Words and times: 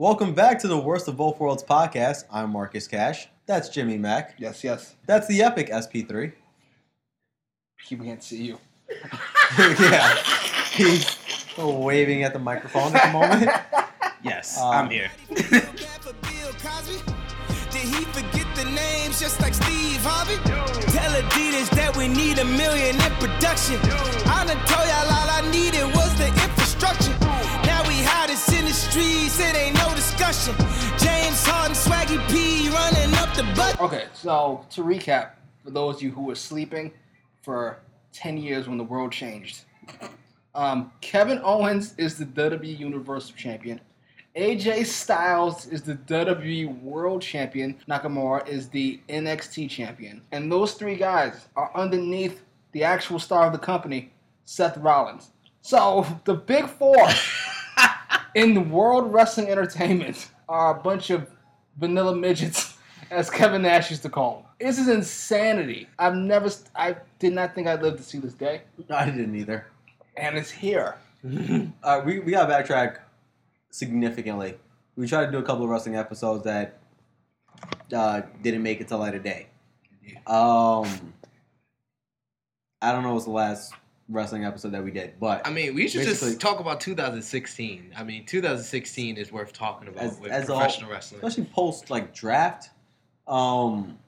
Welcome 0.00 0.32
back 0.32 0.60
to 0.60 0.68
the 0.68 0.78
Worst 0.78 1.08
of 1.08 1.16
Both 1.16 1.40
Worlds 1.40 1.64
podcast. 1.64 2.22
I'm 2.30 2.50
Marcus 2.50 2.86
Cash. 2.86 3.26
That's 3.46 3.68
Jimmy 3.68 3.98
Mack. 3.98 4.34
Yes, 4.38 4.62
yes. 4.62 4.94
That's 5.06 5.26
the 5.26 5.42
Epic 5.42 5.70
SP3. 5.70 6.32
People 7.88 8.06
can't 8.06 8.22
see 8.22 8.44
you. 8.44 8.58
yeah. 9.58 10.14
He's 10.72 11.16
waving 11.58 12.22
at 12.22 12.32
the 12.32 12.38
microphone 12.38 12.94
at 12.94 13.06
the 13.06 13.12
moment. 13.12 13.50
Yes, 14.22 14.56
Um, 14.60 14.72
I'm 14.72 14.88
here. 14.90 15.10
Did 15.28 15.42
he 17.82 18.04
forget 18.04 18.46
the 18.54 18.66
names 18.66 19.18
just 19.20 19.40
like 19.40 19.52
Steve 19.54 20.00
Harvey? 20.04 20.36
Tell 20.92 21.10
Adidas 21.22 21.70
that 21.70 21.96
we 21.96 22.06
need 22.06 22.38
a 22.38 22.44
million 22.44 22.94
in 22.94 23.12
production. 23.18 23.80
I 24.30 24.44
done 24.46 24.58
told 24.66 24.86
y'all 24.86 25.10
all 25.10 25.28
I 25.28 25.42
needed 25.50 25.84
was 25.92 26.14
the 26.18 26.28
infrastructure. 26.28 27.27
Now 28.38 28.44
hottest 28.44 28.58
in 28.58 28.64
the 28.66 28.72
streets, 28.72 29.40
it 29.40 29.56
ain't 29.56 29.74
no 29.76 29.94
discussion. 29.94 30.54
James 30.98 31.44
Harden, 31.44 31.74
Swaggy 31.74 32.18
P 32.30 32.68
running 32.68 33.14
up 33.16 33.34
the 33.34 33.42
butt. 33.56 33.80
Okay, 33.80 34.04
so 34.12 34.64
to 34.70 34.82
recap, 34.82 35.30
for 35.64 35.70
those 35.70 35.96
of 35.96 36.02
you 36.02 36.10
who 36.12 36.22
were 36.22 36.34
sleeping 36.36 36.92
for 37.42 37.80
10 38.12 38.38
years 38.38 38.68
when 38.68 38.78
the 38.78 38.84
world 38.84 39.10
changed, 39.10 39.62
um, 40.54 40.92
Kevin 41.00 41.40
Owens 41.42 41.94
is 41.98 42.16
the 42.16 42.26
WWE 42.26 42.78
Universal 42.78 43.34
Champion. 43.36 43.80
AJ 44.36 44.86
Styles 44.86 45.66
is 45.66 45.82
the 45.82 45.94
WWE 45.94 46.80
World 46.80 47.22
Champion. 47.22 47.76
Nakamura 47.88 48.46
is 48.46 48.68
the 48.68 49.00
NXT 49.08 49.68
Champion. 49.68 50.22
And 50.30 50.50
those 50.50 50.74
three 50.74 50.94
guys 50.94 51.46
are 51.56 51.72
underneath 51.74 52.42
the 52.70 52.84
actual 52.84 53.18
star 53.18 53.46
of 53.46 53.52
the 53.52 53.58
company, 53.58 54.12
Seth 54.44 54.76
Rollins. 54.76 55.30
So 55.60 56.06
the 56.24 56.34
big 56.34 56.68
four 56.68 56.96
in 58.34 58.54
the 58.54 58.60
World 58.60 59.12
Wrestling 59.12 59.48
Entertainment 59.48 60.30
are 60.48 60.78
a 60.78 60.82
bunch 60.82 61.10
of 61.10 61.30
vanilla 61.78 62.14
midgets, 62.14 62.76
as 63.10 63.30
Kevin 63.30 63.62
Nash 63.62 63.90
used 63.90 64.02
to 64.02 64.08
call 64.08 64.36
them. 64.36 64.44
This 64.68 64.78
is 64.78 64.88
insanity. 64.88 65.88
I've 65.98 66.14
never, 66.14 66.50
I 66.74 66.96
did 67.18 67.32
not 67.32 67.54
think 67.54 67.66
I'd 67.68 67.82
live 67.82 67.96
to 67.96 68.02
see 68.02 68.18
this 68.18 68.34
day, 68.34 68.62
I 68.90 69.06
didn't 69.06 69.34
either. 69.36 69.66
and 70.16 70.36
it's 70.36 70.50
here. 70.50 70.96
Uh, 71.82 72.00
we, 72.04 72.20
we 72.20 72.30
got 72.32 72.48
backtrack 72.48 72.98
significantly. 73.70 74.54
We 74.96 75.08
tried 75.08 75.26
to 75.26 75.32
do 75.32 75.38
a 75.38 75.42
couple 75.42 75.64
of 75.64 75.70
wrestling 75.70 75.96
episodes 75.96 76.44
that 76.44 76.78
uh, 77.92 78.22
didn't 78.42 78.62
make 78.62 78.80
it 78.80 78.88
to 78.88 78.96
light 78.96 79.14
of 79.16 79.24
day. 79.24 79.48
Um, 80.26 81.12
I 82.80 82.92
don't 82.92 83.02
know 83.02 83.14
what's 83.14 83.24
the 83.24 83.32
last 83.32 83.72
wrestling 84.08 84.44
episode 84.44 84.72
that 84.72 84.82
we 84.82 84.90
did, 84.90 85.20
but 85.20 85.46
I 85.46 85.50
mean, 85.50 85.74
we 85.74 85.86
should 85.88 86.02
just 86.04 86.40
talk 86.40 86.60
about 86.60 86.80
2016. 86.80 87.92
I 87.96 88.04
mean, 88.04 88.24
2016 88.26 89.16
is 89.16 89.30
worth 89.30 89.52
talking 89.52 89.88
about 89.88 90.02
As- 90.04 90.18
with 90.18 90.30
as 90.32 90.48
a 90.48 90.52
whole- 90.52 90.60
professional 90.60 90.90
wrestling. 90.90 91.20
especially 91.22 91.44
post 91.52 91.90
like 91.90 92.14
draft, 92.14 92.70
um, 93.26 93.98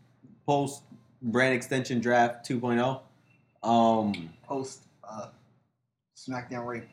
post 0.47 0.83
brand 1.23 1.55
extension 1.55 2.01
draft 2.01 2.49
2.0. 2.49 3.01
Um, 3.63 4.31
Post 4.45 4.85
uh, 5.05 5.27
SmackDown 6.17 6.67
rape. 6.67 6.89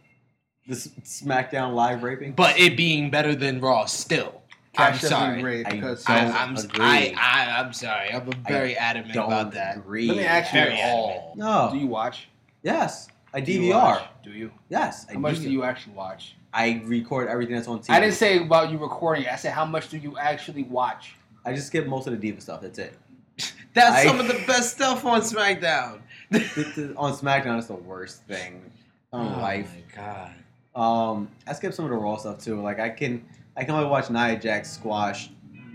this 0.67 0.87
SmackDown 1.03 1.73
live 1.73 2.03
raping. 2.03 2.33
But 2.33 2.59
it 2.59 2.75
being 2.75 3.09
better 3.09 3.33
than 3.35 3.61
Raw 3.61 3.85
still. 3.85 4.41
I'm 4.77 4.95
sorry. 4.99 5.41
rape 5.41 5.65
I, 5.65 5.95
I, 6.07 6.43
I'm. 6.43 6.55
I, 6.79 7.15
I 7.17 7.59
I'm 7.61 7.73
sorry. 7.73 8.11
I'm 8.11 8.29
very 8.47 8.75
adamant 8.77 9.13
don't 9.13 9.25
about 9.25 9.53
that. 9.53 9.77
agree. 9.77 10.07
Let 10.07 10.17
me 10.17 10.23
ask 10.25 10.53
you 10.53 10.77
all. 10.83 11.33
No. 11.35 11.69
Do 11.71 11.79
you 11.79 11.87
watch? 11.87 12.27
Yes, 12.71 13.07
I 13.33 13.39
Do 13.41 13.51
you 13.51 13.71
DVR. 13.71 13.73
watch? 13.73 14.03
Do 14.23 14.31
you? 14.31 14.51
Yes, 14.69 15.05
I 15.09 15.13
How 15.13 15.19
much 15.19 15.35
DVR. 15.37 15.43
do 15.43 15.51
you 15.51 15.63
actually 15.63 15.93
watch? 15.93 16.35
I 16.53 16.81
record 16.85 17.27
everything 17.29 17.55
that's 17.55 17.67
on 17.67 17.79
TV. 17.79 17.89
I 17.91 17.99
didn't 17.99 18.15
say 18.15 18.39
about 18.39 18.71
you 18.71 18.77
recording 18.77 19.23
it. 19.25 19.31
I 19.31 19.35
said 19.37 19.53
how 19.53 19.65
much 19.65 19.89
do 19.89 19.97
you 19.97 20.17
actually 20.17 20.63
watch? 20.63 21.15
I 21.45 21.53
just 21.53 21.67
skip 21.67 21.87
most 21.87 22.07
of 22.07 22.13
the 22.13 22.19
diva 22.19 22.41
stuff. 22.41 22.61
That's 22.61 22.79
it. 22.79 22.93
That's 23.73 23.95
I- 23.97 24.05
some 24.05 24.19
of 24.19 24.27
the 24.27 24.41
best 24.47 24.73
stuff 24.75 25.05
on 25.05 25.21
SmackDown. 25.21 26.01
This 26.29 26.57
is- 26.57 26.95
on 26.97 27.13
SmackDown, 27.13 27.57
it's 27.57 27.67
the 27.67 27.75
worst 27.75 28.23
thing 28.23 28.69
on 29.13 29.33
oh 29.35 29.41
life. 29.41 29.71
my 29.73 29.95
god. 29.95 30.31
Um, 30.75 31.29
I 31.47 31.53
skip 31.53 31.73
some 31.73 31.85
of 31.85 31.91
the 31.91 31.97
Raw 31.97 32.17
stuff 32.17 32.39
too. 32.43 32.61
Like 32.61 32.79
I 32.79 32.89
can, 32.89 33.25
I 33.55 33.63
can 33.63 33.73
only 33.75 33.87
watch 33.89 34.09
Nia 34.09 34.37
Jax 34.37 34.71
squash 34.71 35.29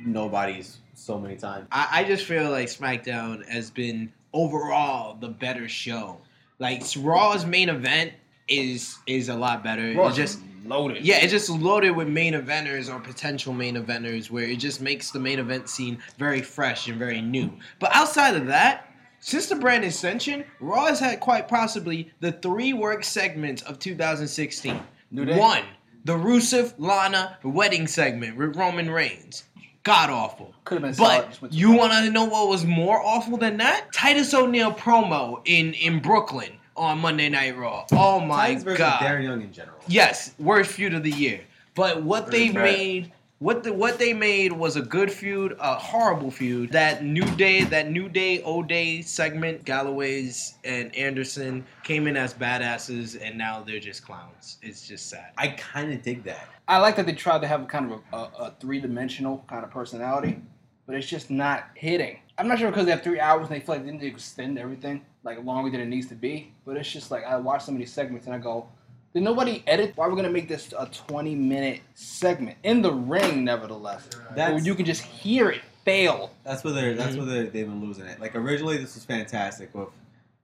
nobody's 0.05 0.79
so 0.95 1.19
many 1.19 1.37
times. 1.37 1.67
I, 1.73 1.89
I 2.01 2.05
just 2.05 2.25
feel 2.27 2.51
like 2.51 2.69
SmackDown 2.69 3.47
has 3.49 3.71
been 3.71 4.13
overall 4.33 5.15
the 5.15 5.29
better 5.29 5.69
show. 5.69 6.19
Like 6.63 6.85
Raw's 6.97 7.45
main 7.45 7.69
event 7.69 8.13
is 8.47 8.97
is 9.09 9.29
a 9.29 9.35
lot 9.35 9.65
better. 9.65 9.95
Raw's 9.95 10.17
It 10.17 10.23
just 10.23 10.39
loaded. 10.65 11.05
yeah, 11.05 11.17
it's 11.17 11.33
just 11.33 11.51
loaded 11.51 11.91
with 11.91 12.07
main 12.07 12.35
eventers 12.35 12.89
or 12.89 13.01
potential 13.01 13.53
main 13.53 13.75
eventers 13.75 14.31
where 14.31 14.45
it 14.45 14.61
just 14.61 14.81
makes 14.81 15.11
the 15.11 15.19
main 15.19 15.41
event 15.41 15.69
scene 15.69 15.99
very 16.19 16.41
fresh 16.41 16.87
and 16.87 16.97
very 17.01 17.21
new. 17.21 17.53
But 17.81 17.91
outside 17.93 18.37
of 18.37 18.47
that, 18.47 18.95
since 19.19 19.49
the 19.49 19.57
brand 19.57 19.85
extension, 19.85 20.45
Raw 20.61 20.87
has 20.87 21.01
had 21.01 21.19
quite 21.19 21.49
possibly 21.49 22.13
the 22.21 22.31
three 22.31 22.73
work 22.73 23.03
segments 23.03 23.63
of 23.63 23.81
2016. 23.81 24.81
One, 25.11 25.65
the 26.05 26.15
Rusev 26.15 26.75
Lana 26.79 27.39
wedding 27.43 27.89
segment 27.89 28.37
with 28.37 28.55
Roman 28.57 28.89
Reigns. 28.89 29.45
God 29.85 30.11
awful. 30.11 30.55
Could 30.65 30.83
have 30.83 30.97
been 30.97 31.05
But 31.05 31.29
just 31.29 31.43
went 31.43 31.53
too 31.53 31.59
you 31.59 31.73
want 31.73 31.93
to 31.93 32.11
know 32.11 32.25
what 32.25 32.49
was 32.49 32.65
more 32.65 33.01
awful 33.03 33.37
than 33.37 33.57
that? 33.59 33.93
Titus 33.93 34.33
O'Neil 34.33 34.73
promo 34.73 35.41
in 35.45 35.75
in 35.75 35.99
Brooklyn 35.99 36.53
on 36.77 36.99
Monday 37.01 37.29
Night 37.29 37.57
Raw. 37.57 37.85
Oh 37.93 38.21
my 38.21 38.49
Titus 38.49 38.63
versus 38.63 38.79
god. 38.79 39.01
Darren 39.01 39.25
Young 39.25 39.43
in 39.43 39.53
general. 39.53 39.79
Yes, 39.89 40.35
worst 40.39 40.71
feud 40.73 40.95
of 40.95 41.03
the 41.03 41.11
year. 41.11 41.41
But 41.75 42.03
what 42.03 42.31
they 42.31 42.51
Right. 42.51 42.55
made, 42.55 43.13
what 43.43 43.65
the 43.65 43.73
what 43.73 43.99
they 43.99 44.13
made 44.13 44.53
was 44.53 44.77
a 44.77 44.83
good 44.83 45.11
feud, 45.11 45.57
a 45.59 45.75
horrible 45.75 46.31
feud. 46.31 46.71
That 46.71 47.03
New 47.03 47.25
Day, 47.35 47.65
that 47.65 47.91
New 47.91 48.09
Day 48.09 48.41
old 48.43 48.69
day 48.69 49.03
segment, 49.03 49.65
Gallows 49.65 50.55
and 50.63 50.95
Anderson 50.95 51.67
came 51.83 52.07
in 52.07 52.17
as 52.17 52.33
badasses, 52.33 53.21
and 53.21 53.37
now 53.37 53.61
they're 53.61 53.81
just 53.81 54.05
clowns. 54.05 54.59
It's 54.63 54.87
just 54.87 55.11
sad. 55.11 55.33
I 55.37 55.49
kind 55.49 55.93
of 55.93 56.03
dig 56.03 56.23
that. 56.23 56.49
I 56.69 56.79
like 56.79 56.95
that 56.95 57.07
they 57.07 57.15
tried 57.15 57.41
to 57.41 57.49
have 57.49 57.63
a 57.63 57.67
kind 57.67 57.91
of 57.91 58.01
a, 58.13 58.17
a, 58.17 58.21
a 58.47 58.55
three 58.61 58.79
dimensional 58.79 59.45
kind 59.49 59.65
of 59.65 59.73
personality, 59.73 60.41
but 60.87 60.95
it's 60.95 61.09
just 61.09 61.29
not 61.29 61.65
hitting. 61.75 62.21
I'm 62.39 62.47
not 62.47 62.61
sure 62.61 62.71
because 62.71 62.85
they 62.85 62.93
have 62.93 63.03
three 63.03 63.19
hours 63.19 63.49
and 63.49 63.57
they 63.57 63.61
feel 63.61 63.75
like 63.75 63.85
they 63.85 63.91
need 63.91 64.01
to 64.03 64.07
extend 64.07 64.57
everything 64.57 65.05
like 65.25 65.45
longer 65.45 65.69
than 65.69 65.81
it 65.81 65.87
needs 65.87 66.07
to 66.09 66.15
be. 66.15 66.53
But 66.65 66.77
it's 66.77 66.91
just 66.91 67.11
like 67.11 67.25
I 67.25 67.37
watch 67.39 67.65
some 67.65 67.75
of 67.75 67.81
these 67.81 67.93
segments 67.93 68.27
and 68.27 68.37
I 68.37 68.39
go, 68.39 68.69
did 69.15 69.23
nobody 69.23 69.63
edit? 69.67 69.93
Why 69.97 70.07
are 70.07 70.11
we 70.11 70.17
gonna 70.17 70.31
make 70.31 70.49
this 70.49 70.73
a 70.79 70.87
20 70.87 71.35
minute 71.35 71.81
segment 71.95 72.57
in 72.63 72.83
the 72.83 72.93
ring? 72.93 73.45
Nevertheless, 73.45 74.09
where 74.35 74.59
you 74.59 74.75
can 74.75 74.85
just 74.87 75.03
hear 75.03 75.51
it 75.51 75.61
fail. 75.85 76.31
that's 76.45 76.63
where 76.65 76.73
they're 76.73 76.91
Mm-hmm. 76.93 76.99
that's 76.99 77.17
where 77.17 77.27
they're, 77.27 77.43
they've 77.45 77.67
been 77.67 77.81
losing 77.85 78.07
it. 78.07 78.21
Like 78.21 78.35
originally, 78.37 78.77
this 78.77 78.95
was 78.95 79.05
fantastic 79.05 79.75
with 79.75 79.89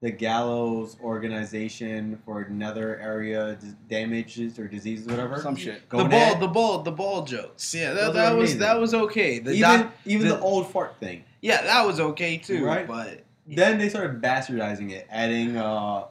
the 0.00 0.10
Gallows 0.12 0.96
organization 1.02 2.20
for 2.24 2.42
another 2.42 2.98
area 3.00 3.56
dis- 3.60 3.74
damages 3.88 4.58
or 4.58 4.68
diseases, 4.68 5.06
whatever. 5.08 5.40
Some 5.40 5.56
shit. 5.56 5.88
the 5.90 5.96
Going 5.96 6.10
ball, 6.10 6.20
at- 6.20 6.40
the 6.40 6.46
ball, 6.48 6.82
the 6.82 6.92
ball 6.92 7.24
jokes. 7.24 7.74
Yeah, 7.74 7.94
that, 7.94 8.06
Those 8.06 8.14
that 8.14 8.32
are 8.32 8.36
was 8.36 8.50
amazing. 8.50 8.58
that 8.60 8.80
was 8.80 8.94
okay. 8.94 9.38
The 9.40 9.52
even 9.52 9.60
doc- 9.80 9.92
even 10.04 10.28
the, 10.28 10.34
the- 10.36 10.40
old 10.40 10.70
fart 10.70 10.96
thing. 11.00 11.24
yeah, 11.40 11.62
that 11.62 11.86
was 11.86 11.98
okay 12.00 12.36
too. 12.36 12.64
Right. 12.64 12.86
But 12.86 13.22
Then 13.46 13.78
they 13.78 13.88
started 13.88 14.20
bastardizing 14.22 14.90
it, 14.92 15.06
adding 15.10 15.56
uh 15.56 16.04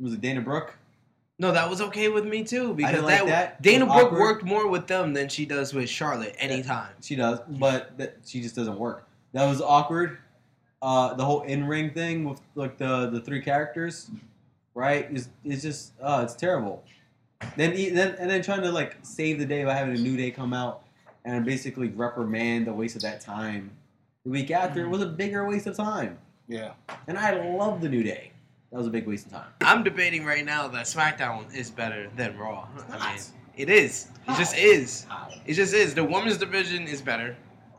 was 0.00 0.14
it 0.14 0.20
Dana 0.20 0.40
Brooke? 0.40 0.74
No, 1.38 1.50
that 1.52 1.68
was 1.68 1.80
okay 1.80 2.08
with 2.08 2.24
me 2.24 2.44
too 2.44 2.74
because 2.74 2.92
didn't 2.92 3.06
like 3.06 3.18
that, 3.20 3.26
that. 3.26 3.62
Dana 3.62 3.86
Brooke 3.86 3.96
awkward. 4.04 4.20
worked 4.20 4.44
more 4.44 4.68
with 4.68 4.86
them 4.86 5.12
than 5.14 5.28
she 5.28 5.44
does 5.44 5.74
with 5.74 5.88
Charlotte 5.88 6.36
anytime. 6.38 6.90
She 7.02 7.16
does, 7.16 7.40
but 7.48 7.98
that, 7.98 8.18
she 8.24 8.40
just 8.40 8.54
doesn't 8.54 8.78
work. 8.78 9.08
That 9.32 9.46
was 9.48 9.60
awkward. 9.60 10.18
Uh, 10.80 11.14
the 11.14 11.24
whole 11.24 11.42
in 11.42 11.66
ring 11.66 11.90
thing 11.92 12.28
with 12.28 12.40
like 12.54 12.78
the 12.78 13.10
the 13.10 13.20
three 13.20 13.40
characters, 13.42 14.10
right? 14.74 15.08
Is 15.10 15.28
is 15.44 15.62
just 15.62 15.92
uh, 16.00 16.20
it's 16.22 16.34
terrible. 16.34 16.84
Then 17.56 17.72
e- 17.74 17.90
then 17.90 18.14
and 18.20 18.30
then 18.30 18.42
trying 18.42 18.62
to 18.62 18.70
like 18.70 18.96
save 19.02 19.38
the 19.40 19.46
day 19.46 19.64
by 19.64 19.74
having 19.74 19.96
a 19.96 20.00
new 20.00 20.16
day 20.16 20.30
come 20.30 20.52
out 20.54 20.84
and 21.24 21.44
basically 21.44 21.88
reprimand 21.88 22.66
the 22.66 22.72
waste 22.72 22.94
of 22.96 23.02
that 23.02 23.20
time. 23.20 23.70
The 24.24 24.30
week 24.30 24.50
after 24.52 24.84
it 24.84 24.88
was 24.88 25.02
a 25.02 25.06
bigger 25.06 25.46
waste 25.48 25.66
of 25.66 25.76
time, 25.76 26.16
Yeah. 26.48 26.72
and 27.08 27.18
I 27.18 27.32
love 27.56 27.80
the 27.80 27.88
new 27.88 28.02
day. 28.04 28.30
That 28.74 28.78
was 28.78 28.88
a 28.88 28.90
big 28.90 29.06
waste 29.06 29.26
of 29.26 29.32
time. 29.34 29.44
I'm 29.60 29.84
debating 29.84 30.24
right 30.24 30.44
now 30.44 30.66
that 30.66 30.86
SmackDown 30.86 31.54
is 31.54 31.70
better 31.70 32.10
than 32.16 32.36
Raw. 32.36 32.66
I 32.90 33.12
mean, 33.12 33.22
it 33.56 33.70
is. 33.70 34.08
It 34.26 34.36
just 34.36 34.56
is. 34.56 35.06
It 35.46 35.54
just 35.54 35.72
is. 35.72 35.94
The 35.94 36.02
women's 36.02 36.38
division 36.38 36.88
is 36.88 37.00
better. 37.00 37.36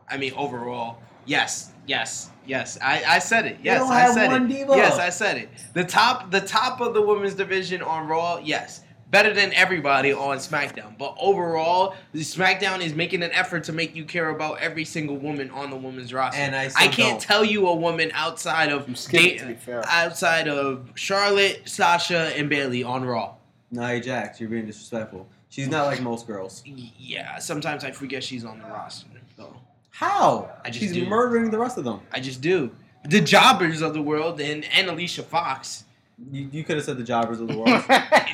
I 0.10 0.16
mean, 0.16 0.32
overall, 0.38 1.00
yes, 1.26 1.74
yes, 1.86 2.30
yes. 2.48 2.80
I, 2.82 3.04
I 3.06 3.20
said 3.20 3.46
it. 3.46 3.58
Yes, 3.62 3.82
don't 3.82 3.92
I 3.92 4.00
have 4.00 4.14
said 4.14 4.28
one 4.28 4.46
it. 4.50 4.56
diva. 4.56 4.72
Yes, 4.78 4.98
I 4.98 5.10
said 5.10 5.36
it. 5.36 5.50
The 5.74 5.84
top, 5.84 6.32
the 6.32 6.40
top 6.40 6.80
of 6.80 6.94
the 6.94 7.02
women's 7.02 7.34
division 7.34 7.82
on 7.82 8.08
Raw, 8.08 8.38
yes, 8.42 8.85
better 9.12 9.34
than 9.34 9.54
everybody 9.54 10.12
on 10.14 10.38
SmackDown. 10.38 10.98
But 10.98 11.16
overall, 11.20 11.96
SmackDown 12.16 12.82
is 12.84 12.94
making 12.96 13.24
an 13.24 13.32
effort 13.32 13.64
to 13.66 13.74
make 13.74 13.96
you 13.96 14.06
care 14.06 14.30
about 14.30 14.60
every 14.60 14.86
single 14.86 15.18
woman 15.18 15.50
on 15.52 15.70
the 15.70 15.76
women's 15.76 16.14
roster. 16.14 16.40
And 16.40 16.56
I 16.56 16.66
I 16.76 16.88
can't 16.88 16.98
don't. 16.98 17.22
tell 17.22 17.46
you 17.46 17.68
a 17.68 17.76
woman 17.76 18.12
outside 18.14 18.72
of 18.72 18.88
You 18.90 18.96
skipped 18.96 19.24
it, 19.26 19.38
Da- 19.38 19.42
to 19.42 19.48
be 19.48 19.54
fair. 19.56 19.84
outside 19.88 20.48
of 20.48 20.90
Charlotte, 20.96 21.62
Sasha, 21.66 22.32
and 22.38 22.50
Bayley 22.50 22.84
on 22.84 23.06
Raw. 23.06 23.36
Nia 23.72 24.00
Jax, 24.00 24.40
you're 24.40 24.50
being 24.50 24.66
disrespectful. 24.66 25.28
She's 25.50 25.68
not 25.70 25.86
like 25.86 26.02
most 26.02 26.28
girls. 26.28 26.64
Yeah, 26.66 27.38
sometimes 27.40 27.84
I 27.84 27.92
forget 27.92 28.24
she's 28.24 28.44
on 28.44 28.60
the 28.60 28.66
roster. 28.66 29.08
Though 29.38 29.56
How? 29.90 30.50
I 30.64 30.70
just 30.70 30.80
She's 30.82 30.92
do. 30.94 31.06
murdering 31.06 31.50
the 31.52 31.58
rest 31.58 31.78
of 31.78 31.84
them. 31.86 32.02
I 32.12 32.20
just 32.20 32.42
do. 32.42 32.72
The 33.06 33.22
jobbers 33.22 33.82
of 33.82 33.94
the 33.94 34.02
world 34.02 34.42
and, 34.42 34.66
and 34.74 34.90
Alicia 34.90 35.24
Fox. 35.24 35.86
You, 36.32 36.48
you 36.52 36.64
could 36.64 36.78
have 36.78 36.86
said 36.86 36.98
the 36.98 37.04
jobbers 37.04 37.40
of 37.42 37.48
the 37.48 37.58
world. 37.58 37.84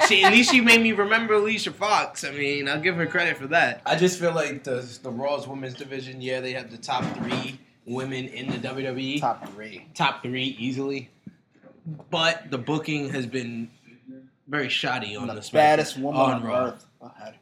She, 0.07 0.23
at 0.23 0.33
least 0.33 0.51
she 0.51 0.59
made 0.59 0.81
me 0.81 0.91
remember 0.91 1.35
Alicia 1.35 1.71
Fox. 1.71 2.25
I 2.25 2.31
mean, 2.31 2.67
I'll 2.67 2.81
give 2.81 2.95
her 2.97 3.05
credit 3.05 3.37
for 3.37 3.47
that. 3.47 3.81
I 3.85 3.95
just 3.95 4.19
feel 4.19 4.33
like 4.33 4.63
the 4.65 4.81
the 5.03 5.09
Raw's 5.09 5.47
women's 5.47 5.75
division. 5.75 6.21
Yeah, 6.21 6.41
they 6.41 6.51
have 6.51 6.69
the 6.69 6.77
top 6.77 7.05
three 7.15 7.57
women 7.85 8.25
in 8.27 8.49
the 8.49 8.57
WWE. 8.57 9.21
Top 9.21 9.47
three. 9.53 9.87
top 9.93 10.21
three 10.21 10.57
easily. 10.59 11.09
But 12.09 12.51
the 12.51 12.57
booking 12.57 13.09
has 13.09 13.25
been 13.25 13.69
very 14.49 14.67
shoddy 14.67 15.15
on 15.15 15.27
the 15.27 15.35
the, 15.35 15.39
Smackdown- 15.39 15.53
baddest 15.53 15.97
woman 15.97 16.21
on, 16.21 16.43
Raw. 16.43 16.65
earth. 16.65 16.85
Ahead. 17.01 17.35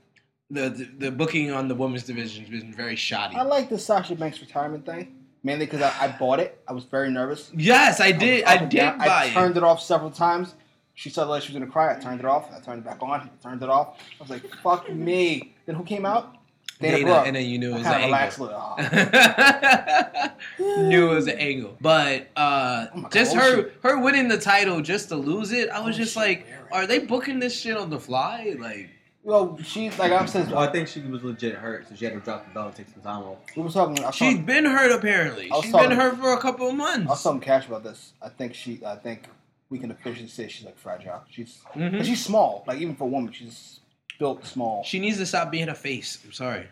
The, 0.52 0.70
the 0.70 0.90
the 1.06 1.12
booking 1.12 1.52
on 1.52 1.68
the 1.70 1.76
women's 1.76 2.04
division 2.04 2.46
has 2.46 2.62
been 2.62 2.74
very 2.74 2.96
shoddy. 2.96 3.36
I 3.36 3.42
like 3.44 3.70
the 3.70 3.80
Sasha 3.80 4.14
Banks 4.16 4.40
retirement 4.42 4.86
thing, 4.86 5.16
mainly 5.44 5.66
because 5.66 5.82
I, 5.82 5.94
I 6.06 6.08
bought 6.18 6.40
it. 6.40 6.62
I 6.68 6.74
was 6.74 6.84
very 6.86 7.10
nervous. 7.10 7.52
yes, 7.56 8.00
I 8.00 8.12
did. 8.12 8.44
I 8.46 8.56
and 8.56 8.70
did 8.72 8.78
down. 8.78 8.98
buy 8.98 9.26
I 9.26 9.30
turned 9.30 9.58
it 9.58 9.64
off 9.64 9.82
several 9.82 10.12
times. 10.12 10.56
She 10.96 11.10
said 11.10 11.24
like 11.26 11.42
she 11.44 11.54
was 11.54 11.60
gonna 11.60 11.72
cry. 11.72 11.96
I 11.96 12.00
turned 12.00 12.20
it 12.20 12.26
off. 12.26 12.52
I 12.54 12.60
turned 12.60 12.80
it 12.82 12.86
back 12.86 13.02
on. 13.02 13.22
I 13.22 13.30
turned 13.42 13.64
it 13.64 13.70
off. 13.70 14.00
I 14.20 14.24
was 14.24 14.30
like, 14.30 14.44
"Fuck 14.62 14.92
me." 14.94 15.56
Then 15.66 15.76
who 15.76 15.84
came 15.84 16.06
out? 16.06 16.36
Dana, 16.82 16.98
Dana, 16.98 17.08
Brooke. 17.08 17.28
and 17.28 17.36
then 17.36 17.46
you 17.46 17.58
knew 17.58 17.72
it 17.72 17.80
was 17.80 17.88
an 17.88 17.94
a 17.94 18.16
angle. 18.16 18.46
little. 18.46 18.76
Oh. 18.78 20.30
knew 20.90 21.12
it 21.12 21.16
was 21.16 21.28
an 21.28 21.38
angle, 21.38 21.78
but 21.82 22.28
uh, 22.36 22.88
Oh 22.94 23.02
God, 23.02 23.12
just 23.12 23.36
was 23.36 23.44
her 23.44 23.72
her 23.84 24.00
winning 24.00 24.28
the 24.28 24.38
title 24.38 24.82
just 24.82 25.10
to 25.10 25.16
lose 25.16 25.52
it, 25.52 25.70
I 25.70 25.80
was 25.80 25.96
What 25.96 25.96
just 25.96 26.14
she 26.14 26.20
like, 26.20 26.48
are 26.72 26.86
they 26.88 27.00
booking 27.00 27.40
this 27.40 27.58
shit 27.60 27.76
on 27.78 27.90
the 27.90 28.00
fly? 28.00 28.56
Like, 28.60 28.90
Well, 29.24 29.58
she 29.62 29.90
like 29.92 30.12
I'm 30.12 30.28
saying. 30.28 30.50
well, 30.50 30.60
I 30.60 30.72
think 30.72 30.88
she 30.88 31.02
was 31.02 31.24
legit 31.24 31.56
hurt, 31.56 31.88
so 31.90 31.96
she 31.96 32.06
had 32.06 32.14
to 32.14 32.20
drop 32.22 32.48
the 32.48 32.54
belt 32.54 32.68
and 32.68 32.76
take 32.76 32.90
some 32.94 33.04
time 33.04 33.24
off. 33.24 33.38
We 33.56 33.64
were 33.64 33.70
talking. 33.70 34.02
I 34.04 34.08
was 34.08 34.16
she's 34.16 34.30
talking, 34.34 34.46
been 34.46 34.66
hurt 34.66 34.92
apparently. 34.92 35.52
I 35.52 35.56
was 35.56 35.66
She's 35.66 35.74
been 35.74 35.82
talking- 35.84 35.98
hurt 35.98 36.18
for 36.18 36.34
a 36.34 36.40
couple 36.40 36.70
of 36.70 36.76
months. 36.76 36.96
I 36.96 37.00
was 37.00 37.08
months. 37.08 37.24
talking 37.24 37.42
cash 37.42 37.68
about 37.68 37.84
this. 37.84 38.14
I 38.22 38.30
think 38.30 38.54
she. 38.54 38.82
I 38.86 38.96
think 38.96 39.28
we 39.70 39.78
can 39.78 39.92
officially 39.92 40.28
say 40.30 40.48
she's 40.48 40.66
like 40.66 40.78
fragile. 40.78 41.22
She's. 41.30 41.60
Mhm. 41.76 42.04
She's 42.04 42.24
small. 42.24 42.64
Like 42.66 42.80
even 42.80 42.96
for 42.96 43.04
a 43.04 43.08
woman, 43.08 43.34
she's 43.34 43.82
built 44.20 44.46
small. 44.46 44.84
She 44.84 45.00
needs 45.00 45.18
to 45.18 45.26
stop 45.26 45.52
being 45.52 45.70
a 45.70 45.76
face. 45.76 46.18
I'm 46.26 46.32
sorry. 46.32 46.68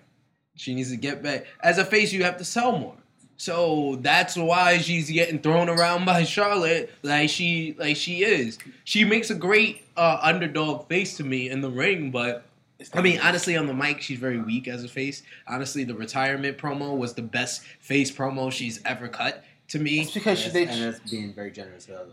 She 0.55 0.73
needs 0.73 0.89
to 0.89 0.97
get 0.97 1.21
back. 1.21 1.45
As 1.61 1.77
a 1.77 1.85
face, 1.85 2.11
you 2.13 2.23
have 2.23 2.37
to 2.37 2.45
sell 2.45 2.77
more. 2.79 2.95
So 3.37 3.97
that's 4.01 4.35
why 4.35 4.79
she's 4.79 5.09
getting 5.11 5.39
thrown 5.39 5.69
around 5.69 6.05
by 6.05 6.23
Charlotte 6.23 6.91
like 7.03 7.29
she 7.29 7.75
like 7.77 7.95
she 7.95 8.23
is. 8.23 8.57
She 8.83 9.05
makes 9.05 9.29
a 9.29 9.35
great 9.35 9.83
uh, 9.95 10.19
underdog 10.21 10.87
face 10.87 11.15
to 11.17 11.23
me 11.23 11.49
in 11.49 11.61
the 11.61 11.69
ring, 11.69 12.09
but 12.11 12.45
I 12.93 13.01
mean 13.01 13.19
honestly 13.19 13.55
on 13.55 13.67
the 13.67 13.73
mic 13.73 14.01
she's 14.01 14.19
very 14.19 14.39
weak 14.41 14.67
as 14.67 14.83
a 14.83 14.87
face. 14.87 15.21
Honestly, 15.47 15.83
the 15.83 15.93
retirement 15.95 16.57
promo 16.57 16.97
was 16.97 17.13
the 17.13 17.21
best 17.21 17.61
face 17.79 18.11
promo 18.11 18.51
she's 18.51 18.81
ever 18.85 19.07
cut 19.07 19.43
to 19.69 19.79
me. 19.79 20.01
it's 20.01 20.11
because 20.11 20.39
she. 20.39 20.45
And 20.45 20.53
They, 20.55 20.65
that's, 20.65 20.77
and 20.77 20.93
that's 20.93 21.11
being 21.11 21.33
very 21.33 21.51
generous. 21.51 21.87
Uh, 21.89 22.05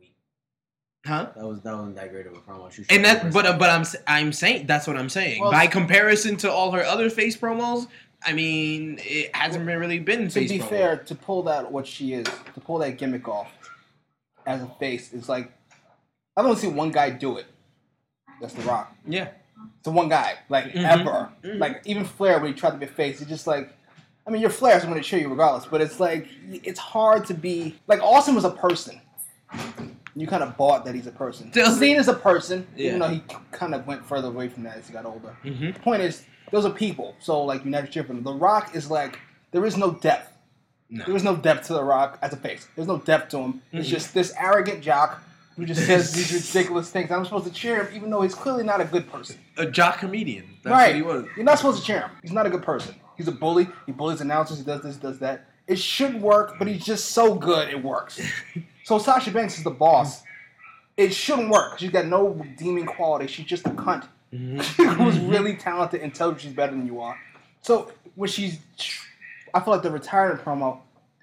week. 0.00 0.12
Huh? 1.06 1.28
That 1.36 1.46
was 1.46 1.60
that 1.60 1.74
wasn't 1.76 1.94
that 1.96 2.10
great 2.10 2.26
of 2.26 2.32
a 2.32 2.36
promo. 2.40 2.70
She 2.72 2.82
And 2.88 2.88
showed 2.88 3.02
that, 3.04 3.32
but 3.32 3.44
stuff. 3.44 3.58
but 3.58 3.70
I'm 3.70 3.84
I'm 4.08 4.32
saying 4.32 4.66
that's 4.66 4.86
what 4.88 4.96
I'm 4.96 5.08
saying. 5.08 5.40
Well, 5.42 5.52
By 5.52 5.66
comparison 5.68 6.36
to 6.38 6.50
all 6.50 6.72
her 6.72 6.82
other 6.82 7.08
face 7.10 7.36
promos, 7.36 7.86
I 8.24 8.32
mean 8.32 8.98
it 9.02 9.34
hasn't 9.34 9.66
been 9.66 9.78
really 9.78 9.98
been 9.98 10.28
to 10.28 10.40
be 10.40 10.58
fair, 10.58 10.96
to 10.98 11.14
pull 11.14 11.42
that 11.44 11.70
what 11.72 11.86
she 11.86 12.12
is, 12.14 12.26
to 12.26 12.60
pull 12.60 12.78
that 12.78 12.98
gimmick 12.98 13.28
off 13.28 13.50
as 14.46 14.62
a 14.62 14.66
face 14.78 15.12
is 15.12 15.28
like 15.28 15.52
I've 16.36 16.44
only 16.44 16.56
seen 16.56 16.74
one 16.74 16.90
guy 16.90 17.10
do 17.10 17.36
it. 17.38 17.46
That's 18.40 18.54
The 18.54 18.62
Rock. 18.62 18.94
yeah, 19.06 19.28
It's 19.76 19.84
the 19.84 19.90
one 19.92 20.08
guy, 20.08 20.38
like 20.48 20.64
Mhm. 20.72 20.84
ever. 20.84 21.30
Mhm. 21.44 21.58
Like 21.58 21.82
even 21.84 22.04
Flair 22.04 22.38
when 22.40 22.52
he 22.52 22.58
tried 22.58 22.70
to 22.70 22.76
be 22.78 22.86
a 22.86 22.88
face, 22.88 23.18
he 23.20 23.24
just 23.26 23.46
like. 23.46 23.70
I 24.24 24.30
mean, 24.30 24.40
your 24.40 24.50
Flair's 24.50 24.84
going 24.84 24.94
to 24.94 25.02
cheer 25.02 25.18
you 25.18 25.28
regardless, 25.28 25.66
but 25.66 25.80
it's 25.80 25.98
like 25.98 26.28
it's 26.48 26.78
hard 26.78 27.26
to 27.26 27.34
be 27.34 27.74
like 27.88 28.00
Austin 28.02 28.34
was 28.36 28.44
a 28.44 28.50
person. 28.52 29.00
You 30.14 30.26
kind 30.26 30.42
of 30.42 30.56
bought 30.56 30.84
that 30.84 30.94
he's 30.94 31.06
a 31.06 31.10
person. 31.12 31.50
Does- 31.50 31.78
Cena's 31.78 32.06
a 32.08 32.14
person, 32.14 32.66
Yeah. 32.76 32.88
even 32.88 32.98
though 33.00 33.08
he 33.08 33.22
kind 33.50 33.74
of 33.74 33.86
went 33.86 34.04
further 34.04 34.28
away 34.28 34.48
from 34.48 34.62
that 34.64 34.76
as 34.76 34.86
he 34.86 34.92
got 34.92 35.06
older. 35.06 35.30
hmm 35.42 35.72
The 35.72 35.80
point 35.80 36.02
is, 36.02 36.24
those 36.52 36.64
are 36.64 36.70
people. 36.70 37.16
So 37.18 37.42
like 37.44 37.64
you 37.64 37.70
never 37.72 37.88
cheer 37.88 38.04
for 38.04 38.12
them. 38.12 38.22
The 38.22 38.32
Rock 38.34 38.76
is 38.76 38.88
like 38.90 39.18
there 39.50 39.66
is 39.66 39.76
no 39.76 39.90
depth. 39.92 40.28
No. 40.88 41.04
There 41.06 41.16
is 41.16 41.24
no 41.24 41.34
depth 41.34 41.66
to 41.68 41.72
The 41.72 41.82
Rock 41.82 42.18
as 42.22 42.32
a 42.32 42.36
face. 42.36 42.68
There's 42.76 42.86
no 42.86 42.98
depth 42.98 43.30
to 43.30 43.38
him. 43.38 43.62
It's 43.72 43.88
Mhm. 43.88 43.90
just 43.90 44.14
this 44.14 44.32
arrogant 44.38 44.82
jock 44.82 45.22
who 45.56 45.64
just 45.66 45.84
says 45.86 46.12
these 46.12 46.32
ridiculous 46.32 46.90
things. 46.90 47.10
I'm 47.10 47.24
supposed 47.24 47.46
to 47.46 47.52
cheer 47.52 47.82
him 47.84 47.96
even 47.96 48.10
though 48.10 48.22
he's 48.22 48.34
clearly 48.34 48.62
not 48.62 48.80
a 48.80 48.84
good 48.84 49.10
person. 49.10 49.38
a 49.56 49.66
jock 49.66 49.98
comedian. 49.98 50.44
That's 50.62 50.72
right. 50.72 50.86
what 50.88 50.96
he 50.96 51.02
was. 51.02 51.24
You're 51.36 51.44
not 51.44 51.58
supposed 51.58 51.80
to 51.80 51.84
cheer 51.86 52.00
him. 52.02 52.10
He's 52.22 52.32
not 52.32 52.46
a 52.46 52.50
good 52.50 52.62
person. 52.62 52.94
He's 53.16 53.28
a 53.28 53.32
bully. 53.32 53.68
He 53.86 53.92
bullies 53.92 54.20
announcers. 54.20 54.58
He 54.58 54.64
does 54.64 54.82
this, 54.82 54.96
does 54.96 55.18
that. 55.18 55.46
It 55.66 55.78
should 55.78 56.20
work, 56.20 56.56
but 56.58 56.66
he's 56.68 56.84
just 56.84 57.10
so 57.12 57.34
good 57.34 57.68
it 57.68 57.82
works. 57.82 58.20
so 58.84 58.98
Sasha 58.98 59.30
Banks 59.30 59.58
is 59.58 59.64
the 59.64 59.70
boss. 59.70 60.22
It 60.96 61.14
shouldn't 61.14 61.48
work. 61.50 61.78
She's 61.78 61.90
got 61.90 62.06
no 62.06 62.28
redeeming 62.28 62.84
quality. 62.86 63.26
She's 63.26 63.46
just 63.46 63.66
a 63.66 63.70
cunt 63.70 64.06
Mhm. 64.32 64.62
who's 64.96 65.18
really 65.18 65.56
talented 65.56 66.00
and 66.00 66.14
tells 66.14 66.34
you 66.34 66.40
she's 66.40 66.52
better 66.56 66.72
than 66.72 66.86
you 66.86 67.00
are. 67.00 67.18
So 67.60 67.92
when 68.14 68.28
she's, 68.30 68.58
I 69.54 69.60
feel 69.60 69.74
like 69.74 69.82
the 69.82 69.90
retirement 69.90 70.42
promo 70.44 70.78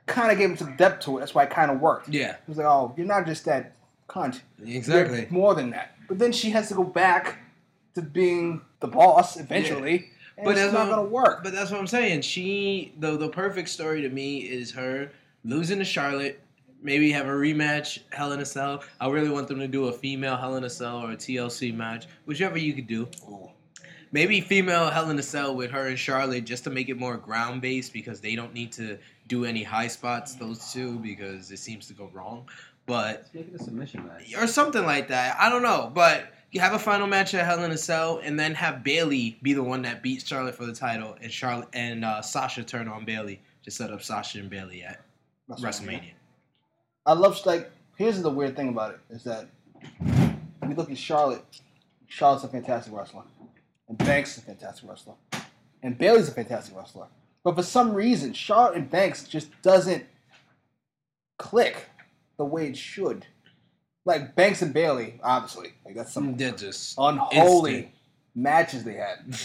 kind 0.06 0.32
of 0.32 0.38
gave 0.38 0.50
him 0.52 0.58
some 0.58 0.76
depth 0.76 1.04
to 1.06 1.18
it. 1.18 1.22
That's 1.22 1.34
why 1.36 1.44
it 1.44 1.50
kind 1.50 1.72
of 1.72 1.80
worked. 1.80 2.10
Yeah, 2.10 2.32
It 2.34 2.40
was 2.48 2.58
like, 2.58 2.68
oh, 2.68 2.94
you're 2.98 3.06
not 3.08 3.26
just 3.26 3.46
that 3.46 3.76
cunt. 4.08 4.42
exactly. 4.66 5.22
You're 5.22 5.30
more 5.32 5.56
than 5.56 5.72
that. 5.72 5.96
But 6.08 6.20
then 6.20 6.32
she 6.32 6.50
has 6.52 6.68
to 6.70 6.76
go 6.76 6.84
back 6.84 7.38
to 7.96 8.02
being 8.02 8.62
the 8.80 8.88
boss 8.88 9.38
eventually. 9.38 10.10
And 10.38 10.46
But 10.46 10.52
it's 10.52 10.62
that's 10.62 10.74
not 10.74 10.90
gonna 10.90 11.04
work. 11.04 11.44
But 11.44 11.52
that's 11.54 11.70
what 11.70 11.80
I'm 11.80 11.88
saying. 11.88 12.22
She 12.22 12.94
the 12.98 13.18
the 13.18 13.28
perfect 13.30 13.70
story 13.70 14.02
to 14.02 14.10
me 14.10 14.38
is 14.40 14.72
her 14.72 15.12
losing 15.44 15.80
to 15.80 15.86
Charlotte. 15.86 16.40
Maybe 16.82 17.12
have 17.12 17.26
a 17.26 17.30
rematch, 17.32 18.00
Hell 18.12 18.32
in 18.32 18.40
a 18.40 18.46
Cell. 18.46 18.84
I 19.02 19.10
really 19.10 19.30
want 19.30 19.48
them 19.50 19.60
to 19.60 19.68
do 19.68 19.86
a 19.88 19.92
female 19.94 20.38
Hell 20.38 20.56
in 20.56 20.64
a 20.64 20.70
Cell 20.70 20.98
or 21.04 21.12
a 21.12 21.16
TLC 21.18 21.76
match, 21.76 22.08
whichever 22.26 22.58
you 22.58 22.74
could 22.74 22.88
do. 22.88 23.08
Maybe 24.12 24.42
female 24.42 24.90
Hell 24.90 25.10
in 25.10 25.20
a 25.20 25.24
Cell 25.24 25.56
with 25.56 25.70
her 25.72 25.88
and 25.88 26.00
Charlotte 26.00 26.46
just 26.46 26.64
to 26.64 26.70
make 26.70 26.90
it 26.90 26.98
more 26.98 27.18
ground 27.18 27.62
based 27.62 27.94
because 27.94 28.22
they 28.22 28.36
don't 28.36 28.54
need 28.54 28.72
to 28.74 28.98
do 29.28 29.46
any 29.46 29.62
high 29.62 29.88
spots, 29.88 30.34
those 30.36 30.72
two, 30.74 30.98
because 31.00 31.52
it 31.52 31.60
seems 31.60 31.86
to 31.88 31.94
go 31.94 32.10
wrong. 32.14 32.48
But 32.86 33.28
Make 33.36 33.50
it 33.54 33.62
a 33.62 33.64
submission 33.64 34.08
match. 34.08 34.34
or 34.36 34.48
something 34.48 34.84
like 34.84 35.10
that. 35.10 35.36
I 35.40 35.50
don't 35.50 35.62
know, 35.62 35.92
but 35.94 36.34
you 36.52 36.60
have 36.62 36.74
a 36.74 36.80
final 36.80 37.06
match 37.06 37.36
at 37.36 37.46
Hell 37.46 37.64
in 37.64 37.72
a 37.72 37.78
Cell, 37.78 38.20
and 38.24 38.40
then 38.40 38.56
have 38.56 38.84
Bayley 38.84 39.38
be 39.44 39.54
the 39.54 39.62
one 39.62 39.84
that 39.84 40.02
beats 40.02 40.26
Charlotte 40.26 40.56
for 40.56 40.66
the 40.66 40.74
title, 40.74 41.16
and 41.22 41.32
Charlotte 41.32 41.68
and 41.74 42.04
uh, 42.04 42.22
Sasha 42.24 42.64
turn 42.64 42.88
on 42.88 43.06
Bayley 43.06 43.42
to 43.64 43.70
set 43.70 43.92
up 43.92 44.02
Sasha 44.02 44.40
and 44.40 44.50
Bayley 44.50 44.82
at 44.82 45.02
That's 45.48 45.62
what 45.62 45.76
I 45.82 45.86
mean. 45.86 46.00
WrestleMania. 46.00 46.12
I 47.06 47.14
love 47.14 47.44
like 47.46 47.72
here's 47.96 48.22
the 48.22 48.30
weird 48.30 48.56
thing 48.56 48.70
about 48.70 48.96
it 48.96 49.00
is 49.10 49.24
that 49.24 49.48
we 50.68 50.74
look 50.76 50.92
at 50.92 50.98
Charlotte. 50.98 51.44
Charlotte's 52.08 52.44
a 52.44 52.48
fantastic 52.48 52.94
wrestler, 52.94 53.24
and 53.88 53.98
Banks 53.98 54.38
is 54.38 54.44
a 54.44 54.46
fantastic 54.46 54.90
wrestler, 54.90 55.14
and 55.84 55.98
Bayley's 55.98 56.28
a 56.28 56.32
fantastic 56.32 56.76
wrestler. 56.76 57.08
But 57.44 57.56
for 57.56 57.64
some 57.64 57.94
reason, 57.94 58.34
Charlotte 58.34 58.76
and 58.76 58.90
Banks 58.90 59.24
just 59.24 59.50
doesn't 59.62 60.06
click 61.38 61.86
the 62.38 62.46
way 62.46 62.68
it 62.68 62.78
should. 62.78 63.26
Like 64.06 64.36
Banks 64.36 64.62
and 64.62 64.74
Bayley, 64.74 65.20
obviously, 65.24 65.74
like 65.86 65.96
that's 65.96 66.12
some 66.12 66.36
They're 66.36 66.52
just 66.52 66.96
unholy 66.98 67.74
instant. 67.76 67.96
matches 68.36 68.84
they 68.84 68.96
had. 68.96 69.20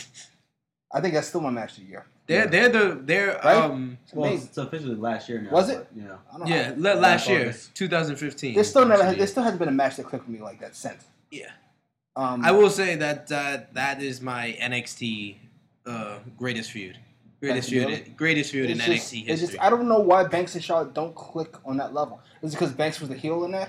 I 0.92 1.00
think 1.00 1.14
that's 1.14 1.28
still 1.28 1.40
my 1.40 1.50
match 1.50 1.72
of 1.72 1.84
the 1.84 1.90
year. 1.90 2.06
They're 2.26 2.46
they're 2.46 2.68
the 2.70 3.00
they're 3.02 3.38
Right? 3.44 3.56
um 3.56 3.98
It's 4.04 4.14
Well, 4.14 4.28
amazing. 4.30 4.48
it's 4.48 4.58
officially 4.58 4.94
last 4.96 5.28
year 5.28 5.40
now. 5.42 5.50
Was 5.50 5.68
it? 5.68 5.86
but, 5.90 5.96
You 6.02 6.08
know. 6.08 6.18
I 6.32 6.38
don't 6.38 6.48
know. 6.48 6.54
yeah 6.56 6.72
la- 6.76 6.94
last 7.00 7.28
year 7.28 7.40
August. 7.42 7.74
2015. 7.74 8.54
There 8.54 8.64
still 8.64 8.84
never 8.86 9.02
actually. 9.02 9.18
there 9.18 9.26
still 9.26 9.42
hasn't 9.42 9.58
been 9.58 9.68
a 9.68 9.72
match 9.72 9.96
that 9.96 10.06
clicked 10.06 10.26
with 10.26 10.34
me 10.38 10.42
like 10.42 10.60
that 10.60 10.74
since. 10.74 11.04
Yeah. 11.30 11.50
Um, 12.16 12.44
I 12.44 12.52
will 12.52 12.70
say 12.70 12.94
that 12.96 13.30
uh, 13.32 13.58
that 13.72 14.00
is 14.02 14.20
my 14.20 14.56
NXT 14.60 15.36
uh, 15.86 16.18
greatest 16.38 16.70
feud. 16.70 16.96
Greatest 17.40 17.68
feud, 17.68 17.88
good. 17.88 18.16
greatest 18.16 18.52
feud 18.52 18.70
in 18.70 18.78
It's 18.80 18.86
just, 18.86 19.12
NXT 19.12 19.20
it's 19.28 19.40
history. 19.40 19.46
just 19.56 19.60
I 19.60 19.68
don't 19.68 19.86
know 19.88 19.98
why 19.98 20.24
Banks 20.24 20.54
and 20.54 20.64
Charlotte 20.64 20.94
don't 20.94 21.14
click 21.14 21.54
on 21.66 21.76
that 21.76 21.92
level. 21.92 22.20
Is 22.40 22.52
it 22.54 22.56
because 22.56 22.72
Banks 22.72 23.00
was 23.00 23.10
the 23.10 23.16
heel 23.16 23.44
in 23.44 23.50
there? 23.50 23.68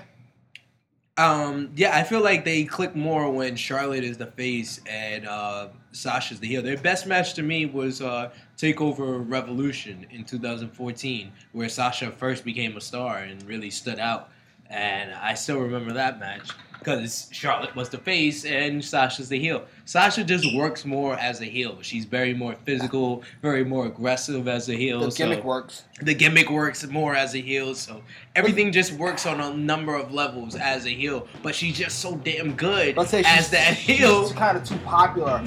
Um, 1.18 1.70
yeah, 1.74 1.96
I 1.96 2.02
feel 2.02 2.20
like 2.20 2.44
they 2.44 2.64
click 2.64 2.94
more 2.94 3.30
when 3.30 3.56
Charlotte 3.56 4.04
is 4.04 4.18
the 4.18 4.26
face 4.26 4.80
and 4.86 5.26
uh, 5.26 5.68
Sasha's 5.92 6.40
the 6.40 6.46
heel. 6.46 6.62
Their 6.62 6.76
best 6.76 7.06
match 7.06 7.32
to 7.34 7.42
me 7.42 7.64
was 7.64 8.02
uh, 8.02 8.30
Takeover 8.58 9.24
Revolution 9.26 10.06
in 10.10 10.24
2014, 10.24 11.32
where 11.52 11.70
Sasha 11.70 12.10
first 12.10 12.44
became 12.44 12.76
a 12.76 12.80
star 12.82 13.18
and 13.18 13.42
really 13.44 13.70
stood 13.70 13.98
out. 13.98 14.28
And 14.68 15.14
I 15.14 15.34
still 15.34 15.58
remember 15.58 15.94
that 15.94 16.20
match 16.20 16.50
because 16.86 17.28
Charlotte 17.32 17.74
was 17.74 17.88
the 17.88 17.98
face 17.98 18.44
and 18.44 18.82
Sasha's 18.84 19.28
the 19.28 19.40
heel. 19.40 19.64
Sasha 19.86 20.22
just 20.22 20.54
works 20.54 20.84
more 20.84 21.14
as 21.18 21.40
a 21.40 21.44
heel. 21.44 21.78
She's 21.82 22.04
very 22.04 22.32
more 22.32 22.54
physical, 22.64 23.24
very 23.42 23.64
more 23.64 23.86
aggressive 23.86 24.46
as 24.46 24.68
a 24.68 24.74
heel. 24.74 25.00
The 25.00 25.10
so- 25.10 25.24
gimmick 25.24 25.42
works. 25.42 25.82
the 26.00 26.14
gimmick 26.14 26.48
works 26.48 26.86
more 26.86 27.16
as 27.16 27.34
a 27.34 27.38
heel, 27.40 27.74
so 27.74 28.02
everything 28.36 28.70
just 28.70 28.92
works 28.92 29.26
on 29.26 29.40
a 29.40 29.52
number 29.52 29.96
of 29.96 30.14
levels 30.14 30.54
as 30.54 30.86
a 30.86 30.90
heel. 30.90 31.26
But 31.42 31.56
she's 31.56 31.76
just 31.76 31.98
so 31.98 32.14
damn 32.18 32.54
good 32.54 32.96
Let's 32.96 33.10
say 33.10 33.24
as 33.26 33.50
that 33.50 33.74
heel. 33.74 34.28
She's 34.28 34.36
kind 34.36 34.56
of 34.56 34.62
too 34.62 34.78
popular 34.84 35.42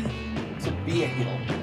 to 0.63 0.71
be 0.85 1.03
a 1.03 1.07
heel. 1.07 1.58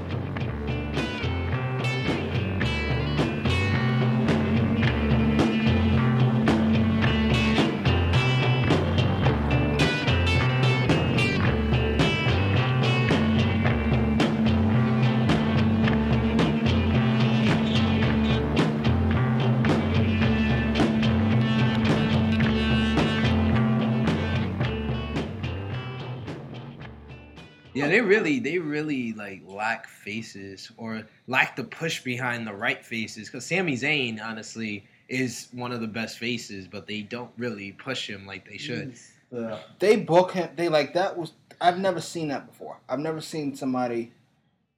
Really, 28.77 29.13
like 29.15 29.41
lack 29.47 29.89
faces 29.89 30.71
or 30.77 31.03
lack 31.27 31.57
the 31.57 31.65
push 31.65 32.03
behind 32.03 32.47
the 32.47 32.53
right 32.53 32.85
faces. 32.85 33.29
Because 33.29 33.47
Sami 33.47 33.75
Zayn, 33.75 34.23
honestly, 34.23 34.85
is 35.09 35.49
one 35.53 35.73
of 35.73 35.81
the 35.81 35.87
best 35.87 36.19
faces, 36.19 36.69
but 36.69 36.87
they 36.87 37.01
don't 37.01 37.31
really 37.39 37.73
push 37.73 38.09
him 38.09 38.27
like 38.27 38.49
they 38.49 38.59
should. 38.59 38.95
Yeah. 39.31 39.59
They 39.79 39.97
book 39.97 40.33
him. 40.33 40.51
They 40.57 40.69
like 40.69 40.93
that 40.95 41.17
was. 41.17 41.33
I've 41.59 41.79
never 41.79 42.03
seen 42.03 42.29
that 42.29 42.47
before. 42.47 42.77
I've 42.89 42.99
never 42.99 43.23
seen 43.23 43.57
somebody. 43.57 44.13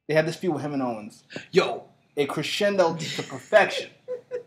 They 0.07 0.15
had 0.15 0.27
this 0.27 0.37
feud 0.37 0.55
with 0.55 0.63
him 0.63 0.75
and 0.75 0.83
Owens. 0.83 1.25
Yo, 1.51 1.85
A 2.17 2.27
crescendo 2.27 2.95
to 2.95 3.23
perfection, 3.25 3.91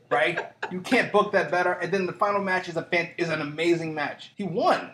right? 0.09 0.39
You 0.71 0.79
can't 0.79 1.11
book 1.11 1.33
that 1.33 1.51
better. 1.51 1.73
And 1.73 1.91
then 1.91 2.05
the 2.05 2.13
final 2.13 2.41
match 2.41 2.69
is 2.69 2.77
a 2.77 2.83
fan, 2.83 3.09
is 3.17 3.29
an 3.29 3.41
amazing 3.41 3.93
match. 3.93 4.31
He 4.35 4.43
won. 4.43 4.91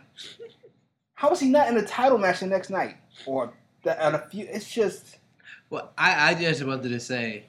How 1.13 1.29
is 1.29 1.39
he 1.39 1.49
not 1.49 1.67
in 1.67 1.77
a 1.77 1.85
title 1.85 2.17
match 2.17 2.39
the 2.39 2.47
next 2.47 2.69
night 2.69 2.97
or 3.27 3.53
the, 3.87 4.01
at 4.01 4.13
a 4.13 4.19
few? 4.19 4.45
It's 4.45 4.71
just 4.71 5.17
well, 5.69 5.91
I, 5.97 6.31
I 6.31 6.33
just 6.33 6.63
wanted 6.63 6.89
to 6.89 6.99
say 6.99 7.45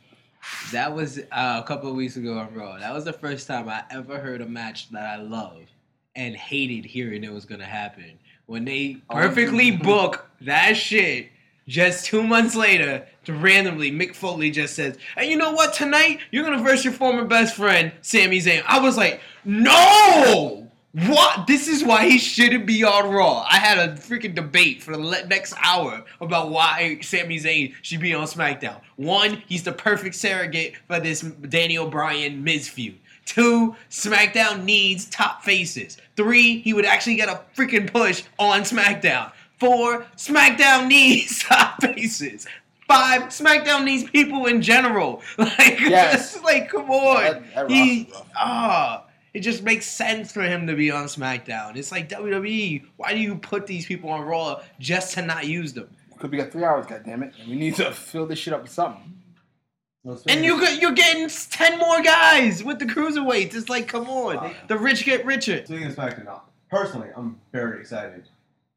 that 0.72 0.94
was 0.94 1.18
uh, 1.18 1.60
a 1.62 1.66
couple 1.66 1.90
of 1.90 1.96
weeks 1.96 2.16
ago 2.16 2.38
on 2.38 2.54
Raw. 2.54 2.78
That 2.78 2.94
was 2.94 3.04
the 3.04 3.12
first 3.12 3.46
time 3.46 3.68
I 3.68 3.84
ever 3.90 4.18
heard 4.18 4.40
a 4.40 4.46
match 4.46 4.90
that 4.90 5.04
I 5.04 5.22
love 5.22 5.62
and 6.16 6.34
hated 6.34 6.84
hearing 6.84 7.24
it 7.24 7.32
was 7.32 7.44
gonna 7.44 7.64
happen. 7.64 8.18
When 8.46 8.64
they 8.64 8.98
perfectly 9.10 9.70
book 9.70 10.28
that 10.40 10.76
shit 10.76 11.28
just 11.66 12.06
two 12.06 12.22
months 12.22 12.54
later 12.54 13.06
to 13.26 13.34
randomly 13.34 13.92
Mick 13.92 14.14
Foley 14.14 14.50
just 14.50 14.74
says, 14.74 14.96
and 15.16 15.28
you 15.28 15.36
know 15.36 15.52
what, 15.52 15.74
tonight 15.74 16.20
you're 16.30 16.44
gonna 16.44 16.62
verse 16.62 16.82
your 16.82 16.94
former 16.94 17.24
best 17.24 17.54
friend, 17.54 17.92
Sami 18.00 18.38
Zayn. 18.38 18.62
I 18.66 18.80
was 18.80 18.96
like, 18.96 19.20
no! 19.44 20.67
What? 20.92 21.46
This 21.46 21.68
is 21.68 21.84
why 21.84 22.08
he 22.08 22.18
shouldn't 22.18 22.66
be 22.66 22.82
on 22.82 23.10
Raw. 23.10 23.44
I 23.48 23.58
had 23.58 23.78
a 23.78 23.92
freaking 23.94 24.34
debate 24.34 24.82
for 24.82 24.96
the 24.96 25.24
next 25.28 25.54
hour 25.62 26.02
about 26.20 26.50
why 26.50 26.98
Sami 27.02 27.38
Zayn 27.38 27.74
should 27.82 28.00
be 28.00 28.14
on 28.14 28.26
SmackDown. 28.26 28.80
One, 28.96 29.42
he's 29.46 29.62
the 29.62 29.72
perfect 29.72 30.14
surrogate 30.14 30.74
for 30.86 30.98
this 30.98 31.20
Daniel 31.20 31.88
Bryan 31.88 32.42
Miz 32.42 32.68
feud. 32.68 32.98
Two, 33.26 33.76
SmackDown 33.90 34.64
needs 34.64 35.04
top 35.10 35.44
faces. 35.44 35.98
Three, 36.16 36.60
he 36.62 36.72
would 36.72 36.86
actually 36.86 37.16
get 37.16 37.28
a 37.28 37.42
freaking 37.54 37.92
push 37.92 38.22
on 38.38 38.62
SmackDown. 38.62 39.30
Four, 39.60 40.06
SmackDown 40.16 40.86
needs 40.88 41.38
top 41.44 41.82
faces. 41.82 42.46
Five, 42.88 43.24
SmackDown 43.24 43.84
needs 43.84 44.08
people 44.10 44.46
in 44.46 44.62
general. 44.62 45.20
Like, 45.38 45.78
Yes. 45.80 46.32
just 46.32 46.44
like 46.44 46.70
come 46.70 46.90
on. 46.90 47.22
That- 47.22 47.54
that 47.54 47.70
he, 47.70 48.10
ah, 48.34 49.04
it 49.38 49.42
just 49.42 49.62
makes 49.62 49.86
sense 49.86 50.32
for 50.32 50.42
him 50.42 50.66
to 50.66 50.74
be 50.74 50.90
on 50.90 51.04
SmackDown. 51.04 51.76
It's 51.76 51.92
like 51.92 52.08
WWE. 52.08 52.84
Why 52.96 53.14
do 53.14 53.20
you 53.20 53.36
put 53.36 53.68
these 53.68 53.86
people 53.86 54.10
on 54.10 54.22
Raw 54.22 54.60
just 54.80 55.14
to 55.14 55.22
not 55.22 55.46
use 55.46 55.72
them? 55.72 55.88
could 56.18 56.32
be 56.32 56.36
got 56.38 56.50
three 56.50 56.64
hours. 56.64 56.84
God 56.86 57.02
damn 57.04 57.22
it! 57.22 57.32
And 57.40 57.48
we 57.48 57.54
need 57.54 57.76
to 57.76 57.92
fill 57.92 58.26
this 58.26 58.40
shit 58.40 58.52
up 58.52 58.62
with 58.62 58.72
something. 58.72 59.14
And 60.28 60.44
you 60.44 60.58
got- 60.60 60.80
you're 60.82 60.90
getting 60.92 61.28
ten 61.50 61.78
more 61.78 62.02
guys 62.02 62.64
with 62.64 62.80
the 62.80 62.86
cruiserweights. 62.86 63.54
It's 63.54 63.68
like, 63.68 63.86
come 63.86 64.08
on, 64.10 64.36
uh, 64.38 64.52
the 64.66 64.76
rich 64.76 65.04
get 65.04 65.24
richer. 65.24 65.64
Speaking 65.64 65.86
of 65.86 65.94
SmackDown, 65.94 66.24
now, 66.24 66.42
personally, 66.70 67.08
I'm 67.16 67.38
very 67.52 67.78
excited. 67.80 68.24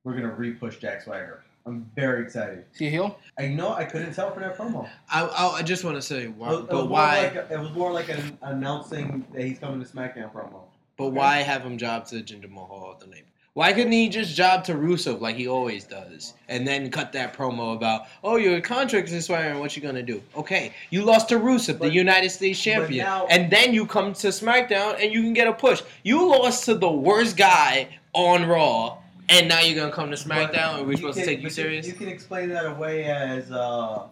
We're 0.04 0.14
gonna 0.14 0.36
repush 0.36 0.80
Jack 0.80 1.02
Swagger. 1.02 1.44
I'm 1.66 1.90
very 1.96 2.24
excited. 2.24 2.66
See 2.74 2.88
a 2.88 2.90
heel? 2.90 3.18
I 3.38 3.48
know 3.48 3.74
I 3.74 3.86
couldn't 3.86 4.14
tell 4.14 4.32
from 4.32 4.42
that 4.44 4.58
promo. 4.58 4.90
I, 5.10 5.24
I, 5.26 5.48
I 5.58 5.62
just 5.62 5.84
want 5.84 5.96
to 5.98 6.02
say, 6.02 6.28
why, 6.28 6.54
it 6.54 6.70
but 6.70 6.90
why? 6.90 7.22
Like 7.24 7.36
a, 7.36 7.54
it 7.54 7.60
was 7.60 7.72
more 7.72 7.92
like 7.92 8.10
an 8.10 8.38
announcing 8.42 9.26
that 9.34 9.44
he's 9.44 9.60
coming 9.60 9.84
to 9.84 9.88
SmackDown 9.90 10.32
promo. 10.34 10.62
But 10.98 11.10
why 11.10 11.38
have 11.38 11.64
him 11.64 11.78
job 11.78 12.06
to 12.08 12.16
Jinder 12.16 12.50
Mahal 12.50 12.92
at 12.94 13.00
the 13.00 13.08
name? 13.14 13.24
Why 13.54 13.74
couldn't 13.74 13.92
he 13.92 14.08
just 14.08 14.34
job 14.34 14.64
to 14.66 14.74
Rusev 14.76 15.20
like 15.20 15.36
he 15.36 15.46
always 15.48 15.84
does, 15.84 16.36
and 16.48 16.66
then 16.66 16.90
cut 16.90 17.12
that 17.12 17.36
promo 17.36 17.76
about, 17.76 18.04
oh, 18.24 18.38
your 18.38 18.62
contract 18.62 19.10
is 19.10 19.14
expiring, 19.14 19.60
what 19.60 19.76
you 19.76 19.82
gonna 19.82 20.02
do? 20.02 20.22
Okay, 20.38 20.74
you 20.90 21.04
lost 21.04 21.28
to 21.30 21.36
Rusev, 21.36 21.80
the 21.80 21.92
United 21.92 22.30
States 22.30 22.62
champion, 22.62 23.06
now- 23.06 23.26
and 23.30 23.52
then 23.52 23.74
you 23.74 23.86
come 23.86 24.14
to 24.14 24.28
SmackDown 24.28 25.04
and 25.04 25.12
you 25.12 25.22
can 25.22 25.34
get 25.34 25.48
a 25.48 25.54
push. 25.54 25.82
You 26.04 26.30
lost 26.30 26.64
to 26.66 26.76
the 26.76 26.90
worst 26.90 27.36
guy 27.36 27.90
on 28.14 28.46
Raw, 28.48 29.00
and 29.32 29.48
now 29.48 29.60
you're 29.62 29.80
gonna 29.80 29.92
come 29.92 30.10
to 30.12 30.18
SmackDown, 30.18 30.78
and 30.80 30.86
we're 30.86 30.92
You 30.92 30.98
supposed 30.98 31.18
can- 31.18 31.26
to 31.28 31.30
take 31.32 31.40
you 31.40 31.46
but 31.48 31.54
serious? 31.54 31.88
You 31.88 31.94
can 31.94 32.08
explain 32.08 32.50
that 32.50 32.66
away 32.66 33.06
as 33.06 33.52
uh, 33.52 34.08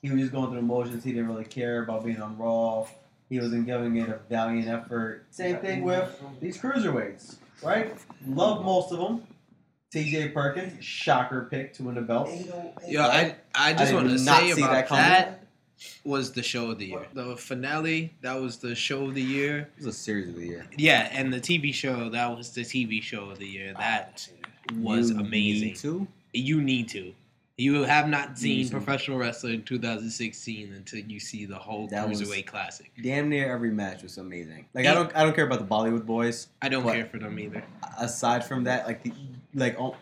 he 0.00 0.10
was 0.10 0.20
just 0.20 0.32
going 0.32 0.46
through 0.48 0.56
the 0.60 0.62
motions. 0.62 1.04
He 1.04 1.12
didn't 1.12 1.28
really 1.28 1.44
care 1.44 1.82
about 1.82 2.04
being 2.04 2.20
on 2.20 2.36
Raw. 2.38 2.86
He 3.28 3.40
wasn't 3.40 3.66
giving 3.66 3.96
it 3.96 4.08
a 4.08 4.20
valiant 4.28 4.68
effort. 4.68 5.24
Same 5.30 5.56
thing 5.58 5.82
with 5.82 6.20
these 6.40 6.58
cruiserweights, 6.58 7.36
right? 7.62 7.94
Love 8.26 8.64
most 8.64 8.92
of 8.92 8.98
them. 8.98 9.26
T.J. 9.90 10.30
Perkins, 10.30 10.84
shocker 10.84 11.46
pick 11.50 11.72
to 11.74 11.84
win 11.84 11.94
the 11.94 12.00
belt. 12.02 12.28
Yeah, 12.86 13.06
I 13.06 13.36
I 13.54 13.72
just 13.74 13.92
I 13.92 13.94
want 13.94 14.08
to 14.08 14.24
not 14.24 14.40
say 14.40 14.50
about 14.50 14.88
that 14.88 14.88
that, 14.90 15.46
was 16.04 16.32
the 16.32 16.42
show 16.42 16.72
of 16.72 16.78
the 16.80 16.86
year. 16.86 17.06
The 17.12 17.36
finale 17.36 18.12
that 18.20 18.34
was 18.40 18.58
the 18.58 18.74
show 18.74 19.04
of 19.06 19.14
the 19.14 19.22
year. 19.22 19.58
It 19.78 19.84
was 19.84 19.86
a 19.86 19.92
series 19.98 20.28
of 20.28 20.34
the 20.34 20.46
year. 20.46 20.66
Yeah, 20.76 21.08
and 21.12 21.32
the 21.32 21.40
TV 21.40 21.72
show 21.72 22.08
that 22.10 22.36
was 22.36 22.50
the 22.50 22.62
TV 22.62 23.00
show 23.00 23.30
of 23.30 23.38
the 23.38 23.46
year. 23.46 23.72
That 23.78 24.28
was 24.76 25.10
You 25.10 25.18
amazing. 25.20 25.68
need 25.68 25.76
to? 25.76 26.06
You 26.32 26.62
need 26.62 26.88
to. 26.90 27.14
You 27.56 27.82
have 27.84 28.08
not 28.08 28.36
seen 28.36 28.68
professional 28.68 29.16
wrestling 29.16 29.54
in 29.54 29.62
2016 29.62 30.72
until 30.72 30.98
you 30.98 31.20
see 31.20 31.46
the 31.46 31.54
whole 31.56 31.86
That 31.86 32.08
Cruiserweight 32.08 32.46
Classic. 32.46 32.90
Damn 33.00 33.28
near 33.28 33.52
every 33.52 33.70
match 33.70 34.02
was 34.02 34.18
amazing. 34.18 34.66
Like 34.74 34.86
I 34.86 34.94
don't, 34.94 35.14
I 35.14 35.22
don't 35.22 35.36
care 35.36 35.46
about 35.46 35.60
the 35.60 35.66
Bollywood 35.66 36.04
boys. 36.04 36.48
I 36.62 36.68
don't 36.68 36.82
care 36.82 37.06
for 37.06 37.18
them 37.18 37.38
either. 37.38 37.62
Aside 37.98 38.44
from 38.44 38.64
that, 38.64 38.86
like 38.88 39.04
the, 39.04 39.12
like 39.54 39.78
oh, 39.78 39.94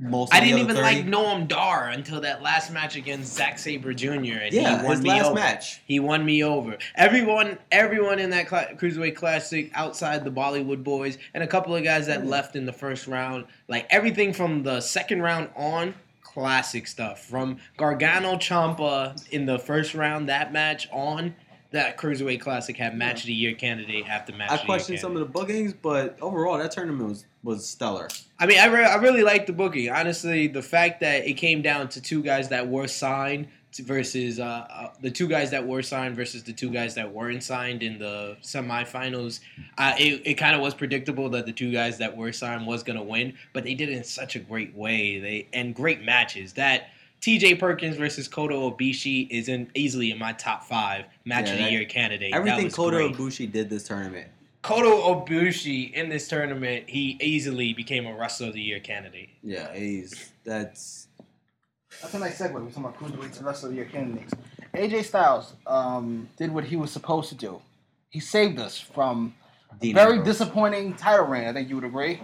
most. 0.00 0.34
I 0.34 0.40
didn't 0.40 0.58
even 0.60 0.76
30 0.76 0.82
like 0.82 1.06
Noam 1.06 1.46
Dar 1.46 1.88
until 1.88 2.20
that 2.22 2.42
last 2.42 2.72
match 2.72 2.96
against 2.96 3.34
Zack 3.36 3.58
Sabre 3.58 3.92
Jr. 3.92 4.08
and 4.12 4.52
Yeah, 4.52 4.78
he 4.78 4.84
won 4.84 4.96
his 4.96 5.02
me 5.02 5.08
last 5.10 5.26
over. 5.26 5.34
match. 5.34 5.80
He 5.86 6.00
won 6.00 6.24
me 6.24 6.42
over. 6.42 6.78
Everyone, 6.94 7.58
everyone 7.70 8.18
in 8.18 8.30
that 8.30 8.46
cla- 8.48 8.74
cruiserweight 8.76 9.14
classic, 9.16 9.70
outside 9.74 10.24
the 10.24 10.30
Bollywood 10.30 10.82
boys, 10.82 11.18
and 11.34 11.44
a 11.44 11.46
couple 11.46 11.74
of 11.76 11.84
guys 11.84 12.06
that 12.06 12.26
left 12.26 12.56
in 12.56 12.66
the 12.66 12.72
first 12.72 13.06
round, 13.06 13.44
like 13.68 13.86
everything 13.90 14.32
from 14.32 14.62
the 14.62 14.80
second 14.80 15.22
round 15.22 15.50
on, 15.54 15.94
classic 16.22 16.86
stuff. 16.86 17.24
From 17.24 17.58
Gargano 17.76 18.36
Ciampa 18.36 19.28
in 19.30 19.46
the 19.46 19.58
first 19.58 19.94
round, 19.94 20.28
that 20.28 20.52
match 20.52 20.88
on, 20.92 21.34
that 21.72 21.96
cruiserweight 21.98 22.40
classic 22.40 22.76
had 22.76 22.96
match 22.96 23.20
of 23.20 23.26
the 23.26 23.32
year 23.32 23.54
candidate 23.54 24.08
after 24.08 24.32
match. 24.34 24.50
I 24.50 24.58
questioned 24.64 24.98
some 24.98 25.12
of 25.12 25.18
the 25.20 25.26
bookings, 25.26 25.72
but 25.72 26.18
overall, 26.20 26.58
that 26.58 26.72
tournament 26.72 27.08
was 27.08 27.26
was 27.42 27.66
stellar. 27.68 28.08
I 28.38 28.46
mean, 28.46 28.58
I, 28.58 28.66
re- 28.66 28.84
I 28.84 28.96
really 28.96 29.22
like 29.22 29.46
the 29.46 29.52
booking. 29.52 29.88
Honestly, 29.90 30.46
the 30.46 30.62
fact 30.62 31.00
that 31.00 31.26
it 31.26 31.34
came 31.34 31.62
down 31.62 31.88
to 31.90 32.00
two 32.00 32.22
guys 32.22 32.48
that 32.50 32.68
were 32.68 32.86
signed 32.88 33.48
versus 33.78 34.40
uh, 34.40 34.66
uh, 34.68 34.90
the 35.00 35.10
two 35.10 35.28
guys 35.28 35.50
that 35.52 35.66
were 35.66 35.80
signed 35.82 36.16
versus 36.16 36.42
the 36.42 36.52
two 36.52 36.70
guys 36.70 36.94
that 36.96 37.10
weren't 37.12 37.42
signed 37.42 37.82
in 37.82 37.98
the 37.98 38.36
semifinals, 38.42 39.40
uh, 39.78 39.94
it, 39.98 40.22
it 40.24 40.34
kind 40.34 40.54
of 40.54 40.60
was 40.60 40.74
predictable 40.74 41.28
that 41.30 41.46
the 41.46 41.52
two 41.52 41.72
guys 41.72 41.98
that 41.98 42.16
were 42.16 42.32
signed 42.32 42.66
was 42.66 42.82
going 42.82 42.98
to 42.98 43.02
win, 43.04 43.34
but 43.52 43.64
they 43.64 43.74
did 43.74 43.88
it 43.88 43.96
in 43.96 44.04
such 44.04 44.36
a 44.36 44.38
great 44.40 44.74
way. 44.74 45.18
They 45.18 45.48
and 45.52 45.74
great 45.74 46.02
matches. 46.02 46.54
That 46.54 46.88
T.J. 47.20 47.56
Perkins 47.56 47.96
versus 47.96 48.26
Kota 48.28 48.54
Ibushi 48.54 49.28
is 49.30 49.48
in, 49.48 49.70
easily 49.74 50.10
in 50.10 50.18
my 50.18 50.32
top 50.32 50.64
five 50.64 51.04
match 51.24 51.46
Yeah, 51.46 51.52
of 51.52 51.58
the 51.58 51.64
that- 51.64 51.72
year 51.72 51.84
candidate. 51.84 52.34
Everything 52.34 52.70
Kota 52.70 52.96
great. 52.96 53.14
Ibushi 53.14 53.50
did 53.52 53.68
this 53.70 53.86
tournament. 53.86 54.28
Kota 54.62 54.88
Ibushi 54.88 55.92
in 55.92 56.08
this 56.10 56.28
tournament, 56.28 56.84
he 56.88 57.16
easily 57.20 57.72
became 57.72 58.06
a 58.06 58.14
Wrestler 58.14 58.48
of 58.48 58.52
the 58.54 58.60
Year 58.60 58.80
candidate. 58.80 59.30
Yeah, 59.42 59.72
he's 59.74 60.32
that's 60.44 61.08
That's 62.02 62.14
a 62.14 62.18
nice 62.18 62.38
segue. 62.38 62.52
We're 62.52 62.60
talking 62.68 62.84
about 62.84 62.98
cruiserweights 62.98 63.38
and 63.38 63.46
wrestler 63.46 63.68
of 63.70 63.74
the 63.74 63.80
year 63.82 63.90
candidates. 63.90 64.32
AJ 64.74 65.04
Styles 65.04 65.54
um, 65.66 66.28
did 66.36 66.52
what 66.52 66.64
he 66.64 66.76
was 66.76 66.90
supposed 66.92 67.28
to 67.30 67.34
do. 67.34 67.60
He 68.10 68.20
saved 68.20 68.58
us 68.58 68.78
from 68.78 69.34
Dean 69.80 69.94
very 69.94 70.18
Ambrose. 70.18 70.26
disappointing 70.38 70.94
title 70.94 71.26
reign. 71.26 71.48
I 71.48 71.52
think 71.52 71.68
you 71.68 71.76
would 71.76 71.84
agree. 71.84 72.20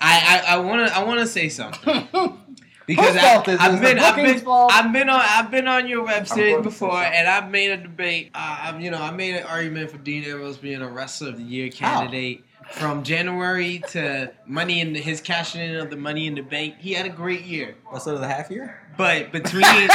I 0.00 0.42
I 0.46 0.58
want 0.58 0.86
to 0.88 0.94
I 0.96 1.02
want 1.04 1.20
to 1.20 1.26
say 1.26 1.48
something 1.48 2.08
because 2.86 3.16
I, 3.16 3.20
fault 3.20 3.48
is 3.48 3.60
I've 3.60 3.80
been 3.80 3.98
I've 3.98 4.16
been? 4.16 4.42
I've 4.46 4.92
been 4.92 5.08
on 5.08 5.20
I've 5.22 5.50
been 5.50 5.68
on 5.68 5.88
your 5.88 6.04
going 6.04 6.24
website 6.24 6.62
before 6.62 6.96
and 6.96 7.28
I've 7.28 7.50
made 7.50 7.70
a 7.70 7.76
debate. 7.76 8.30
Uh, 8.34 8.58
I've, 8.62 8.80
you 8.80 8.90
know 8.90 9.00
I 9.00 9.10
made 9.10 9.34
an 9.36 9.44
argument 9.44 9.90
for 9.90 9.98
Dean 9.98 10.24
Ambrose 10.24 10.56
being 10.56 10.82
a 10.82 10.88
Wrestler 10.88 11.28
of 11.28 11.36
the 11.36 11.44
Year 11.44 11.70
candidate. 11.70 12.44
From 12.70 13.02
January 13.02 13.82
to 13.88 14.32
Money 14.46 14.80
in 14.80 14.94
the, 14.94 15.00
his 15.00 15.20
cashing 15.20 15.60
in 15.60 15.76
of 15.76 15.90
the 15.90 15.96
Money 15.96 16.26
in 16.26 16.34
the 16.34 16.42
Bank, 16.42 16.76
he 16.78 16.92
had 16.92 17.04
a 17.04 17.10
great 17.10 17.42
year. 17.42 17.74
What's 17.90 18.06
of 18.06 18.20
the 18.20 18.26
half 18.26 18.50
year? 18.50 18.80
But 18.96 19.30
between 19.30 19.62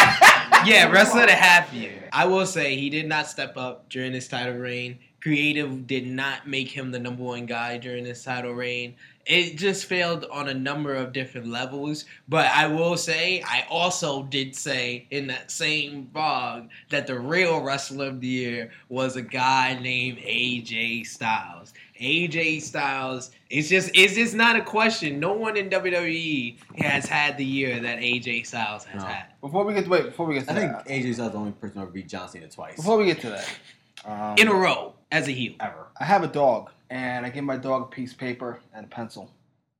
yeah, 0.65 0.91
wrestler 0.91 1.21
of 1.21 1.27
the 1.27 1.35
half 1.35 1.73
year. 1.73 2.09
I 2.11 2.25
will 2.25 2.45
say 2.45 2.75
he 2.75 2.89
did 2.89 3.07
not 3.07 3.27
step 3.27 3.57
up 3.57 3.89
during 3.89 4.13
his 4.13 4.27
title 4.27 4.55
reign. 4.55 4.99
Creative 5.21 5.87
did 5.87 6.07
not 6.07 6.47
make 6.47 6.69
him 6.69 6.91
the 6.91 6.99
number 6.99 7.23
one 7.23 7.45
guy 7.45 7.77
during 7.77 8.05
his 8.05 8.23
title 8.23 8.53
reign. 8.53 8.95
It 9.27 9.57
just 9.57 9.85
failed 9.85 10.25
on 10.31 10.47
a 10.47 10.53
number 10.53 10.95
of 10.95 11.11
different 11.11 11.47
levels. 11.47 12.05
But 12.29 12.47
I 12.47 12.67
will 12.67 12.95
say, 12.95 13.41
I 13.45 13.65
also 13.69 14.23
did 14.23 14.55
say 14.55 15.05
in 15.11 15.27
that 15.27 15.51
same 15.51 16.09
vlog 16.13 16.69
that 16.89 17.07
the 17.07 17.19
real 17.19 17.61
wrestler 17.61 18.07
of 18.07 18.21
the 18.21 18.27
year 18.27 18.71
was 18.89 19.17
a 19.17 19.21
guy 19.21 19.77
named 19.81 20.19
AJ 20.19 21.05
Styles. 21.07 21.73
AJ 21.99 22.61
Styles, 22.61 23.31
it's 23.49 23.67
just 23.69 23.89
it's 23.95 24.13
just 24.13 24.35
not 24.35 24.55
a 24.55 24.61
question. 24.61 25.19
No 25.19 25.33
one 25.33 25.57
in 25.57 25.69
WWE 25.69 26.57
has 26.77 27.05
had 27.05 27.37
the 27.37 27.43
year 27.45 27.79
that 27.81 27.97
AJ 27.99 28.45
Styles 28.45 28.85
has 28.85 29.01
No. 29.01 29.07
had. 29.09 29.25
Before 29.41 29.65
we 29.65 29.73
get 29.73 29.85
to 29.85 29.89
wait, 29.89 30.03
before 30.05 30.25
we 30.27 30.35
get 30.35 30.47
to 30.47 30.53
that. 30.53 30.57
I 30.57 30.83
think 30.83 31.05
AJ 31.05 31.13
Styles 31.15 31.27
is 31.29 31.33
the 31.33 31.39
only 31.39 31.51
person 31.53 31.75
to 31.77 31.81
ever 31.81 31.91
beat 31.91 32.07
John 32.07 32.29
Cena 32.29 32.47
twice. 32.47 32.75
before 32.77 32.97
we 32.97 33.05
get 33.05 33.19
to 33.21 33.29
that, 33.31 33.49
um, 34.05 34.35
In 34.37 34.47
a 34.47 34.53
row 34.53 34.93
as 35.11 35.27
a 35.27 35.31
heel. 35.31 35.53
ever. 35.59 35.87
I 35.99 36.05
have 36.05 36.23
a 36.23 36.27
dog, 36.27 36.69
and 36.89 37.25
I 37.25 37.29
gave 37.29 37.43
my 37.43 37.57
dog 37.57 37.83
a 37.83 37.85
piece 37.85 38.13
of 38.13 38.17
paper 38.17 38.59
and 38.73 38.85
a 38.85 38.89
pencil, 38.89 39.31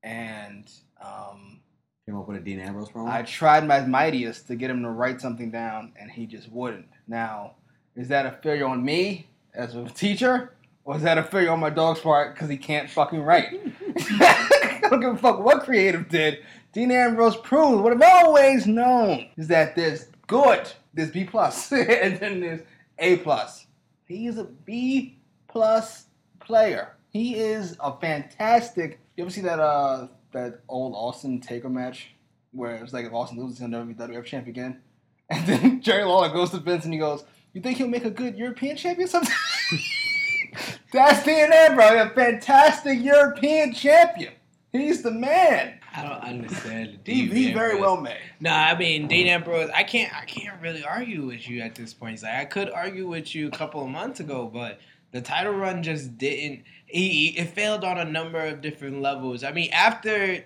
and 0.04 0.70
um, 1.04 1.60
Came 2.08 2.16
up 2.16 2.26
with 2.26 2.38
a 2.38 2.40
Dean 2.40 2.62
Ambrose 2.62 2.88
promo. 2.88 3.10
I 3.10 3.22
tried 3.24 3.68
my 3.68 3.82
mightiest 3.82 4.48
to 4.48 4.56
get 4.56 4.70
him 4.70 4.82
to 4.84 4.90
write 4.90 5.20
something 5.20 5.52
down, 5.52 5.92
and 6.00 6.10
he 6.10 6.26
just 6.26 6.50
wouldn't. 6.50 6.88
Now, 7.06 7.56
is 7.98 8.08
that 8.08 8.26
a 8.26 8.32
failure 8.42 8.66
on 8.66 8.82
me 8.86 9.28
as 9.54 9.76
a 9.76 9.84
teacher, 9.90 10.54
or 10.86 10.96
is 10.96 11.02
that 11.04 11.18
a 11.18 11.24
failure 11.24 11.52
on 11.52 11.60
my 11.60 11.70
dog's 11.70 12.00
part 12.00 12.34
because 12.34 12.50
he 12.50 12.56
can't 12.56 12.90
fucking 12.90 13.22
write? 13.22 13.60
I 13.98 14.80
don't 14.90 15.02
give 15.02 15.16
a 15.16 15.18
fuck 15.18 15.40
what 15.40 15.64
creative 15.64 16.08
did. 16.08 16.46
Dean 16.72 16.92
Ambrose 16.92 17.36
proved 17.36 17.84
what 17.84 17.92
I've 17.92 18.02
always 18.02 18.66
known 18.66 19.28
is 19.36 19.50
that 19.50 19.76
there's 19.76 20.06
good, 20.28 20.72
there's 20.94 21.12
B 21.12 21.26
plus, 21.26 21.70
and 21.74 22.18
then 22.22 22.40
there's 22.40 22.62
A 23.00 23.18
plus. 23.18 23.68
He 24.08 24.28
is 24.28 24.38
a 24.38 24.46
B 24.46 25.18
plus 25.50 26.06
player. 26.40 26.94
He 27.10 27.36
is 27.36 27.78
a 27.80 27.98
fantastic. 28.00 29.00
You 29.16 29.24
ever 29.24 29.32
see 29.32 29.42
that 29.42 29.60
uh 29.60 30.08
that 30.32 30.62
old 30.68 30.94
Austin 30.96 31.40
Taker 31.42 31.70
match 31.70 32.10
where 32.52 32.76
it 32.76 32.82
was 32.82 32.94
like 32.94 33.06
if 33.06 33.14
Austin 33.14 33.40
loses, 33.40 33.60
he'll 33.60 33.68
never 33.68 33.86
be 33.86 33.94
WWF 33.94 34.26
champ 34.26 34.48
again. 34.48 34.82
And 35.30 35.46
then 35.46 35.82
Jerry 35.82 36.06
Lawler 36.06 36.30
goes 36.30 36.52
to 36.52 36.58
Vince 36.58 36.86
and 36.86 36.94
he 36.94 37.00
goes, 37.00 37.26
"You 37.52 37.60
think 37.62 37.78
he'll 37.78 37.90
make 37.90 38.06
a 38.06 38.10
good 38.10 38.38
European 38.38 38.78
champion 38.78 39.10
sometime?" 39.10 39.36
That's 40.94 41.26
Dean 41.26 41.52
Ambrose, 41.52 42.00
a 42.00 42.10
fantastic 42.16 43.04
European 43.04 43.74
champion. 43.74 44.32
He's 44.72 45.02
the 45.02 45.12
man. 45.12 45.80
I 45.94 46.04
don't 46.04 46.22
understand. 46.22 47.00
the 47.04 47.14
He, 47.14 47.54
very 47.54 47.80
well 47.80 48.00
made. 48.00 48.22
No, 48.40 48.52
I 48.52 48.78
mean 48.78 49.08
Dean 49.08 49.28
Ambrose. 49.28 49.70
I 49.74 49.84
can't. 49.84 50.14
I 50.16 50.26
can't 50.26 50.62
really 50.62 50.84
argue 50.84 51.26
with 51.26 51.50
you 51.50 51.62
at 51.62 51.76
this 51.76 51.94
point. 51.94 52.14
It's 52.14 52.24
like 52.24 52.36
I 52.36 52.46
could 52.46 52.70
argue 52.70 53.08
with 53.08 53.34
you 53.34 53.48
a 53.48 53.52
couple 53.52 53.84
of 53.84 53.90
months 53.90 54.20
ago, 54.20 54.50
but 54.52 54.80
the 55.12 55.22
title 55.22 55.54
run 55.54 55.84
just 55.84 56.18
didn't. 56.18 56.64
He, 56.88 57.28
it 57.38 57.50
failed 57.50 57.84
on 57.84 57.98
a 57.98 58.06
number 58.06 58.40
of 58.40 58.62
different 58.62 59.02
levels. 59.02 59.44
I 59.44 59.52
mean, 59.52 59.70
after 59.72 60.44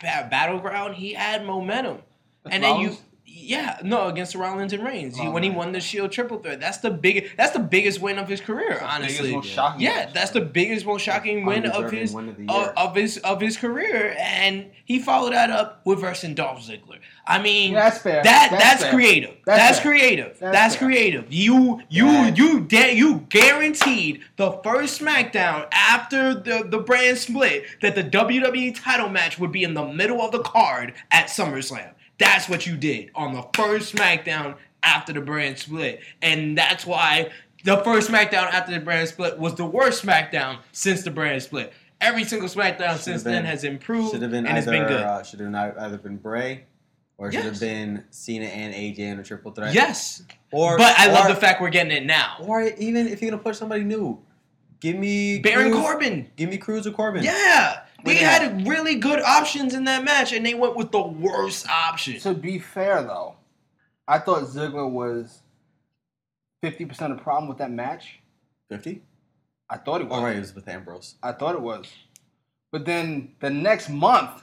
Ba- 0.00 0.28
Battleground, 0.30 0.96
he 0.96 1.12
had 1.14 1.44
momentum, 1.46 2.02
and 2.44 2.62
then 2.62 2.80
you. 2.80 2.96
Yeah, 3.36 3.78
no, 3.82 4.06
against 4.06 4.34
Rollins 4.36 4.72
and 4.72 4.84
Reigns. 4.84 5.18
He, 5.18 5.26
Oh, 5.26 5.30
when 5.32 5.42
he 5.42 5.50
won 5.50 5.72
the 5.72 5.80
Shield 5.80 6.12
Triple 6.12 6.38
Threat, 6.38 6.60
that's 6.60 6.78
the 6.78 6.90
biggest. 6.90 7.36
That's 7.36 7.50
the 7.52 7.58
biggest 7.58 8.00
win 8.00 8.18
of 8.18 8.28
his 8.28 8.40
career, 8.40 8.80
honestly. 8.80 9.16
Biggest, 9.30 9.34
most 9.34 9.48
shocking 9.48 9.80
Yeah, 9.80 10.08
that's 10.14 10.30
the 10.30 10.40
biggest, 10.40 10.86
most 10.86 11.02
shocking 11.02 11.44
win 11.44 11.66
of 11.66 11.90
his 11.90 12.12
win 12.12 12.28
of 12.28 12.38
of, 12.48 12.72
of 12.76 12.94
his 12.96 13.18
of 13.18 13.40
his 13.40 13.56
career, 13.56 14.14
and 14.18 14.70
he 14.84 14.98
followed 15.00 15.32
that 15.32 15.50
up 15.50 15.80
with 15.84 16.00
versus 16.00 16.32
Dolph 16.34 16.60
Ziggler. 16.60 16.98
I 17.26 17.40
mean, 17.42 17.72
Yeah, 17.72 17.84
that's 17.90 17.98
fair. 17.98 18.22
that 18.22 18.48
that's, 18.52 18.82
fair. 18.82 18.92
creative. 18.92 19.34
That's 19.46 19.58
That's, 19.58 19.80
creative. 19.80 20.38
That's 20.38 20.52
That's, 20.52 20.76
creative. 20.76 21.26
You 21.32 21.80
you 21.88 22.06
That- 22.06 22.38
you 22.38 22.60
da- 22.60 22.94
you 22.94 23.26
guaranteed 23.30 24.20
the 24.36 24.52
first 24.62 25.00
SmackDown 25.00 25.66
after 25.72 26.34
the 26.34 26.64
the 26.68 26.78
brand 26.78 27.18
split 27.18 27.64
that 27.82 27.94
the 27.94 28.04
WWE 28.04 28.80
title 28.80 29.08
match 29.08 29.38
would 29.38 29.52
be 29.52 29.64
in 29.64 29.74
the 29.74 29.84
middle 29.86 30.20
of 30.22 30.32
the 30.32 30.40
card 30.40 30.94
at 31.10 31.26
SummerSlam. 31.26 31.90
That's 32.18 32.48
what 32.48 32.66
you 32.66 32.76
did 32.76 33.10
on 33.14 33.34
the 33.34 33.44
first 33.54 33.94
SmackDown 33.94 34.56
after 34.82 35.12
the 35.12 35.20
brand 35.20 35.58
split, 35.58 36.00
and 36.22 36.56
that's 36.56 36.86
why 36.86 37.30
the 37.64 37.78
first 37.78 38.10
SmackDown 38.10 38.44
after 38.52 38.72
the 38.72 38.80
brand 38.80 39.08
split 39.08 39.38
was 39.38 39.54
the 39.56 39.64
worst 39.64 40.04
SmackDown 40.04 40.58
since 40.72 41.02
the 41.02 41.10
brand 41.10 41.42
split. 41.42 41.72
Every 42.00 42.24
single 42.24 42.48
SmackDown 42.48 42.90
Should've 42.90 43.00
since 43.00 43.22
been- 43.22 43.32
then 43.32 43.44
has 43.46 43.64
improved 43.64 44.12
Should 44.12 44.22
have 44.22 44.30
been 44.30 44.46
and 44.46 44.58
it's 44.58 44.66
either 44.68 44.78
been 44.78 44.88
good. 44.88 45.00
uh, 45.02 45.22
should 45.22 45.40
have 45.40 45.54
either 45.78 45.96
been 45.98 46.18
Bray, 46.18 46.64
or 47.16 47.32
should 47.32 47.42
have 47.44 47.52
Yes. 47.54 47.60
been 47.60 48.04
Cena 48.10 48.44
and 48.46 48.74
AJ 48.74 48.98
in 49.08 49.18
a 49.18 49.22
triple 49.24 49.52
threat. 49.52 49.72
yes, 49.74 50.22
Or 50.52 50.76
but 50.76 50.94
I 50.98 51.06
love 51.10 51.28
the 51.28 51.36
fact 51.36 51.60
we're 51.62 51.70
getting 51.70 51.92
it 51.92 52.04
now. 52.04 52.36
Or 52.40 52.62
even 52.62 53.08
if 53.08 53.22
you're 53.22 53.30
gonna 53.30 53.42
push 53.42 53.56
somebody 53.58 53.82
new, 53.84 54.20
give 54.80 54.96
me 54.96 55.38
Baron 55.38 55.72
Cruz- 55.72 55.82
Corbin. 55.82 56.30
Give 56.36 56.50
me 56.50 56.58
Cruz 56.58 56.86
or 56.86 56.90
Corbin. 56.92 57.24
Yeah. 57.24 57.80
They 58.04 58.12
Wait, 58.12 58.18
had 58.18 58.68
really 58.68 58.96
good 58.96 59.20
options 59.22 59.72
in 59.72 59.84
that 59.84 60.04
match, 60.04 60.32
and 60.32 60.44
they 60.44 60.52
went 60.54 60.76
with 60.76 60.92
the 60.92 61.00
worst 61.02 61.66
option. 61.68 62.20
To 62.20 62.34
be 62.34 62.58
fair, 62.58 63.02
though, 63.02 63.36
I 64.06 64.18
thought 64.18 64.42
Ziggler 64.42 64.90
was 64.90 65.40
fifty 66.62 66.84
percent 66.84 67.12
of 67.12 67.18
the 67.18 67.24
problem 67.24 67.48
with 67.48 67.58
that 67.58 67.70
match. 67.70 68.20
fifty. 68.68 69.02
I 69.70 69.78
thought 69.78 70.02
it 70.02 70.04
oh, 70.04 70.08
was. 70.08 70.18
All 70.18 70.24
right, 70.24 70.36
it 70.36 70.40
was 70.40 70.54
with 70.54 70.68
Ambrose. 70.68 71.14
I 71.22 71.32
thought 71.32 71.54
it 71.54 71.62
was. 71.62 71.86
But 72.70 72.84
then 72.84 73.32
the 73.40 73.48
next 73.48 73.88
month, 73.88 74.42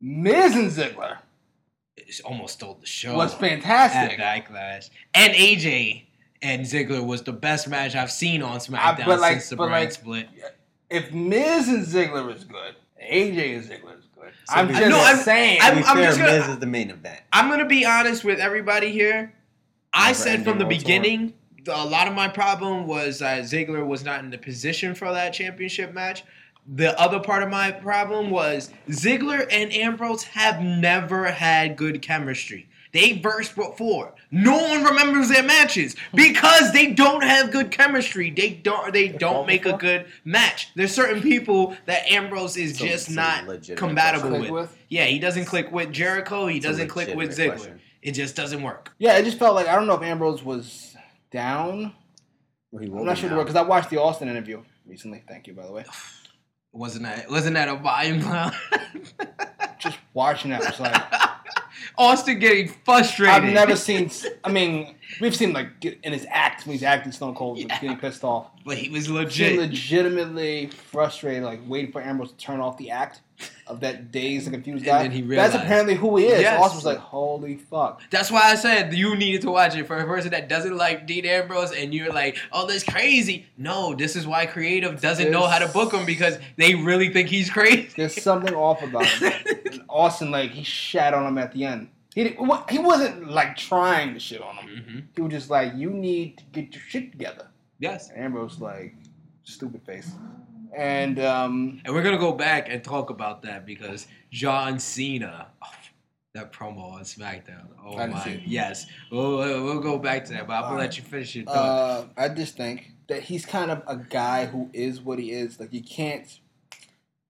Miz 0.00 0.56
and 0.56 0.70
Ziggler 0.70 1.18
It 1.96 2.20
almost 2.24 2.54
stole 2.54 2.74
the 2.80 2.86
show. 2.86 3.14
was 3.16 3.34
at 3.34 3.40
fantastic. 3.40 4.18
Backlash. 4.18 4.90
And 5.14 5.32
AJ 5.34 6.02
and 6.40 6.62
Ziggler 6.62 7.06
was 7.06 7.22
the 7.22 7.32
best 7.32 7.68
match 7.68 7.94
I've 7.94 8.10
seen 8.10 8.42
on 8.42 8.58
SmackDown 8.58 9.06
but 9.06 9.20
like- 9.20 9.34
since 9.34 9.50
the 9.50 9.56
but 9.56 9.68
brand 9.68 9.84
like- 9.84 9.92
split. 9.92 10.28
If 10.92 11.12
Miz 11.12 11.68
and 11.68 11.84
Ziggler 11.86 12.34
is 12.36 12.44
good, 12.44 12.74
AJ 13.02 13.56
and 13.56 13.64
Ziggler 13.64 13.98
is 13.98 14.04
good. 14.14 14.30
I'm 14.50 14.68
just 14.68 14.80
No, 14.90 14.98
I'm- 15.00 15.16
saying. 15.16 15.58
To 15.60 15.64
I'm- 15.64 15.76
be 15.78 15.82
fair, 15.82 16.04
just 16.04 16.18
gonna- 16.18 16.32
Miz 16.38 16.48
is 16.48 16.58
the 16.58 16.66
main 16.66 16.90
event. 16.90 17.20
I'm 17.32 17.48
gonna 17.48 17.66
be 17.66 17.84
honest 17.86 18.24
with 18.24 18.38
everybody 18.38 18.92
here. 18.92 19.32
I 19.94 20.08
Never 20.08 20.14
said 20.14 20.44
from 20.44 20.58
the 20.58 20.64
beginning, 20.64 21.34
the, 21.64 21.74
a 21.74 21.84
lot 21.84 22.08
of 22.08 22.14
my 22.14 22.28
problem 22.28 22.86
was 22.86 23.18
that 23.20 23.42
Ziggler 23.44 23.86
was 23.86 24.04
not 24.04 24.20
in 24.22 24.30
the 24.30 24.38
position 24.38 24.94
for 24.94 25.12
that 25.12 25.32
championship 25.32 25.92
match. 25.94 26.24
The 26.66 26.98
other 27.00 27.18
part 27.20 27.42
of 27.42 27.48
my 27.50 27.72
problem 27.72 28.30
was 28.30 28.70
Ziggler 28.88 29.46
and 29.50 29.72
Ambrose 29.72 30.22
have 30.24 30.60
never 30.60 31.26
had 31.26 31.76
good 31.76 32.02
chemistry. 32.02 32.68
They 32.92 33.14
versed 33.18 33.56
before. 33.56 34.14
No 34.30 34.56
one 34.58 34.84
remembers 34.84 35.30
their 35.30 35.42
matches 35.42 35.96
because 36.14 36.72
they 36.72 36.92
don't 36.92 37.22
have 37.22 37.50
good 37.50 37.70
chemistry. 37.70 38.30
They 38.30 38.50
don't. 38.50 38.92
They 38.92 39.08
don't 39.08 39.36
fought 39.36 39.46
make 39.46 39.64
a 39.64 39.76
good 39.78 40.06
match. 40.24 40.68
There's 40.76 40.92
certain 40.92 41.22
people 41.22 41.74
that 41.86 42.06
Ambrose 42.10 42.56
is 42.58 42.78
So 42.78 42.86
just 42.86 43.10
not 43.10 43.44
compatible 43.76 44.38
with. 44.38 44.50
with? 44.50 44.78
Yeah, 44.90 45.06
he 45.06 45.18
doesn't 45.18 45.46
click 45.46 45.72
with 45.72 45.90
Jericho. 45.90 46.46
He 46.46 46.58
It's 46.58 46.66
doesn't 46.66 46.88
click 46.88 47.08
with 47.16 47.30
legitimate 47.30 47.54
Ziggler. 47.54 47.56
question. 47.56 47.80
It 48.02 48.12
just 48.12 48.36
doesn't 48.36 48.62
work. 48.62 48.92
Yeah, 48.98 49.16
it 49.16 49.24
just 49.24 49.38
felt 49.38 49.54
like 49.54 49.68
I 49.68 49.74
don't 49.74 49.86
know 49.86 49.94
if 49.94 50.02
Ambrose 50.02 50.42
was 50.44 50.94
down. 51.30 51.94
Well, 52.70 52.82
he 52.82 52.88
I'm 52.90 53.04
not 53.06 53.14
be 53.14 53.20
sure 53.22 53.30
now. 53.30 53.38
because 53.38 53.56
I 53.56 53.62
watched 53.62 53.88
the 53.88 54.00
Austin 54.00 54.28
interview 54.28 54.62
recently. 54.86 55.24
Thank 55.26 55.46
you, 55.46 55.54
by 55.54 55.66
the 55.66 55.72
way. 55.72 55.84
Wasn't 56.72 57.04
that 57.04 57.30
wasn't 57.30 57.54
that 57.54 57.68
a 57.68 57.76
volume 57.76 58.22
clown? 58.22 58.52
Just 59.78 59.98
watching 60.14 60.50
that 60.52 60.60
was 60.60 60.80
like 60.80 61.02
Austin 61.98 62.38
getting 62.38 62.68
frustrated. 62.84 63.34
I've 63.34 63.52
never 63.52 63.76
seen. 63.76 64.10
I 64.44 64.50
mean, 64.50 64.94
we've 65.20 65.34
seen 65.36 65.52
like 65.52 65.84
in 65.84 66.12
his 66.12 66.26
act 66.30 66.64
when 66.66 66.72
he's 66.72 66.82
acting 66.82 67.12
Stone 67.12 67.34
Cold, 67.34 67.58
Yeah. 67.58 67.66
getting 67.80 67.96
pissed 67.98 68.24
off. 68.24 68.48
but 68.64 68.78
he 68.78 68.88
was 68.88 69.10
Legit. 69.10 69.58
legit. 69.58 69.70
legitimately 69.70 70.66
frustrated, 70.68 71.42
like 71.42 71.60
waiting 71.66 71.92
for 71.92 72.00
Ambrose 72.00 72.30
to 72.30 72.36
turn 72.38 72.60
off 72.60 72.78
the 72.78 72.90
act 72.90 73.20
of 73.66 73.80
that 73.80 74.10
dazed 74.12 74.46
and 74.46 74.54
confused 74.54 74.86
And 74.86 75.08
guy. 75.10 75.14
he 75.14 75.22
That's 75.22 75.54
apparently 75.54 75.94
who 75.94 76.16
he 76.16 76.26
is. 76.26 76.40
Yes. 76.42 76.60
Austin 76.60 76.76
was 76.76 76.84
like, 76.84 76.98
"Holy 76.98 77.56
fuck!" 77.56 78.02
That's 78.10 78.30
why 78.30 78.42
I 78.44 78.54
said 78.54 78.92
you 78.94 79.16
needed 79.16 79.42
to 79.42 79.50
watch 79.50 79.74
it 79.76 79.86
for 79.86 79.96
a 79.98 80.04
person 80.04 80.30
that 80.32 80.48
doesn't 80.48 80.76
like 80.76 81.06
Dean 81.06 81.24
Ambrose, 81.24 81.72
and 81.72 81.94
you're 81.94 82.12
like, 82.12 82.36
"Oh, 82.52 82.66
that's 82.66 82.84
crazy." 82.84 83.46
No, 83.56 83.94
this 83.94 84.16
is 84.16 84.26
why 84.26 84.46
creative 84.46 85.00
doesn't 85.00 85.30
know 85.30 85.46
how 85.46 85.58
to 85.58 85.68
book 85.68 85.92
him 85.92 86.04
because 86.04 86.38
they 86.56 86.74
really 86.74 87.08
think 87.10 87.28
he's 87.28 87.48
crazy. 87.50 87.88
There's 87.96 88.20
something 88.22 88.54
off 88.54 88.82
about 88.82 89.06
him. 89.06 89.32
Austin, 89.88 90.30
like, 90.30 90.50
he 90.50 90.62
shat 90.64 91.12
on 91.14 91.26
him 91.26 91.38
at 91.38 91.52
the 91.52 91.64
end. 91.64 91.88
He 92.14 92.36
he 92.70 92.78
wasn't 92.78 93.30
like 93.30 93.56
trying 93.56 94.14
to 94.14 94.20
shit 94.20 94.42
on 94.42 94.56
him. 94.56 94.84
hmm 94.84 94.98
He 95.16 95.22
was 95.22 95.32
just 95.32 95.50
like, 95.50 95.72
"You 95.74 95.90
need 95.90 96.38
to 96.38 96.44
get 96.52 96.74
your 96.74 96.82
shit 96.86 97.12
together." 97.12 97.46
Yes. 97.78 98.10
And 98.10 98.24
Ambrose 98.24 98.60
like, 98.60 98.94
stupid 99.44 99.82
face. 99.82 100.12
And 100.76 101.20
um, 101.20 101.80
And 101.84 101.94
we're 101.94 102.02
gonna 102.02 102.18
go 102.18 102.32
back 102.32 102.68
and 102.68 102.82
talk 102.82 103.10
about 103.10 103.42
that 103.42 103.66
because 103.66 104.06
John 104.30 104.78
Cena, 104.78 105.48
oh, 105.62 105.66
that 106.34 106.52
promo 106.52 106.92
on 106.92 107.02
SmackDown. 107.02 107.66
Oh 107.84 107.96
I 107.98 108.06
my, 108.06 108.42
yes. 108.46 108.86
We'll, 109.10 109.38
we'll 109.38 109.80
go 109.80 109.98
back 109.98 110.24
to 110.26 110.32
that, 110.32 110.46
but 110.46 110.54
I'm 110.54 110.62
gonna 110.62 110.78
let 110.78 110.96
you 110.96 111.02
finish 111.04 111.34
your 111.36 111.44
thought. 111.44 111.54
uh, 111.56 112.04
I 112.16 112.28
just 112.28 112.56
think 112.56 112.90
that 113.08 113.22
he's 113.22 113.44
kind 113.44 113.70
of 113.70 113.82
a 113.86 113.96
guy 113.96 114.46
who 114.46 114.70
is 114.72 115.00
what 115.00 115.18
he 115.18 115.30
is. 115.32 115.60
Like 115.60 115.72
you 115.72 115.82
can't 115.82 116.26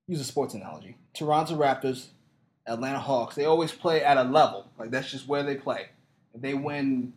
use 0.07 0.21
a 0.21 0.25
sports 0.25 0.55
analogy. 0.55 0.97
Toronto 1.15 1.57
Raptors, 1.57 2.09
Atlanta 2.67 3.01
Hawks. 3.01 3.35
They 3.35 3.45
always 3.45 3.73
play 3.73 4.05
at 4.05 4.17
a 4.19 4.23
level. 4.25 4.71
Like 4.79 4.91
that's 4.91 5.11
just 5.11 5.27
where 5.27 5.43
they 5.43 5.57
play. 5.57 5.87
If 6.35 6.41
they 6.41 6.55
win 6.55 7.13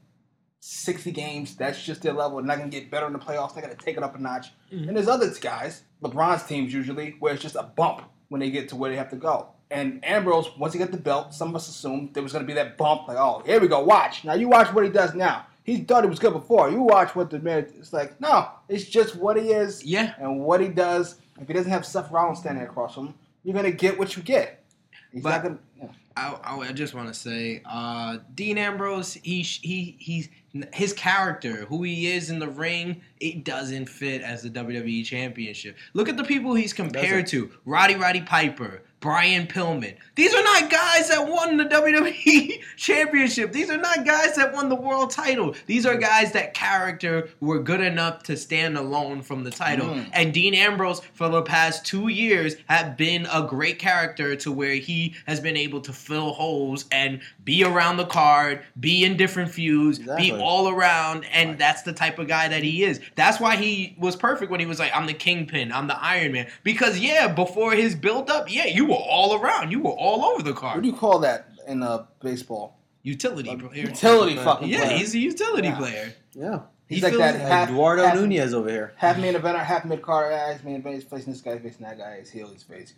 60 0.60 1.12
games, 1.12 1.56
that's 1.56 1.82
just 1.84 2.02
their 2.02 2.14
level. 2.14 2.38
They're 2.38 2.48
not 2.48 2.58
going 2.58 2.70
to 2.72 2.80
get 2.80 2.90
better 2.90 3.06
in 3.06 3.14
the 3.14 3.20
playoffs. 3.20 3.54
They're 3.54 3.64
going 3.64 3.76
to 3.76 3.86
take 3.86 3.98
it 3.98 4.04
up 4.04 4.16
a 4.16 4.20
notch. 4.20 4.48
Mhm. 4.74 4.88
And 4.88 4.98
there's 4.98 5.08
other 5.08 5.30
guys, 5.40 5.84
LeBron's 6.10 6.44
teams 6.44 6.74
usually, 6.74 7.16
where 7.20 7.34
it's 7.34 7.42
just 7.42 7.56
a 7.56 7.64
bump 7.64 8.02
when 8.30 8.40
they 8.42 8.50
get 8.52 8.70
to 8.70 8.76
where 8.76 8.90
they 8.90 8.98
have 8.98 9.10
to 9.10 9.16
go. 9.16 9.48
And 9.72 10.04
Ambrose, 10.06 10.50
once 10.58 10.74
he 10.74 10.80
got 10.80 10.92
the 10.92 10.98
belt, 10.98 11.34
some 11.34 11.50
of 11.50 11.56
us 11.56 11.68
assumed 11.68 12.14
there 12.14 12.24
was 12.24 12.32
going 12.32 12.44
to 12.44 12.48
be 12.48 12.54
that 12.54 12.78
bump. 12.78 13.08
Like, 13.08 13.18
oh, 13.18 13.42
here 13.46 13.60
we 13.60 13.68
go. 13.68 13.84
Watch. 13.84 14.24
Now 14.24 14.34
you 14.34 14.48
watch 14.48 14.72
what 14.74 14.84
he 14.86 14.92
does 14.92 15.16
now. 15.16 15.48
He 15.64 15.78
thought 15.78 16.04
he 16.04 16.10
was 16.10 16.20
good 16.20 16.34
before. 16.34 16.70
You 16.70 16.82
watch 16.82 17.16
what 17.16 17.32
the 17.32 17.40
man. 17.40 17.66
It's 17.80 17.92
like, 17.92 18.22
no, 18.22 18.50
it's 18.70 18.86
just 18.86 19.16
what 19.16 19.36
he 19.36 19.52
is 19.52 19.84
Yeah. 19.84 20.14
and 20.20 20.40
what 20.42 20.62
he 20.62 20.68
does. 20.68 21.16
If 21.42 21.48
he 21.48 21.54
doesn't 21.54 21.72
have 21.72 21.86
Seth 21.86 22.12
Rollins 22.12 22.40
standing 22.40 22.64
across 22.64 22.94
from 22.94 23.08
him, 23.08 23.14
you're 23.44 23.56
gonna 23.56 23.72
get 23.72 23.98
what 23.98 24.16
you 24.16 24.22
get. 24.22 24.64
He's 25.12 25.24
But- 25.24 25.30
not 25.32 25.44
gonna. 25.44 25.58
Yeah. 25.82 25.88
I, 26.18 26.38
I, 26.70 26.72
just 26.72 26.94
want 26.94 27.10
to 27.10 27.14
say, 27.14 27.62
uh, 27.66 28.20
Dean 28.36 28.58
Ambrose, 28.58 29.16
he 29.16 29.42
he 29.42 29.98
he's 30.00 30.30
his 30.74 30.94
character, 30.94 31.66
who 31.66 31.84
he 31.84 32.08
is 32.12 32.30
in 32.30 32.40
the 32.40 32.48
ring, 32.48 33.02
it 33.20 33.44
doesn't 33.44 33.88
fit 33.88 34.22
as 34.22 34.42
the 34.44 34.50
WWE 34.50 35.06
Championship. 35.06 35.78
Look 35.94 36.10
at 36.10 36.18
the 36.18 36.24
people 36.24 36.54
he's 36.54 36.74
compared 36.74 37.28
to: 37.28 37.52
Roddy 37.66 37.96
Roddy 37.96 38.22
Piper, 38.22 38.82
Brian 39.00 39.48
Pillman. 39.48 39.96
These 40.16 40.34
are 40.34 40.44
not 40.44 40.70
guys 40.70 41.10
that 41.10 41.28
won 41.28 41.58
the 41.58 41.66
WWE 41.66 42.62
Championship. 42.78 43.52
These 43.52 43.70
are 43.70 43.78
not 43.78 44.06
guys 44.06 44.36
that 44.36 44.54
won 44.54 44.70
the 44.70 44.76
world 44.76 45.12
title. 45.12 45.56
These 45.66 45.86
are 45.86 45.96
guys 45.96 46.32
that 46.34 46.54
character 46.54 47.30
were 47.40 47.60
good 47.60 47.82
enough 47.82 48.24
to 48.24 48.36
stand 48.38 48.78
alone 48.78 49.22
from 49.22 49.44
the 49.44 49.52
title. 49.52 49.88
Mm. 49.88 50.10
And 50.14 50.34
Dean 50.34 50.54
Ambrose, 50.54 51.02
for 51.14 51.30
the 51.30 51.42
past 51.42 51.86
two 51.86 52.08
years, 52.08 52.56
have 52.68 52.98
been 52.98 53.28
a 53.32 53.44
great 53.48 53.80
character 53.80 54.36
to 54.38 54.52
where 54.52 54.76
he 54.76 55.16
has 55.28 55.40
been 55.40 55.58
able 55.58 55.82
to 55.82 55.94
fill 55.94 56.32
holes 56.34 56.86
and 56.92 57.22
be 57.44 57.64
around 57.64 57.98
the 57.98 58.06
card, 58.06 58.64
be 58.80 59.04
in 59.06 59.18
different 59.18 59.52
feuds, 59.52 60.00
Exactly. 60.00 60.32
be 60.32 60.38
all 60.46 60.70
around, 60.70 61.26
and 61.34 61.58
that's 61.58 61.82
the 61.82 61.92
type 61.94 62.20
of 62.20 62.28
guy 62.28 62.48
that 62.48 62.62
he 62.64 62.84
is. 62.84 63.02
That's 63.16 63.40
why 63.40 63.56
he 63.56 63.96
was 64.00 64.16
perfect 64.16 64.52
when 64.52 64.60
he 64.60 64.66
was 64.66 64.80
like, 64.80 64.92
"I'm 64.96 65.06
the 65.08 65.14
Kingpin, 65.14 65.72
I'm 65.72 65.88
the 65.88 65.98
Iron 66.02 66.32
Man." 66.34 66.48
Because 66.64 67.00
yeah, 67.00 67.28
before 67.28 67.74
his 67.74 67.96
build 67.96 68.30
up, 68.30 68.52
yeah, 68.52 68.66
you 68.68 68.86
were 68.86 68.96
all 68.96 69.36
around, 69.36 69.72
you 69.72 69.80
were 69.80 69.92
all 69.92 70.24
over 70.24 70.44
the 70.44 70.54
car. 70.54 70.76
What 70.76 70.84
do 70.84 70.90
you 70.90 70.96
call 70.96 71.20
that 71.20 71.50
in 71.68 71.82
uh, 71.84 72.06
baseball? 72.22 72.78
utility 73.04 73.50
A 73.52 73.58
player. 73.58 73.86
Utility 73.88 74.34
Yeah, 74.36 74.44
fucking 74.44 74.68
Yeah, 74.70 74.86
player. 74.86 74.98
he's 74.98 75.14
a 75.14 75.20
utility 75.20 75.68
Yeah. 75.68 75.78
player. 75.78 76.14
Yeah. 76.34 76.60
He's 76.88 77.00
he 77.00 77.04
like 77.04 77.14
that. 77.18 77.34
like 77.36 77.42
half, 77.44 77.70
Eduardo 77.70 78.04
half, 78.06 78.16
Nunez 78.16 78.54
over 78.54 78.70
here. 78.70 78.94
half 78.98 79.18
main 79.20 79.34
eventer, 79.36 79.64
half 79.64 79.86
mid 79.86 80.02
card. 80.04 80.32
Ah, 80.34 80.54
he's 80.54 80.64
main 80.64 80.76
event. 80.78 80.96
He's 80.96 81.04
facing 81.04 81.34
this 81.34 81.42
guy, 81.42 81.54
he's 81.54 81.62
facing 81.64 81.86
that 81.86 81.98
guy. 81.98 82.18
He's 82.20 82.30
heel. 82.32 82.48
He's 82.52 82.62
face. 82.64 82.94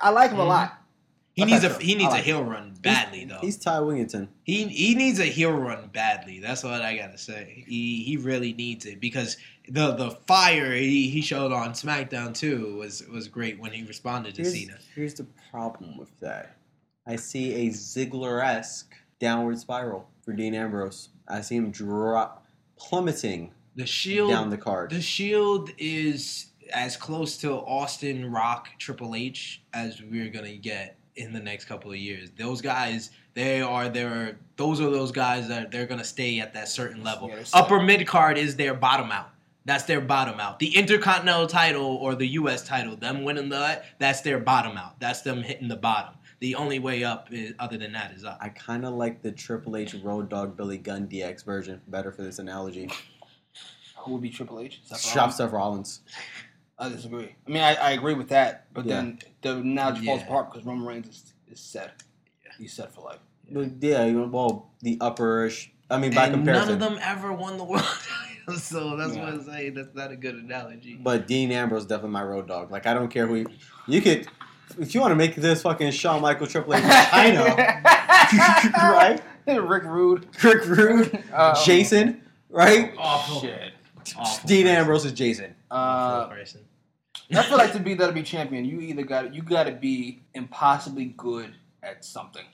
I 0.00 0.10
like 0.10 0.30
him 0.30 0.40
a 0.40 0.44
Mhm. 0.44 0.48
lot. 0.48 0.78
He 1.36 1.44
needs 1.44 1.64
a 1.64 1.78
he 1.78 1.94
needs 1.94 2.06
I 2.06 2.08
a 2.08 2.12
like 2.12 2.24
heel 2.24 2.42
run 2.42 2.74
badly 2.80 3.26
though. 3.26 3.40
He's 3.42 3.58
Ty 3.58 3.80
Wigginton. 3.80 4.28
He 4.44 4.64
he 4.68 4.94
needs 4.94 5.20
a 5.20 5.26
heel 5.26 5.52
run 5.52 5.90
badly. 5.92 6.40
That's 6.40 6.64
what 6.64 6.80
I 6.80 6.96
gotta 6.96 7.18
say. 7.18 7.62
He 7.68 8.02
he 8.04 8.16
really 8.16 8.54
needs 8.54 8.86
it 8.86 9.00
because 9.00 9.36
the 9.68 9.92
the 9.92 10.12
fire 10.26 10.72
he, 10.72 11.10
he 11.10 11.20
showed 11.20 11.52
on 11.52 11.72
SmackDown 11.72 12.32
too 12.34 12.76
was 12.78 13.06
was 13.08 13.28
great 13.28 13.60
when 13.60 13.70
he 13.70 13.84
responded 13.84 14.34
to 14.36 14.42
Here's, 14.42 14.54
Cena. 14.54 14.78
here's 14.94 15.14
the 15.14 15.26
problem 15.50 15.98
with 15.98 16.18
that. 16.20 16.56
I 17.06 17.16
see 17.16 17.66
a 17.66 17.70
Ziggler-esque 17.70 18.94
downward 19.20 19.58
spiral 19.58 20.08
for 20.24 20.32
Dean 20.32 20.54
Ambrose. 20.54 21.10
I 21.28 21.42
see 21.42 21.56
him 21.56 21.70
drop, 21.70 22.46
plummeting 22.78 23.52
The 23.76 23.84
Shield 23.86 24.30
down 24.30 24.48
the 24.48 24.56
card. 24.56 24.90
the 24.90 25.02
Shield 25.02 25.70
is 25.76 26.46
as 26.72 26.96
close 26.96 27.36
to 27.38 27.52
Austin 27.52 28.32
Rock 28.32 28.68
Triple 28.78 29.14
H 29.14 29.62
as 29.74 30.00
we're 30.02 30.30
gonna 30.30 30.56
get 30.56 30.96
in 31.16 31.32
the 31.32 31.40
next 31.40 31.64
couple 31.64 31.90
of 31.90 31.96
years. 31.96 32.30
Those 32.38 32.60
guys, 32.60 33.10
they 33.34 33.60
are 33.60 33.88
there. 33.88 34.38
Those 34.56 34.80
are 34.80 34.90
those 34.90 35.12
guys 35.12 35.48
that 35.48 35.70
they're 35.70 35.86
gonna 35.86 36.04
stay 36.04 36.40
at 36.40 36.52
that 36.54 36.68
certain 36.68 37.02
level. 37.02 37.28
Yeah. 37.28 37.42
Upper 37.52 37.80
mid 37.80 38.06
card 38.06 38.38
is 38.38 38.56
their 38.56 38.74
bottom 38.74 39.10
out. 39.10 39.30
That's 39.66 39.82
their 39.82 40.00
bottom 40.00 40.38
out. 40.38 40.60
The 40.60 40.76
Intercontinental 40.76 41.48
title 41.48 41.96
or 41.96 42.14
the 42.14 42.26
U.S. 42.28 42.64
title, 42.64 42.94
them 42.94 43.24
winning 43.24 43.48
that, 43.48 43.86
that's 43.98 44.20
their 44.20 44.38
bottom 44.38 44.76
out. 44.76 45.00
That's 45.00 45.22
them 45.22 45.42
hitting 45.42 45.66
the 45.66 45.76
bottom. 45.76 46.14
The 46.38 46.54
only 46.54 46.78
way 46.78 47.02
up, 47.02 47.32
is, 47.32 47.52
other 47.58 47.76
than 47.76 47.92
that, 47.92 48.12
is 48.12 48.24
up. 48.24 48.38
I 48.40 48.50
kind 48.50 48.84
of 48.86 48.94
like 48.94 49.22
the 49.22 49.32
Triple 49.32 49.76
H 49.76 49.94
Road 49.94 50.28
Dog 50.28 50.56
Billy 50.56 50.78
Gunn 50.78 51.08
DX 51.08 51.44
version 51.44 51.80
better 51.88 52.12
for 52.12 52.22
this 52.22 52.38
analogy. 52.38 52.88
Who 53.98 54.12
would 54.12 54.22
be 54.22 54.30
Triple 54.30 54.60
H? 54.60 54.82
Seth 54.84 55.00
Shop 55.00 55.16
Rollins? 55.16 55.36
Seth 55.36 55.52
Rollins. 55.52 56.00
I 56.78 56.88
disagree. 56.90 57.34
I 57.46 57.50
mean, 57.50 57.62
I, 57.62 57.74
I 57.74 57.90
agree 57.92 58.14
with 58.14 58.28
that, 58.28 58.66
but 58.74 58.84
Yeah. 58.84 58.96
then 58.96 59.18
the 59.42 59.56
analogy 59.56 60.04
falls 60.06 60.20
Yeah. 60.20 60.26
apart 60.26 60.50
because 60.52 60.66
Roman 60.66 60.86
Reigns 60.86 61.08
is, 61.08 61.32
is 61.50 61.60
set. 61.60 62.02
Yeah. 62.44 62.52
He's 62.58 62.72
set 62.72 62.94
for 62.94 63.00
life. 63.02 63.18
But 63.50 63.70
yeah, 63.80 64.04
you 64.04 64.12
know, 64.12 64.26
well, 64.26 64.70
the 64.82 64.96
upperish. 64.98 65.68
I 65.90 65.98
mean, 65.98 66.12
by 66.14 66.24
and 66.26 66.34
comparison. 66.34 66.78
none 66.78 66.82
of 66.82 66.98
them 66.98 66.98
ever 67.02 67.32
won 67.32 67.56
the 67.58 67.64
world 67.64 67.84
so 68.58 68.96
that's 68.96 69.14
Yeah. 69.14 69.24
what 69.24 69.32
I'm 69.34 69.44
saying. 69.44 69.74
That's 69.74 69.94
not 69.94 70.10
a 70.10 70.16
good 70.16 70.34
analogy. 70.34 70.94
But 71.00 71.26
Dean 71.26 71.50
Ambrose 71.52 71.82
is 71.82 71.86
definitely 71.86 72.10
my 72.10 72.24
road 72.24 72.46
dog. 72.48 72.70
Like 72.70 72.86
I 72.86 72.92
don't 72.94 73.08
care 73.08 73.26
who 73.26 73.36
you, 73.36 73.46
you 73.86 74.00
could. 74.02 74.26
If 74.78 74.94
you 74.94 75.00
want 75.00 75.12
to 75.12 75.16
make 75.16 75.36
this 75.36 75.62
fucking 75.62 75.92
Shawn 75.92 76.20
Michael 76.20 76.46
Triple 76.48 76.74
H 76.74 76.82
Chyna, 76.82 77.56
right? 78.74 79.22
Rick 79.46 79.84
Rude. 79.84 80.26
Rick 80.42 80.66
Rude, 80.66 81.22
Um, 81.32 81.54
Jason, 81.64 82.20
right? 82.50 82.92
Awful. 82.98 83.40
Shit. 83.40 83.72
Awful 84.16 84.46
Dean 84.48 84.64
person. 84.64 84.76
Ambrose 84.76 85.04
is 85.04 85.12
Jason. 85.12 85.54
Uh, 85.70 85.74
Awful 85.74 86.36
person. 86.36 86.60
I 87.34 87.42
feel 87.42 87.58
like 87.58 87.72
to 87.72 87.80
be 87.80 87.96
WWE 87.96 88.24
champion, 88.24 88.64
you 88.64 88.80
either 88.80 89.02
got 89.02 89.34
you 89.34 89.42
got 89.42 89.64
to 89.64 89.72
be 89.72 90.22
impossibly 90.34 91.06
good 91.16 91.52
at 91.82 92.04
something. 92.04 92.44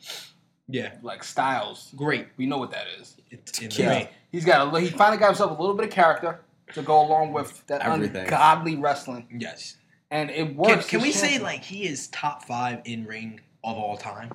Yeah, 0.69 0.95
Like 1.03 1.23
Styles, 1.25 1.93
great. 1.97 2.29
we 2.39 2.47
know 2.47 2.57
what 2.57 2.71
that 2.71 2.87
is. 2.99 3.17
It's 3.31 3.79
yeah. 3.79 4.07
He's 4.31 4.45
got 4.45 4.73
a, 4.75 4.81
he 4.81 4.89
finally 4.89 5.19
got 5.19 5.27
himself 5.27 5.51
a 5.59 5.61
little 5.61 5.77
bit 5.77 5.87
of 5.87 5.91
character 5.93 6.41
to 6.73 6.83
go 6.83 7.05
along 7.05 7.33
with 7.35 7.67
that 7.67 7.83
Everything. 7.83 8.23
ungodly 8.25 8.77
wrestling, 8.77 9.27
Yes. 9.39 9.77
and 10.11 10.31
it 10.31 10.47
Can, 10.47 10.57
works. 10.57 10.87
can 10.89 11.01
we 11.03 11.09
He's 11.09 11.21
say 11.21 11.39
like 11.39 11.63
he 11.63 11.87
is 11.87 12.07
top 12.09 12.45
five 12.45 12.81
in 12.87 13.05
ring 13.05 13.41
of 13.65 13.77
all 13.77 13.97
time? 13.99 14.33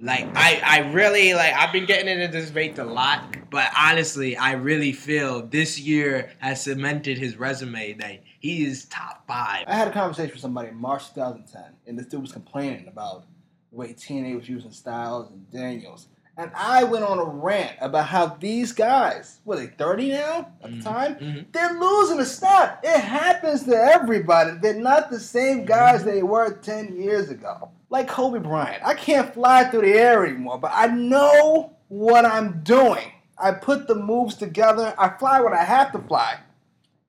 Like 0.00 0.26
I, 0.34 0.60
I 0.64 0.78
really 0.92 1.34
like 1.34 1.54
I've 1.54 1.72
been 1.72 1.86
getting 1.86 2.08
into 2.08 2.26
this 2.26 2.48
debate 2.48 2.78
a 2.78 2.84
lot, 2.84 3.36
but 3.50 3.70
honestly, 3.78 4.36
I 4.36 4.52
really 4.52 4.92
feel 4.92 5.46
this 5.46 5.78
year 5.78 6.32
has 6.38 6.64
cemented 6.64 7.16
his 7.16 7.36
resume 7.36 7.92
that 7.94 8.20
he 8.40 8.64
is 8.64 8.86
top 8.86 9.24
five. 9.28 9.64
I 9.68 9.76
had 9.76 9.86
a 9.86 9.92
conversation 9.92 10.32
with 10.32 10.40
somebody 10.40 10.70
in 10.70 10.76
March 10.76 11.14
2010, 11.14 11.62
and 11.86 11.96
this 11.96 12.06
dude 12.06 12.22
was 12.22 12.32
complaining 12.32 12.88
about 12.88 13.24
the 13.70 13.76
way 13.76 13.94
TNA 13.94 14.36
was 14.36 14.48
using 14.48 14.72
Styles 14.72 15.30
and 15.30 15.48
Daniels. 15.50 16.08
And 16.36 16.50
I 16.54 16.82
went 16.82 17.04
on 17.04 17.18
a 17.20 17.24
rant 17.24 17.76
about 17.80 18.06
how 18.08 18.26
these 18.40 18.72
guys, 18.72 19.38
what 19.44 19.56
are 19.58 19.60
they, 19.60 19.66
30 19.68 20.08
now 20.10 20.48
at 20.64 20.70
Mhm. 20.70 20.78
the 20.78 20.82
time? 20.84 21.14
Mhm. 21.16 21.52
They're 21.52 21.74
losing 21.74 22.18
a 22.18 22.24
step. 22.24 22.80
It 22.82 23.00
happens 23.00 23.62
to 23.64 23.76
everybody. 23.76 24.52
They're 24.60 24.74
not 24.74 25.10
the 25.10 25.20
same 25.20 25.64
guys 25.64 26.00
Mm-hmm. 26.00 26.10
they 26.10 26.22
were 26.24 26.50
10 26.54 26.96
years 26.96 27.30
ago. 27.30 27.70
Like 27.88 28.08
Kobe 28.08 28.40
Bryant. 28.40 28.82
I 28.84 28.94
can't 28.94 29.32
fly 29.32 29.64
through 29.64 29.82
the 29.82 29.92
air 29.94 30.26
anymore, 30.26 30.58
but 30.58 30.72
I 30.74 30.86
know 30.88 31.76
what 31.88 32.24
I'm 32.24 32.62
doing. 32.64 33.12
I 33.38 33.52
put 33.52 33.86
the 33.86 33.94
moves 33.94 34.34
together. 34.34 34.92
I 34.98 35.10
fly 35.10 35.40
when 35.40 35.52
I 35.52 35.62
have 35.62 35.92
to 35.92 35.98
fly. 36.00 36.38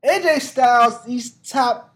AJ 0.04 0.40
Styles, 0.42 1.04
he's 1.06 1.32
top. 1.32 1.96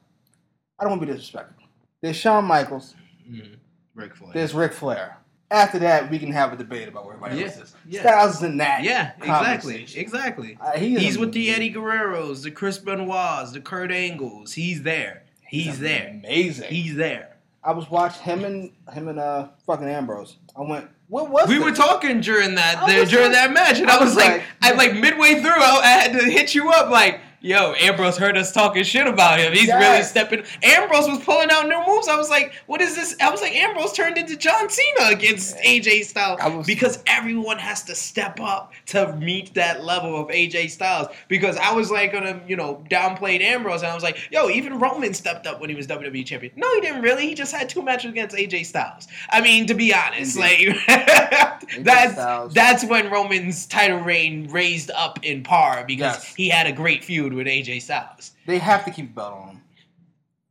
I 0.80 0.84
don't 0.84 0.92
want 0.94 1.02
to 1.02 1.06
be 1.08 1.13
disrespectful. 1.13 1.63
There's 2.02 2.15
Shawn 2.15 2.46
Michaels. 2.46 2.96
Mhm. 3.30 3.58
Ric 3.94 4.15
Flair. 4.15 4.32
There's 4.34 4.56
Ric 4.56 4.74
Flair. 4.74 5.18
After 5.52 5.80
that, 5.80 6.12
we 6.12 6.20
can 6.20 6.32
have 6.32 6.54
a 6.54 6.56
debate 6.56 6.88
about 6.88 7.06
where 7.06 7.16
everybody 7.16 7.38
Yeah, 7.42 7.48
else 7.48 7.58
is. 7.58 7.76
yeah. 7.88 8.02
Styles 8.02 8.44
in 8.44 8.58
that. 8.58 8.84
yeah, 8.84 9.14
exactly, 9.18 9.88
exactly. 9.96 10.58
Uh, 10.62 10.74
he 10.78 10.96
He's 10.98 11.18
with 11.18 11.32
the. 11.34 11.50
Eddie 11.50 11.74
Guerreros, 11.74 12.44
the 12.44 12.52
Chris 12.52 12.78
Benoit's, 12.78 13.52
the 13.54 13.60
Kurt 13.60 13.92
Angles. 13.92 14.54
He's 14.54 14.84
there. 14.84 15.24
He's 15.48 15.80
there. 15.80 16.10
Amazing. 16.24 16.70
He's 16.70 16.96
there. 16.96 17.38
I 17.64 17.72
was 17.74 17.90
watching 17.90 18.22
him 18.24 18.46
and 18.46 18.72
him 18.94 19.08
and 19.08 19.20
uh 19.20 19.48
fucking 19.66 19.88
Ambrose. 19.88 20.38
I 20.56 20.62
went, 20.62 20.88
what 21.08 21.30
was 21.32 21.48
We 21.50 21.56
this? 21.56 21.64
were 21.64 21.72
talking 21.76 22.22
during 22.22 22.54
that 22.56 22.86
there, 22.86 23.04
during 23.06 23.26
like- 23.32 23.34
that 23.34 23.52
match, 23.52 23.80
and 23.80 23.90
I 23.90 23.96
I 23.96 24.00
was 24.00 24.10
was 24.10 24.18
like, 24.18 24.32
like- 24.34 24.44
I 24.62 24.72
like 24.74 24.94
midway 24.96 25.42
through, 25.42 25.50
I, 25.50 25.82
I 25.84 25.88
had 25.88 26.12
to 26.14 26.26
hit 26.30 26.54
you 26.54 26.70
up 26.70 26.90
like, 26.92 27.20
"Yo, 27.41 27.73
Ambrose 27.80 28.17
heard 28.17 28.38
us 28.38 28.52
talking 28.52 28.84
shit 28.84 29.08
about 29.08 29.39
him. 29.39 29.54
He's 29.54 29.67
really 29.67 30.04
stepping." 30.04 30.43
Ambrose 30.63 31.08
was 31.08 31.19
pulling 31.19 31.49
out 31.52 31.67
new 31.67 31.82
moves. 31.88 32.08
I 32.08 32.15
was 32.15 32.30
like, 32.30 32.54
"What 32.67 32.82
is 32.82 32.95
this?" 32.95 33.15
I 33.21 33.30
was 33.30 33.41
like, 33.41 33.56
"Ambrose 33.56 33.93
turned 33.93 34.17
into 34.17 34.36
John 34.36 34.69
Cena 34.69 35.10
against 35.10 35.58
AJ 35.58 36.04
Styles 36.04 36.39
was- 36.43 36.67
because 36.67 37.04
everyone 37.08 37.58
has 37.60 37.84
to 37.84 37.95
step 37.95 38.39
up 38.39 38.73
to 38.88 39.13
meet 39.17 39.54
that 39.54 39.84
level 39.84 40.19
of 40.19 40.30
AJ 40.30 40.67
Styles." 40.69 41.08
Because 41.28 41.58
I 41.58 41.71
was 41.73 41.91
like 41.91 42.12
gonna, 42.12 42.39
you 42.47 42.56
know, 42.56 42.84
downplay 42.89 43.39
Ambrose, 43.41 43.82
and 43.82 43.91
I 43.91 43.95
was 43.95 44.04
like, 44.04 44.17
"Yo, 44.32 44.49
even 44.49 44.80
Roman 44.80 45.13
stepped 45.13 45.47
up 45.47 45.60
when 45.62 45.69
he 45.69 45.75
was 45.75 45.88
WWE 45.88 46.23
champion." 46.25 46.54
No, 46.56 46.73
he 46.75 46.82
didn't 46.82 47.02
really. 47.02 47.28
He 47.28 47.34
just 47.36 47.54
had 47.54 47.69
two 47.69 47.82
matches 47.82 48.12
against 48.12 48.36
AJ 48.36 48.63
Styles. 48.65 49.08
I 49.30 49.41
mean, 49.41 49.65
to 49.67 49.73
be 49.73 49.93
honest, 49.93 50.36
Indeed. 50.38 50.75
like 50.88 50.88
that's 51.80 52.13
Styles. 52.13 52.54
that's 52.54 52.84
when 52.86 53.10
Roman's 53.10 53.65
title 53.65 53.99
reign 53.99 54.47
raised 54.49 54.91
up 54.91 55.23
in 55.23 55.43
par 55.43 55.84
because 55.88 55.99
Yes. 56.15 56.36
he 56.36 56.49
had 56.49 56.67
a 56.67 56.71
great 56.71 57.04
feud 57.04 57.29
with 57.34 57.48
AJ 57.48 57.82
Styles. 57.82 58.32
They 58.46 58.58
have 58.58 58.86
to 58.86 58.92
keep 58.92 59.08
the 59.10 59.13
belt 59.13 59.34
on 59.34 59.50
him. 59.50 59.62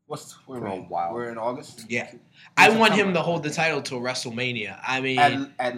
What's 0.06 0.32
where 0.46 0.58
For 0.60 0.64
we 0.66 0.70
a 0.70 0.74
in? 0.76 0.88
while. 0.88 1.12
We're 1.12 1.28
in 1.30 1.36
August. 1.38 1.84
Yeah. 1.88 2.10
I 2.56 2.70
want 2.70 2.94
him 2.94 3.12
to 3.12 3.20
hold 3.20 3.42
the 3.42 3.50
title 3.50 3.82
till 3.82 4.00
WrestleMania. 4.00 4.78
I 4.86 5.00
mean, 5.02 5.18
At, 5.18 5.32
at, 5.58 5.74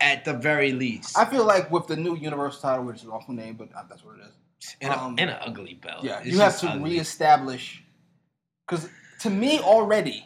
at 0.00 0.24
the 0.24 0.32
very 0.34 0.72
least, 0.72 1.18
I 1.18 1.24
feel 1.24 1.44
like 1.44 1.70
with 1.72 1.88
the 1.88 1.96
new 1.96 2.14
Universal 2.16 2.60
title, 2.60 2.84
which 2.84 2.98
is 2.98 3.02
an 3.04 3.10
awful 3.10 3.34
name, 3.34 3.54
but 3.54 3.68
uh, 3.74 3.82
that's 3.88 4.04
what 4.04 4.16
it 4.16 4.22
is. 4.22 4.76
in, 4.80 4.90
a, 4.90 4.96
um, 4.96 5.18
in 5.18 5.28
an 5.28 5.38
ugly 5.40 5.74
belt. 5.74 6.04
Yeah, 6.04 6.18
It's 6.20 6.28
you 6.28 6.38
have 6.38 6.58
to 6.60 6.68
ugly. 6.70 6.90
reestablish. 6.92 7.82
Because 8.66 8.88
to 9.20 9.30
me, 9.30 9.58
already, 9.58 10.24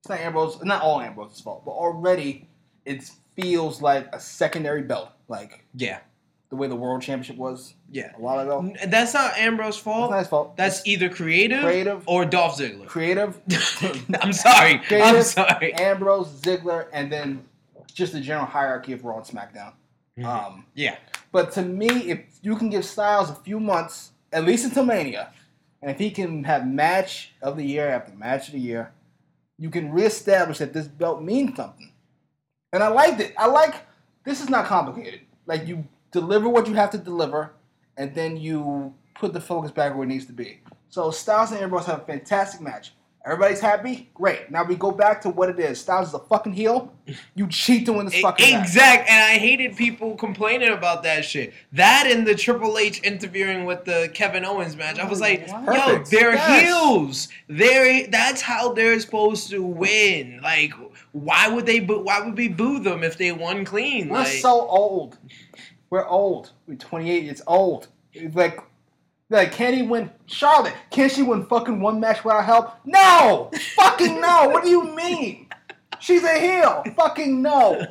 it's 0.00 0.08
not 0.08 0.20
Ambrose, 0.20 0.58
not 0.64 0.80
all 0.82 1.00
Ambrose's 1.00 1.40
fault, 1.40 1.62
but 1.64 1.72
already 1.72 2.48
it 2.86 3.10
feels 3.36 3.82
like 3.82 4.08
a 4.14 4.18
secondary 4.20 4.82
belt, 4.82 5.10
like 5.28 5.64
Yeah, 5.74 5.98
the 6.48 6.56
way 6.56 6.68
the 6.68 6.76
World 6.76 7.02
Championship 7.02 7.36
was 7.36 7.74
yeah. 7.90 8.12
a 8.16 8.20
while 8.20 8.38
ago. 8.40 8.72
That's 8.86 9.14
not 9.14 9.36
Ambrose's 9.36 9.76
That's 9.76 9.82
fault. 9.84 10.10
not 10.12 10.18
his 10.20 10.28
fault. 10.28 10.56
That's 10.56 10.86
either 10.86 11.08
creative, 11.08 11.62
Creative. 11.62 12.02
or 12.06 12.24
Dolph 12.24 12.58
Ziggler. 12.58 12.86
creative. 12.86 13.40
I'm 14.20 14.32
sorry. 14.32 14.74
I'm 14.74 14.80
Creative, 14.84 15.24
sorry. 15.24 15.74
Ambrose, 15.74 16.28
Ziggler, 16.40 16.86
and 16.92 17.10
then 17.10 17.44
just 17.92 18.12
the 18.12 18.20
general 18.20 18.46
hierarchy 18.46 18.92
of 18.92 19.04
Raw 19.04 19.16
and 19.18 19.26
SmackDown. 19.26 19.72
Mhm. 20.18 20.24
Um, 20.24 20.66
Yeah. 20.74 20.96
But 21.32 21.52
to 21.52 21.62
me, 21.62 21.88
if 22.10 22.20
you 22.42 22.56
can 22.56 22.70
give 22.70 22.84
Styles 22.84 23.28
a 23.30 23.34
few 23.34 23.58
months, 23.58 24.12
at 24.32 24.44
least 24.44 24.64
until 24.64 24.84
Mania, 24.84 25.32
and 25.82 25.90
if 25.90 25.98
he 25.98 26.10
can 26.10 26.44
have 26.44 26.66
match 26.66 27.32
of 27.42 27.56
the 27.56 27.64
year 27.64 27.88
after 27.88 28.12
match 28.14 28.46
of 28.48 28.52
the 28.54 28.60
year, 28.60 28.92
you 29.58 29.68
can 29.70 29.90
reestablish 29.90 30.58
that 30.58 30.72
this 30.72 30.86
belt 30.86 31.22
means 31.22 31.56
something. 31.56 31.92
And 32.72 32.82
I 32.82 32.88
liked 32.88 33.20
it. 33.20 33.34
I 33.36 33.46
like 33.46 33.74
this 34.24 34.40
is 34.40 34.48
not 34.48 34.66
complicated. 34.66 35.20
Like 35.46 35.66
you 35.66 35.86
deliver 36.20 36.48
what 36.48 36.66
you 36.66 36.74
have 36.74 36.90
to 36.90 36.98
deliver, 36.98 37.52
and 37.96 38.14
then 38.14 38.36
you 38.36 38.94
put 39.14 39.32
the 39.32 39.40
focus 39.40 39.70
back 39.70 39.94
where 39.94 40.04
it 40.04 40.08
needs 40.08 40.26
to 40.26 40.32
be. 40.32 40.60
So 40.88 41.10
Styles 41.10 41.52
and 41.52 41.60
Ambrose 41.60 41.86
have 41.86 42.00
a 42.02 42.04
fantastic 42.04 42.60
match. 42.60 42.92
Everybody's 43.24 43.58
happy. 43.58 44.08
Great. 44.14 44.52
Now 44.52 44.62
we 44.62 44.76
go 44.76 44.92
back 44.92 45.20
to 45.22 45.30
what 45.30 45.48
it 45.48 45.58
is. 45.58 45.80
Styles 45.80 46.08
is 46.08 46.14
a 46.14 46.20
fucking 46.20 46.52
heel. 46.52 46.92
You 47.34 47.48
cheat 47.48 47.84
to 47.86 47.92
win 47.92 48.06
this 48.06 48.20
fucking 48.20 48.52
match. 48.52 48.62
Exact, 48.66 49.10
and 49.10 49.20
I 49.24 49.36
hated 49.38 49.76
people 49.76 50.14
complaining 50.14 50.68
about 50.70 51.02
that 51.02 51.24
shit. 51.24 51.52
That 51.72 52.06
and 52.08 52.24
the 52.24 52.36
Triple 52.36 52.78
H 52.78 53.00
interviewing 53.02 53.64
with 53.64 53.84
the 53.84 54.10
Kevin 54.14 54.44
Owens 54.44 54.76
match. 54.76 55.00
I 55.00 55.08
was 55.08 55.20
like, 55.20 55.48
yo, 55.48 56.04
they're 56.08 56.34
Yes. 56.34 56.62
heels. 56.62 57.28
They're 57.48 58.06
that's 58.06 58.40
how 58.40 58.72
they're 58.72 58.98
supposed 59.00 59.50
to 59.50 59.60
win. 59.60 60.38
Like, 60.40 60.72
why 61.10 61.48
would 61.48 61.66
they? 61.66 61.80
Boo, 61.80 62.02
why 62.04 62.20
would 62.20 62.36
we 62.36 62.46
boo 62.46 62.78
them 62.78 63.02
if 63.02 63.18
they 63.18 63.32
won 63.32 63.64
clean? 63.64 64.08
We're 64.08 64.18
Like, 64.18 64.28
so 64.38 64.68
old. 64.68 65.18
We're 65.96 66.06
old. 66.08 66.50
We're 66.68 66.74
28. 66.74 67.26
It's 67.26 67.40
old. 67.46 67.88
Like, 68.34 68.60
like, 69.30 69.52
can 69.52 69.72
he 69.72 69.80
win? 69.80 70.10
Charlotte, 70.26 70.74
can 70.90 71.08
she 71.08 71.22
win 71.22 71.46
fucking 71.46 71.80
one 71.80 72.00
match 72.00 72.22
without 72.22 72.44
help? 72.44 72.72
No! 72.84 73.50
fucking 73.76 74.20
no! 74.20 74.50
What 74.50 74.62
do 74.64 74.68
you 74.68 74.94
mean? 74.94 75.48
She's 75.98 76.22
a 76.22 76.38
heel. 76.38 76.84
Fucking 76.98 77.40
no. 77.40 77.86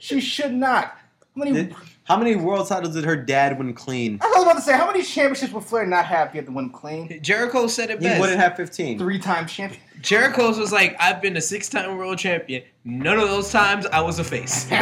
She 0.00 0.20
should 0.20 0.52
not. 0.52 0.98
How 1.36 1.44
many? 1.44 1.72
Did- 2.04 2.12
how 2.12 2.18
many 2.18 2.36
world 2.36 2.68
titles 2.68 2.94
did 2.94 3.04
her 3.04 3.16
dad 3.16 3.58
win 3.58 3.72
clean? 3.74 4.18
I 4.22 4.26
was 4.26 4.42
about 4.42 4.56
to 4.56 4.60
say, 4.62 4.76
how 4.76 4.86
many 4.86 5.02
championships 5.02 5.52
would 5.52 5.64
Flair 5.64 5.86
not 5.86 6.04
have 6.04 6.26
if 6.28 6.32
he 6.32 6.38
had 6.38 6.46
to 6.46 6.52
win 6.52 6.68
clean? 6.70 7.18
Jericho 7.22 7.66
said 7.66 7.88
it 7.90 7.98
He 8.00 8.06
best. 8.08 8.20
wouldn't 8.20 8.38
have 8.38 8.56
15. 8.56 8.98
Three 8.98 9.18
time 9.18 9.46
champion. 9.46 9.80
Jericho's 10.02 10.58
was 10.58 10.70
like, 10.70 10.96
I've 11.00 11.22
been 11.22 11.36
a 11.36 11.40
six-time 11.40 11.96
world 11.96 12.18
champion. 12.18 12.62
None 12.84 13.18
of 13.18 13.28
those 13.28 13.50
times 13.50 13.86
I 13.86 14.00
was 14.02 14.18
a 14.18 14.24
face. 14.24 14.68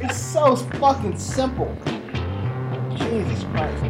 It's 0.00 0.16
so 0.18 0.56
fucking 0.56 1.18
simple. 1.18 1.76
Jesus 2.96 3.44
Christ. 3.44 3.84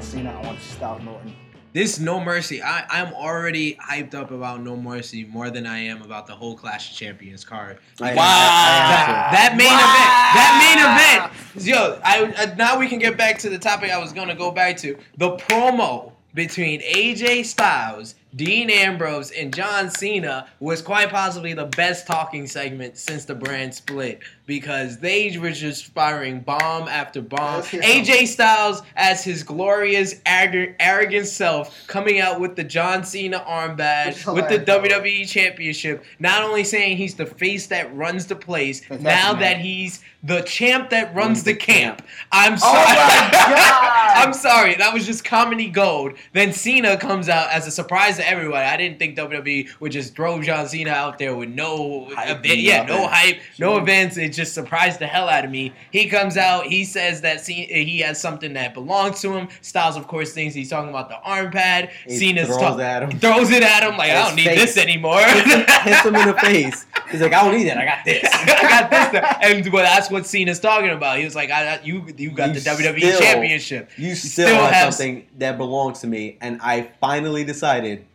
Want 0.00 0.04
to 0.04 0.10
see 0.10 0.22
Styles 0.22 0.24
Cena. 0.24 0.30
I 0.30 0.46
want 0.46 0.58
to 0.58 0.64
see 0.64 0.74
Styles 0.74 1.02
Norton. 1.02 1.34
This 1.72 2.00
No 2.00 2.18
Mercy, 2.18 2.60
I, 2.60 2.84
I'm 2.90 3.12
already 3.14 3.74
hyped 3.76 4.12
up 4.14 4.32
about 4.32 4.60
No 4.62 4.74
Mercy 4.76 5.24
more 5.24 5.50
than 5.50 5.66
I 5.66 5.78
am 5.78 6.02
about 6.02 6.26
the 6.26 6.34
whole 6.34 6.56
Clash 6.56 6.90
of 6.90 6.96
Champions 6.96 7.44
card. 7.44 7.78
I- 8.00 8.14
Wow. 8.14 8.16
That, 8.16 9.30
that 9.32 9.56
main 9.56 9.68
Wow. 9.68 9.86
event, 9.86 10.10
that 10.34 11.22
main 11.54 11.62
event, 11.62 11.66
yo, 11.66 12.00
I, 12.04 12.50
I 12.50 12.54
now 12.56 12.76
we 12.78 12.88
can 12.88 12.98
get 12.98 13.16
back 13.16 13.38
to 13.40 13.50
the 13.50 13.58
topic 13.58 13.90
I 13.92 13.98
was 13.98 14.12
gonna 14.12 14.34
go 14.34 14.50
back 14.50 14.76
to. 14.78 14.96
The 15.18 15.36
promo 15.36 16.12
between 16.34 16.80
AJ 16.80 17.44
Styles, 17.44 18.16
Dean 18.36 18.70
Ambrose, 18.70 19.30
and 19.32 19.52
John 19.52 19.90
Cena 19.90 20.46
was 20.60 20.82
quite 20.82 21.10
possibly 21.10 21.52
the 21.52 21.66
best 21.66 22.06
talking 22.06 22.46
segment 22.46 22.96
since 22.96 23.24
the 23.24 23.34
brand 23.34 23.74
split 23.74 24.20
because 24.46 24.98
they 24.98 25.36
were 25.38 25.50
just 25.52 25.86
firing 25.86 26.40
bomb 26.40 26.88
after 26.88 27.20
bomb. 27.22 27.62
AJ 27.62 28.26
Styles 28.28 28.82
as 28.96 29.22
his 29.24 29.42
glorious, 29.42 30.16
arrogant, 30.26 30.76
arrogant 30.80 31.26
self 31.26 31.76
coming 31.86 32.20
out 32.20 32.40
with 32.40 32.56
the 32.56 32.64
John 32.64 33.04
Cena 33.04 33.40
armband, 33.40 34.32
with 34.34 34.48
the. 34.48 34.60
WWE 34.70 35.28
Championship, 35.28 36.04
not 36.20 36.42
only 36.42 36.62
saying 36.64 36.96
he's 36.96 37.14
the 37.14 37.26
face 37.26 37.66
that 37.66 37.92
runs 37.94 38.26
the 38.26 38.36
place, 38.36 38.80
Fantastic 38.84 39.02
now 39.04 39.34
that 39.40 39.58
he's 39.58 40.00
the 40.22 40.42
champ 40.42 40.90
that 40.90 41.14
runs 41.14 41.42
the 41.44 41.54
camp. 41.54 42.02
I'm 42.30 42.52
Oh 42.54 42.56
sorry. 42.56 42.84
my 42.84 43.28
God! 43.32 44.16
I'm 44.16 44.32
sorry. 44.34 44.74
That 44.76 44.92
was 44.94 45.06
just 45.06 45.24
comedy 45.24 45.68
gold. 45.68 46.12
Then 46.34 46.52
Cena 46.52 46.96
comes 46.98 47.28
out 47.28 47.50
as 47.50 47.66
a 47.66 47.70
surprise 47.70 48.19
to 48.20 48.28
everyone. 48.28 48.60
I 48.62 48.76
didn't 48.76 48.98
think 48.98 49.16
WWE 49.16 49.68
would 49.80 49.92
just 49.92 50.14
throw 50.14 50.40
John 50.42 50.68
Cena 50.68 50.90
out 50.90 51.18
there 51.18 51.34
with 51.34 51.48
no 51.50 52.08
Hype, 52.14 52.44
event. 52.44 52.60
Yeah, 52.60 52.84
no 52.84 53.06
hype, 53.06 53.38
no 53.58 53.78
events. 53.78 54.16
It 54.16 54.30
just 54.30 54.54
surprised 54.54 54.98
the 55.00 55.06
hell 55.06 55.28
out 55.28 55.44
of 55.44 55.50
me. 55.50 55.72
He 55.90 56.06
comes 56.08 56.36
out. 56.36 56.66
He 56.66 56.84
says 56.84 57.20
that 57.22 57.40
Ce- 57.40 57.46
he 57.48 57.98
has 58.00 58.20
something 58.20 58.52
that 58.54 58.74
belongs 58.74 59.20
to 59.22 59.32
him. 59.32 59.48
Styles, 59.62 59.96
of 59.96 60.06
course, 60.06 60.32
thinks 60.32 60.54
he's 60.54 60.70
talking 60.70 60.90
about 60.90 61.08
the 61.08 61.18
arm 61.20 61.50
pad. 61.50 61.90
He 62.06 62.16
Cena's 62.18 62.46
throws 62.48 62.60
talk- 62.60 62.80
at 62.80 63.02
him. 63.02 63.18
throws 63.18 63.50
it 63.50 63.62
at 63.62 63.82
him 63.82 63.96
like 63.96 64.10
I 64.10 64.26
don't 64.26 64.36
need 64.36 64.44
face. 64.46 64.74
this 64.74 64.76
anymore. 64.76 65.20
Hits 65.20 66.04
him 66.04 66.14
in 66.16 66.26
the 66.28 66.34
face. 66.40 66.86
He's 67.10 67.20
like, 67.20 67.32
I 67.32 67.42
don't 67.42 67.56
need 67.56 67.64
that. 67.68 67.78
I 67.78 67.84
got 67.84 68.04
this. 68.04 68.22
I 68.32 68.68
got 68.68 68.90
this, 68.90 69.12
now. 69.12 69.38
and 69.42 69.72
well, 69.72 69.82
that's 69.82 70.10
what 70.10 70.26
Cena's 70.26 70.60
talking 70.60 70.90
about. 70.90 71.18
He 71.18 71.24
was 71.24 71.34
like, 71.34 71.50
"I, 71.50 71.74
I- 71.76 71.80
you, 71.82 72.06
you 72.16 72.30
got 72.30 72.54
You 72.54 72.60
the 72.60 72.70
WWE 72.70 72.98
still- 72.98 73.20
Championship. 73.20 73.90
You 73.96 74.14
still, 74.14 74.46
still 74.46 74.56
have, 74.60 74.72
have- 74.72 74.94
something 74.94 75.26
that 75.38 75.58
belongs 75.58 76.00
to 76.00 76.06
me, 76.06 76.38
and 76.40 76.60
I 76.62 76.90
finally 77.00 77.42
decided 77.44 78.06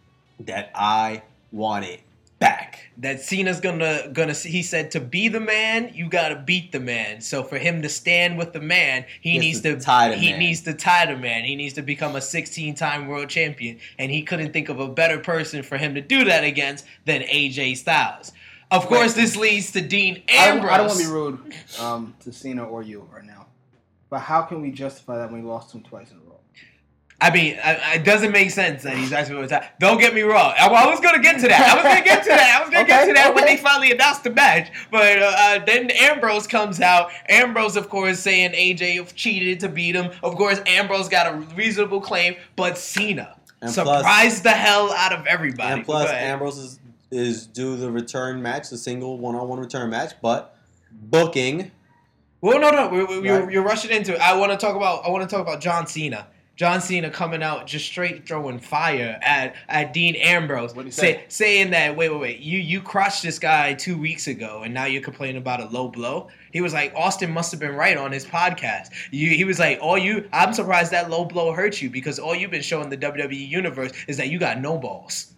that 0.41 0.71
I 0.75 1.23
want 1.51 1.85
it 1.85 2.01
back. 2.39 2.89
That 2.97 3.21
Cena's 3.21 3.59
gonna, 3.59 4.09
gonna. 4.13 4.33
He 4.33 4.61
said 4.61 4.91
to 4.91 4.99
be 4.99 5.27
the 5.27 5.39
man, 5.39 5.91
you 5.93 6.09
gotta 6.09 6.35
beat 6.35 6.71
the 6.71 6.79
man. 6.79 7.21
So 7.21 7.43
for 7.43 7.57
him 7.57 7.81
to 7.81 7.89
stand 7.89 8.37
with 8.37 8.53
the 8.53 8.61
man, 8.61 9.05
he 9.21 9.31
He 9.31 9.39
needs 9.39 9.61
to 9.61 9.79
tie 9.79 10.09
the 10.09 10.15
he 10.15 10.31
man. 10.31 10.39
needs 10.39 10.61
to 10.61 10.73
tie 10.73 11.05
the 11.05 11.17
man. 11.17 11.43
He 11.43 11.55
needs 11.55 11.73
to 11.75 11.81
become 11.81 12.15
a 12.15 12.19
16-time 12.19 13.07
world 13.07 13.29
champion, 13.29 13.79
and 13.97 14.11
he 14.11 14.21
couldn't 14.21 14.53
think 14.53 14.69
of 14.69 14.79
a 14.79 14.87
better 14.87 15.19
person 15.19 15.63
for 15.63 15.77
him 15.77 15.95
to 15.95 16.01
do 16.01 16.25
that 16.25 16.43
against 16.43 16.85
than 17.05 17.21
AJ 17.21 17.77
Styles. 17.77 18.31
Of 18.71 18.87
course, 18.87 19.13
this 19.13 19.35
leads 19.35 19.71
to 19.71 19.81
Dean 19.81 20.23
I 20.27 20.47
don't, 20.47 20.57
Ambrose. 20.57 20.71
I 20.73 20.77
don't 20.77 20.87
want 20.87 20.99
to 20.99 21.05
be 21.05 21.11
rude 21.11 21.53
um, 21.79 22.15
to 22.21 22.31
Cena 22.33 22.63
or 22.63 22.81
you 22.81 23.07
right 23.13 23.23
now, 23.23 23.45
but 24.09 24.19
how 24.19 24.41
can 24.41 24.61
we 24.61 24.71
justify 24.71 25.17
that 25.17 25.31
when 25.31 25.43
we 25.43 25.47
lost 25.47 25.73
him 25.73 25.83
twice 25.83 26.11
in 26.11 26.17
a 26.17 26.19
row? 26.21 26.24
I 27.25 27.31
mean, 27.33 27.57
I, 27.63 27.95
it 27.95 28.03
doesn't 28.03 28.31
make 28.31 28.51
sense 28.51 28.83
that 28.83 28.95
he's 28.95 29.11
asking 29.11 29.37
for 29.37 29.47
time. 29.47 29.63
Don't 29.79 29.99
get 29.99 30.13
me 30.13 30.21
wrong. 30.21 30.53
I, 30.59 30.67
I 30.67 30.85
was 30.85 30.99
gonna 30.99 31.23
get 31.23 31.39
to 31.39 31.47
that. 31.47 31.71
I 31.71 31.73
was 31.73 31.83
gonna 31.83 32.03
get 32.03 32.21
to 32.21 32.29
that. 32.29 32.55
I 32.55 32.63
was 32.63 32.71
gonna 32.71 32.85
get 32.85 33.07
to 33.07 33.13
that 33.13 33.33
when 33.33 33.45
they 33.45 33.57
finally 33.57 33.91
announced 33.91 34.23
the 34.23 34.29
match. 34.29 34.71
But 34.91 35.17
uh, 35.17 35.35
uh, 35.35 35.65
then 35.65 35.89
Ambrose 35.89 36.45
comes 36.45 36.79
out. 36.81 37.09
Ambrose, 37.27 37.77
of 37.77 37.89
course, 37.89 38.19
saying 38.19 38.51
AJ 38.51 39.15
cheated 39.15 39.59
to 39.61 39.69
beat 39.69 39.95
him. 39.95 40.11
Of 40.21 40.35
course, 40.35 40.61
Ambrose 40.67 41.09
got 41.09 41.33
a 41.33 41.37
reasonable 41.55 41.99
claim, 41.99 42.35
but 42.55 42.77
Cena 42.77 43.35
And 43.59 43.71
surprised 43.71 44.43
the 44.43 44.51
hell 44.51 44.93
out 44.93 45.11
of 45.11 45.25
everybody. 45.25 45.73
And 45.73 45.83
plus, 45.83 46.11
Ambrose 46.11 46.59
is, 46.59 46.79
is 47.09 47.47
due 47.47 47.75
the 47.75 47.89
return 47.89 48.39
match, 48.39 48.69
the 48.69 48.77
single 48.77 49.17
one-on-one 49.17 49.59
return 49.59 49.89
match, 49.89 50.13
but 50.21 50.55
booking. 50.91 51.71
Well, 52.41 52.59
no, 52.59 52.69
no, 52.69 52.89
we, 52.89 53.03
we, 53.03 53.27
you're, 53.27 53.49
you're 53.49 53.63
rushing 53.63 53.89
into 53.89 54.13
it. 54.13 54.21
I 54.21 54.35
want 54.35 54.51
to 54.51 54.59
talk 54.59 54.75
about. 54.75 55.03
I 55.05 55.09
want 55.09 55.27
to 55.27 55.35
talk 55.35 55.41
about 55.41 55.59
John 55.59 55.87
Cena. 55.87 56.27
John 56.55 56.79
Cena 56.79 57.09
coming 57.09 57.43
out 57.43 57.67
just 57.67 57.85
straight 57.85 58.25
throwing 58.25 58.59
fire 58.59 59.19
at, 59.21 59.55
at 59.67 59.93
Dean 59.93 60.15
Ambrose, 60.15 60.73
say, 60.73 60.89
say? 60.89 61.25
saying 61.27 61.71
that 61.71 61.97
wait, 61.97 62.09
wait, 62.09 62.19
wait, 62.19 62.39
you 62.39 62.59
you 62.59 62.81
crushed 62.81 63.23
this 63.23 63.39
guy 63.39 63.73
two 63.73 63.97
weeks 63.97 64.27
ago, 64.27 64.61
and 64.63 64.73
now 64.73 64.85
you're 64.85 65.01
complaining 65.01 65.37
about 65.37 65.59
a 65.59 65.65
low 65.65 65.89
blow. 65.89 66.29
He 66.53 66.61
was 66.61 66.73
like, 66.73 66.93
Austin 66.95 67.31
must 67.31 67.51
have 67.51 67.59
been 67.59 67.75
right 67.75 67.97
on 67.97 68.13
his 68.13 68.25
podcast. 68.25 68.87
You, 69.11 69.31
he 69.31 69.43
was 69.43 69.59
like, 69.59 69.77
all 69.81 69.97
you, 69.97 70.29
I'm 70.31 70.53
surprised 70.53 70.91
that 70.91 71.09
low 71.09 71.25
blow 71.25 71.51
hurt 71.51 71.81
you 71.81 71.89
because 71.89 72.17
all 72.17 72.33
you've 72.33 72.51
been 72.51 72.61
showing 72.61 72.89
the 72.89 72.97
WWE 72.97 73.49
universe 73.49 73.91
is 74.07 74.15
that 74.15 74.29
you 74.29 74.39
got 74.39 74.61
no 74.61 74.77
balls. 74.77 75.34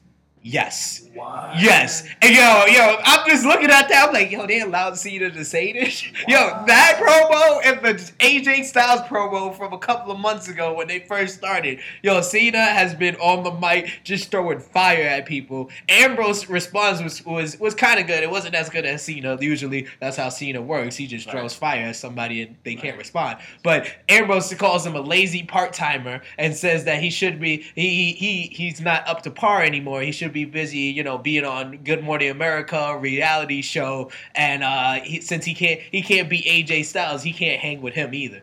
Yes. 0.48 1.08
What? 1.14 1.60
Yes. 1.60 2.08
And 2.22 2.34
yo, 2.34 2.66
yo, 2.68 2.98
I'm 3.04 3.28
just 3.28 3.44
looking 3.44 3.70
at 3.70 3.90
that. 3.90 4.08
I'm 4.08 4.14
like, 4.14 4.32
yo, 4.32 4.46
they 4.46 4.62
allowed 4.62 4.98
Cena 4.98 5.32
to 5.32 5.44
say 5.44 5.74
this? 5.74 6.04
Yo, 6.28 6.64
that 6.68 7.02
promo 7.02 7.62
and 7.66 7.84
the 7.84 8.12
AJ 8.20 8.66
Styles 8.66 9.02
promo 9.02 9.56
from 9.58 9.74
a 9.74 9.80
couple 9.80 10.12
of 10.12 10.20
months 10.20 10.48
ago 10.48 10.74
when 10.74 10.88
they 10.88 11.00
first 11.00 11.36
started. 11.36 11.80
Yo, 12.04 12.22
Cena 12.22 12.64
has 12.64 12.94
been 12.94 13.16
on 13.16 13.44
the 13.44 13.52
mic 13.52 13.92
just 14.04 14.30
throwing 14.30 14.60
fire 14.60 15.04
at 15.04 15.26
people. 15.26 15.70
Ambrose 15.90 16.48
response 16.48 17.02
was 17.02 17.26
was, 17.26 17.60
was 17.60 17.74
kind 17.74 18.00
of 18.00 18.06
good. 18.06 18.24
It 18.24 18.30
wasn't 18.30 18.56
as 18.56 18.70
good 18.70 18.86
as 18.86 19.02
Cena. 19.02 19.38
Usually, 19.42 19.88
that's 20.00 20.18
how 20.18 20.30
Cena 20.30 20.62
works. 20.62 20.96
He 20.96 21.08
just 21.08 21.30
throws 21.30 21.56
fire 21.56 21.88
at 21.88 21.96
somebody 21.96 22.44
and 22.44 22.56
they 22.64 22.76
can't 22.76 22.98
respond. 22.98 23.40
But 23.64 23.88
Ambrose 24.08 24.54
calls 24.54 24.86
him 24.86 24.96
a 24.96 25.02
lazy 25.02 25.44
part 25.44 25.74
timer 25.74 26.22
and 26.38 26.56
says 26.56 26.84
that 26.86 27.02
he 27.02 27.10
should 27.10 27.40
be 27.40 27.66
he 27.76 28.14
he 28.14 28.44
he's 28.54 28.80
not 28.80 29.08
up 29.08 29.24
to 29.24 29.32
par 29.32 29.64
anymore. 29.64 30.02
He 30.02 30.12
should 30.12 30.34
be 30.34 30.37
busy, 30.45 30.80
you 30.80 31.04
know, 31.04 31.17
being 31.17 31.45
on 31.45 31.78
Good 31.84 32.04
Morning 32.04 32.30
America 32.30 32.97
reality 33.00 33.62
show. 33.62 34.12
And 34.36 34.63
uh, 34.63 34.93
he, 35.04 35.21
since 35.21 35.45
he 35.45 35.54
can't 35.54 35.80
he 35.91 36.02
can't 36.02 36.30
be 36.30 36.41
AJ 36.43 36.86
Styles, 36.86 37.23
he 37.23 37.34
can't 37.34 37.60
hang 37.60 37.82
with 37.82 37.93
him 37.93 38.13
either. 38.13 38.41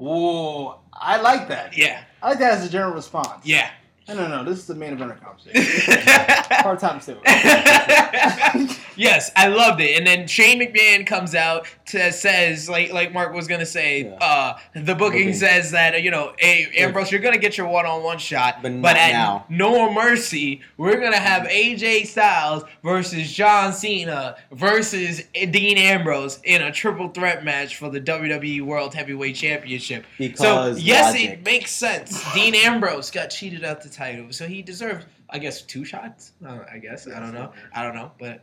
Ooh, 0.00 0.74
I 0.92 1.20
like 1.20 1.48
that. 1.48 1.76
Yeah, 1.76 2.02
I 2.22 2.30
like 2.30 2.38
that 2.40 2.54
as 2.54 2.66
a 2.66 2.70
general 2.70 2.94
response. 2.94 3.44
yeah. 3.44 3.70
No, 4.08 4.14
no, 4.14 4.26
no. 4.26 4.44
This 4.44 4.58
is 4.58 4.66
the 4.66 4.74
main 4.74 4.94
event 4.94 5.12
of 5.12 5.22
conversation. 5.22 6.02
Hard 6.50 6.80
time 6.80 6.98
to 7.00 7.16
yes, 8.96 9.30
I 9.36 9.46
loved 9.46 9.80
it. 9.80 9.96
And 9.96 10.04
then 10.04 10.26
Shane 10.26 10.60
McMahon 10.60 11.06
comes 11.06 11.36
out 11.36 11.66
says 11.92 12.68
like 12.68 12.92
like 12.92 13.12
Mark 13.12 13.32
was 13.34 13.46
gonna 13.46 13.66
say, 13.66 14.04
Yeah. 14.04 14.10
uh, 14.14 14.58
the 14.74 14.94
booking 14.94 14.96
Booking. 15.26 15.34
says 15.34 15.70
that 15.72 16.02
you 16.02 16.10
know, 16.10 16.32
hey 16.38 16.68
Ambrose, 16.78 17.10
you're 17.12 17.20
gonna 17.20 17.38
get 17.38 17.56
your 17.58 17.68
one 17.68 17.86
on 17.86 18.02
one 18.02 18.18
shot, 18.18 18.62
But 18.62 18.80
but 18.82 18.96
at 18.96 19.12
now. 19.12 19.44
No 19.48 19.92
Mercy, 19.92 20.60
we're 20.76 21.00
gonna 21.00 21.16
have 21.18 21.44
AJ 21.48 22.06
Styles 22.06 22.64
versus 22.82 23.30
John 23.32 23.72
Cena 23.72 24.36
versus 24.52 25.22
Dean 25.34 25.78
Ambrose 25.78 26.40
in 26.44 26.62
a 26.62 26.72
triple 26.72 27.08
threat 27.08 27.44
match 27.44 27.76
for 27.76 27.90
the 27.90 28.00
WWE 28.00 28.62
World 28.62 28.94
Heavyweight 28.94 29.36
Championship. 29.36 30.04
Because 30.18 30.76
so 30.76 30.82
yes, 30.82 31.12
logic. 31.14 31.30
it 31.30 31.44
makes 31.44 31.70
sense. 31.72 32.22
Dean 32.34 32.54
Ambrose 32.54 33.10
got 33.10 33.28
cheated 33.28 33.64
out 33.64 33.82
the 33.82 33.88
title, 33.88 34.26
so 34.32 34.46
he 34.46 34.62
deserved, 34.62 35.06
I 35.30 35.38
guess, 35.38 35.62
two 35.62 35.84
shots. 35.84 36.32
Uh, 36.46 36.58
I 36.72 36.78
guess 36.78 37.06
I 37.08 37.18
don't 37.20 37.32
know. 37.34 37.52
I 37.74 37.82
don't 37.82 37.94
know, 37.94 38.12
but 38.18 38.42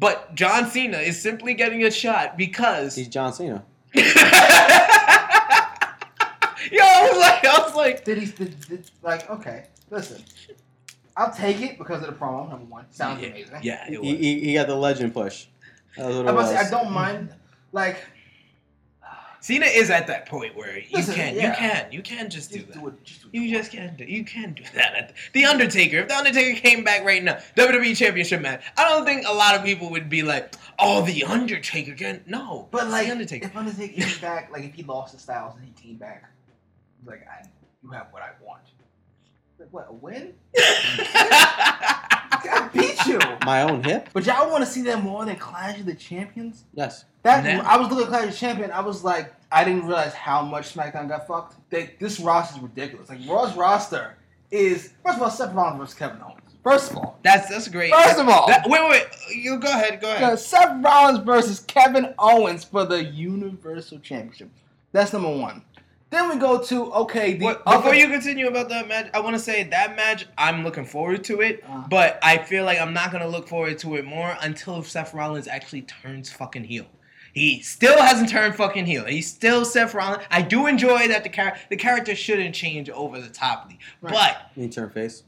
but 0.00 0.34
John 0.34 0.68
Cena 0.70 0.98
is 0.98 1.20
simply 1.20 1.54
getting 1.54 1.84
a 1.84 1.90
shot 1.90 2.36
because. 2.36 2.96
He's 2.96 3.08
John 3.08 3.32
Cena. 3.32 3.62
Yo, 3.94 4.02
I 6.82 7.08
was 7.10 7.18
like, 7.20 7.44
I 7.44 7.58
was 7.64 7.74
like, 7.74 8.04
Did 8.04 8.18
he? 8.18 8.26
Did, 8.26 8.60
did, 8.68 8.90
like, 9.02 9.28
okay, 9.30 9.66
listen. 9.90 10.22
I'll 11.16 11.32
take 11.32 11.60
it 11.60 11.78
because 11.78 12.02
of 12.02 12.08
the 12.08 12.14
promo. 12.18 12.48
Number 12.48 12.64
one, 12.66 12.86
sounds 12.90 13.20
yeah, 13.22 13.28
amazing. 13.28 13.58
yeah, 13.62 13.84
it 13.86 13.90
He, 13.90 13.98
was. 13.98 14.06
he, 14.08 14.40
he 14.40 14.54
got 14.54 14.66
the 14.68 14.74
legend 14.76 15.12
push. 15.12 15.46
That 15.96 16.06
was 16.06 16.16
what 16.16 16.26
it 16.26 16.28
I, 16.28 16.32
must 16.32 16.52
was. 16.52 16.60
say, 16.60 16.66
I 16.66 16.70
don't 16.70 16.92
mind. 16.92 17.34
Like, 17.72 17.96
Cena 19.40 19.66
is 19.66 19.90
at 19.90 20.06
that 20.08 20.26
point 20.26 20.54
where 20.56 20.78
you 20.78 20.84
Listen, 20.92 21.14
can, 21.14 21.34
yeah. 21.34 21.48
you 21.50 21.56
can, 21.56 21.92
you 21.92 22.02
can 22.02 22.28
just 22.30 22.50
do 22.52 22.62
that. 22.62 22.72
do 22.74 22.88
it. 22.88 23.04
Just 23.04 23.22
do 23.22 23.28
it. 23.32 23.34
You 23.40 23.50
just 23.56 23.72
can't 23.72 23.96
do. 23.96 24.04
You 24.04 24.24
can 24.24 24.52
do 24.52 24.62
that. 24.74 25.14
The 25.32 25.44
Undertaker. 25.46 25.98
If 25.98 26.08
the 26.08 26.16
Undertaker 26.16 26.60
came 26.60 26.84
back 26.84 27.04
right 27.04 27.22
now, 27.22 27.38
WWE 27.56 27.96
Championship 27.96 28.40
match, 28.42 28.62
I 28.76 28.88
don't 28.88 29.04
think 29.06 29.26
a 29.26 29.32
lot 29.32 29.54
of 29.54 29.64
people 29.64 29.90
would 29.90 30.08
be 30.10 30.22
like, 30.22 30.54
"Oh, 30.78 31.02
the 31.04 31.24
Undertaker 31.24 31.92
again." 31.92 32.22
No, 32.26 32.68
But 32.70 32.88
like, 32.88 33.06
the 33.06 33.12
Undertaker. 33.12 33.46
if 33.46 33.56
Undertaker 33.56 34.00
came 34.02 34.18
back, 34.20 34.50
like 34.52 34.64
if 34.64 34.74
he 34.74 34.82
lost 34.82 35.14
the 35.14 35.18
Styles 35.20 35.54
and 35.56 35.64
he 35.64 35.72
came 35.72 35.96
back, 35.96 36.30
he's 36.98 37.08
like, 37.08 37.26
I, 37.26 37.46
you 37.82 37.90
have 37.90 38.08
what 38.10 38.22
I 38.22 38.30
want. 38.44 38.62
Like, 39.58 39.68
what 39.72 39.86
a 39.88 39.92
win? 39.92 40.34
I 42.50 42.68
beat 42.68 43.06
you. 43.06 43.18
My 43.44 43.62
own 43.62 43.82
hip? 43.82 44.08
But 44.12 44.26
y'all 44.26 44.50
want 44.50 44.64
to 44.64 44.70
see 44.70 44.82
that 44.82 45.02
more 45.02 45.24
than 45.24 45.36
Clash 45.36 45.80
of 45.80 45.86
the 45.86 45.94
Champions? 45.94 46.64
Yes. 46.74 47.04
That 47.22 47.44
Nah. 47.44 47.68
I 47.68 47.76
was 47.76 47.88
looking 47.88 48.04
at 48.04 48.08
Clash 48.10 48.24
of 48.24 48.30
the 48.30 48.36
Champion. 48.36 48.70
I 48.70 48.80
was 48.80 49.02
like, 49.04 49.34
I 49.52 49.64
didn't 49.64 49.86
realize 49.86 50.14
how 50.14 50.42
much 50.42 50.74
SmackDown 50.74 51.08
got 51.08 51.26
fucked. 51.26 51.56
They, 51.70 51.94
this 51.98 52.20
roster 52.20 52.56
is 52.56 52.62
ridiculous. 52.62 53.08
Like 53.08 53.18
Raw's 53.28 53.54
roster 53.56 54.16
is 54.50 54.92
first 55.04 55.16
of 55.16 55.22
all 55.22 55.30
Seth 55.30 55.54
Rollins 55.54 55.78
versus 55.78 55.94
Kevin 55.94 56.20
Owens. 56.22 56.36
First 56.62 56.90
of 56.90 56.98
all, 56.98 57.18
that's 57.22 57.48
that's 57.48 57.68
great. 57.68 57.92
First 57.92 58.18
of 58.18 58.28
all- 58.28 58.46
That- 58.46 58.68
wait, 58.68 58.82
wait, 58.82 58.90
wait. 58.90 59.36
You 59.36 59.58
go 59.58 59.68
ahead. 59.70 60.00
Go 60.00 60.10
ahead. 60.12 60.38
Seth 60.38 60.84
Rollins 60.84 61.18
versus 61.24 61.60
Kevin 61.60 62.14
Owens 62.18 62.64
for 62.64 62.84
the 62.84 63.02
Universal 63.02 64.00
Championship. 64.00 64.50
That's 64.92 65.12
number 65.12 65.34
one. 65.34 65.62
Then 66.10 66.28
we 66.28 66.36
go 66.36 66.60
to 66.60 66.92
okay. 66.92 67.34
The 67.34 67.44
What, 67.44 67.62
other- 67.66 67.78
before 67.78 67.94
you 67.94 68.08
continue 68.08 68.48
about 68.48 68.68
that 68.70 68.88
match, 68.88 69.08
I 69.14 69.20
want 69.20 69.36
to 69.36 69.40
say 69.42 69.62
that 69.64 69.94
match, 69.96 70.26
I'm 70.36 70.64
looking 70.64 70.84
forward 70.84 71.22
to 71.24 71.40
it, 71.40 71.62
Uh. 71.68 71.84
but 71.88 72.18
I 72.22 72.38
feel 72.38 72.64
like 72.64 72.80
I'm 72.80 72.92
not 72.92 73.12
gonna 73.12 73.28
look 73.28 73.48
forward 73.48 73.78
to 73.80 73.94
it 73.96 74.04
more 74.04 74.36
until 74.40 74.82
Seth 74.82 75.14
Rollins 75.14 75.46
actually 75.46 75.82
turns 75.82 76.30
fucking 76.32 76.64
heel. 76.64 76.86
He 77.32 77.62
still 77.62 78.02
hasn't 78.02 78.28
turned 78.28 78.56
fucking 78.56 78.86
heel. 78.86 79.04
He's 79.04 79.28
still 79.30 79.64
Seth 79.64 79.94
Rollins. 79.94 80.24
I 80.32 80.42
do 80.42 80.66
enjoy 80.66 81.06
that 81.08 81.22
the 81.22 81.28
char- 81.30 81.56
the 81.68 81.76
character 81.76 82.16
shouldn't 82.16 82.56
change 82.56 82.90
over 82.90 83.20
the 83.20 83.28
toply, 83.28 83.78
Right. 84.02 84.12
but 84.12 84.50
You 84.56 84.66
turn 84.68 84.90
face. 84.90 85.22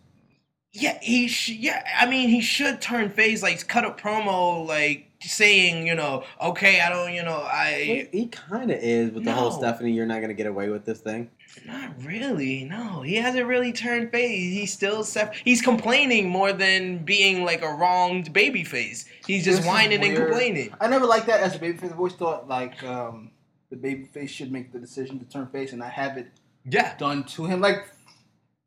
yeah, 0.72 0.98
he 1.00 1.28
sh- 1.28 1.50
yeah. 1.50 1.84
I 1.96 2.06
mean, 2.06 2.28
he 2.28 2.40
should 2.40 2.80
turn 2.80 3.08
face, 3.10 3.40
like 3.40 3.68
cut 3.68 3.84
a 3.84 3.90
promo, 3.90 4.66
like 4.66 5.11
saying, 5.22 5.86
you 5.86 5.94
know, 5.94 6.24
okay, 6.40 6.80
I 6.80 6.88
don't, 6.88 7.12
you 7.12 7.22
know, 7.22 7.42
I 7.42 8.08
He, 8.12 8.18
he 8.20 8.26
kind 8.28 8.70
of 8.70 8.78
is 8.78 9.10
with 9.12 9.24
the 9.24 9.32
whole 9.32 9.50
Stephanie, 9.50 9.92
you're 9.92 10.06
not 10.06 10.16
going 10.16 10.28
to 10.28 10.34
get 10.34 10.46
away 10.46 10.68
with 10.68 10.84
this 10.84 11.00
thing. 11.00 11.30
Not 11.66 12.02
really. 12.02 12.64
No, 12.64 13.02
he 13.02 13.16
hasn't 13.16 13.46
really 13.46 13.72
turned 13.72 14.10
face. 14.10 14.30
He's 14.54 14.72
still 14.72 15.04
Seth. 15.04 15.34
He's 15.44 15.60
complaining 15.60 16.28
more 16.28 16.52
than 16.52 17.04
being 17.04 17.44
like 17.44 17.62
a 17.62 17.68
wronged 17.74 18.32
baby 18.32 18.64
face. 18.64 19.04
He's 19.26 19.44
just 19.44 19.58
This 19.58 19.66
whining 19.66 20.02
and 20.02 20.16
complaining. 20.16 20.72
I 20.80 20.88
never 20.88 21.04
liked 21.06 21.26
that 21.26 21.40
as 21.40 21.54
a 21.54 21.58
babyface. 21.58 21.84
I've 21.84 21.98
always 21.98 22.14
thought 22.14 22.48
like 22.48 22.82
um, 22.84 23.30
the 23.70 23.76
baby 23.76 24.04
face 24.04 24.30
should 24.30 24.50
make 24.50 24.72
the 24.72 24.78
decision 24.78 25.18
to 25.18 25.24
turn 25.26 25.46
face 25.48 25.70
and 25.72 25.80
not 25.80 25.90
have 25.92 26.16
it 26.16 26.28
Yeah. 26.64 26.96
done 26.96 27.24
to 27.24 27.44
him, 27.44 27.60
like 27.60 27.86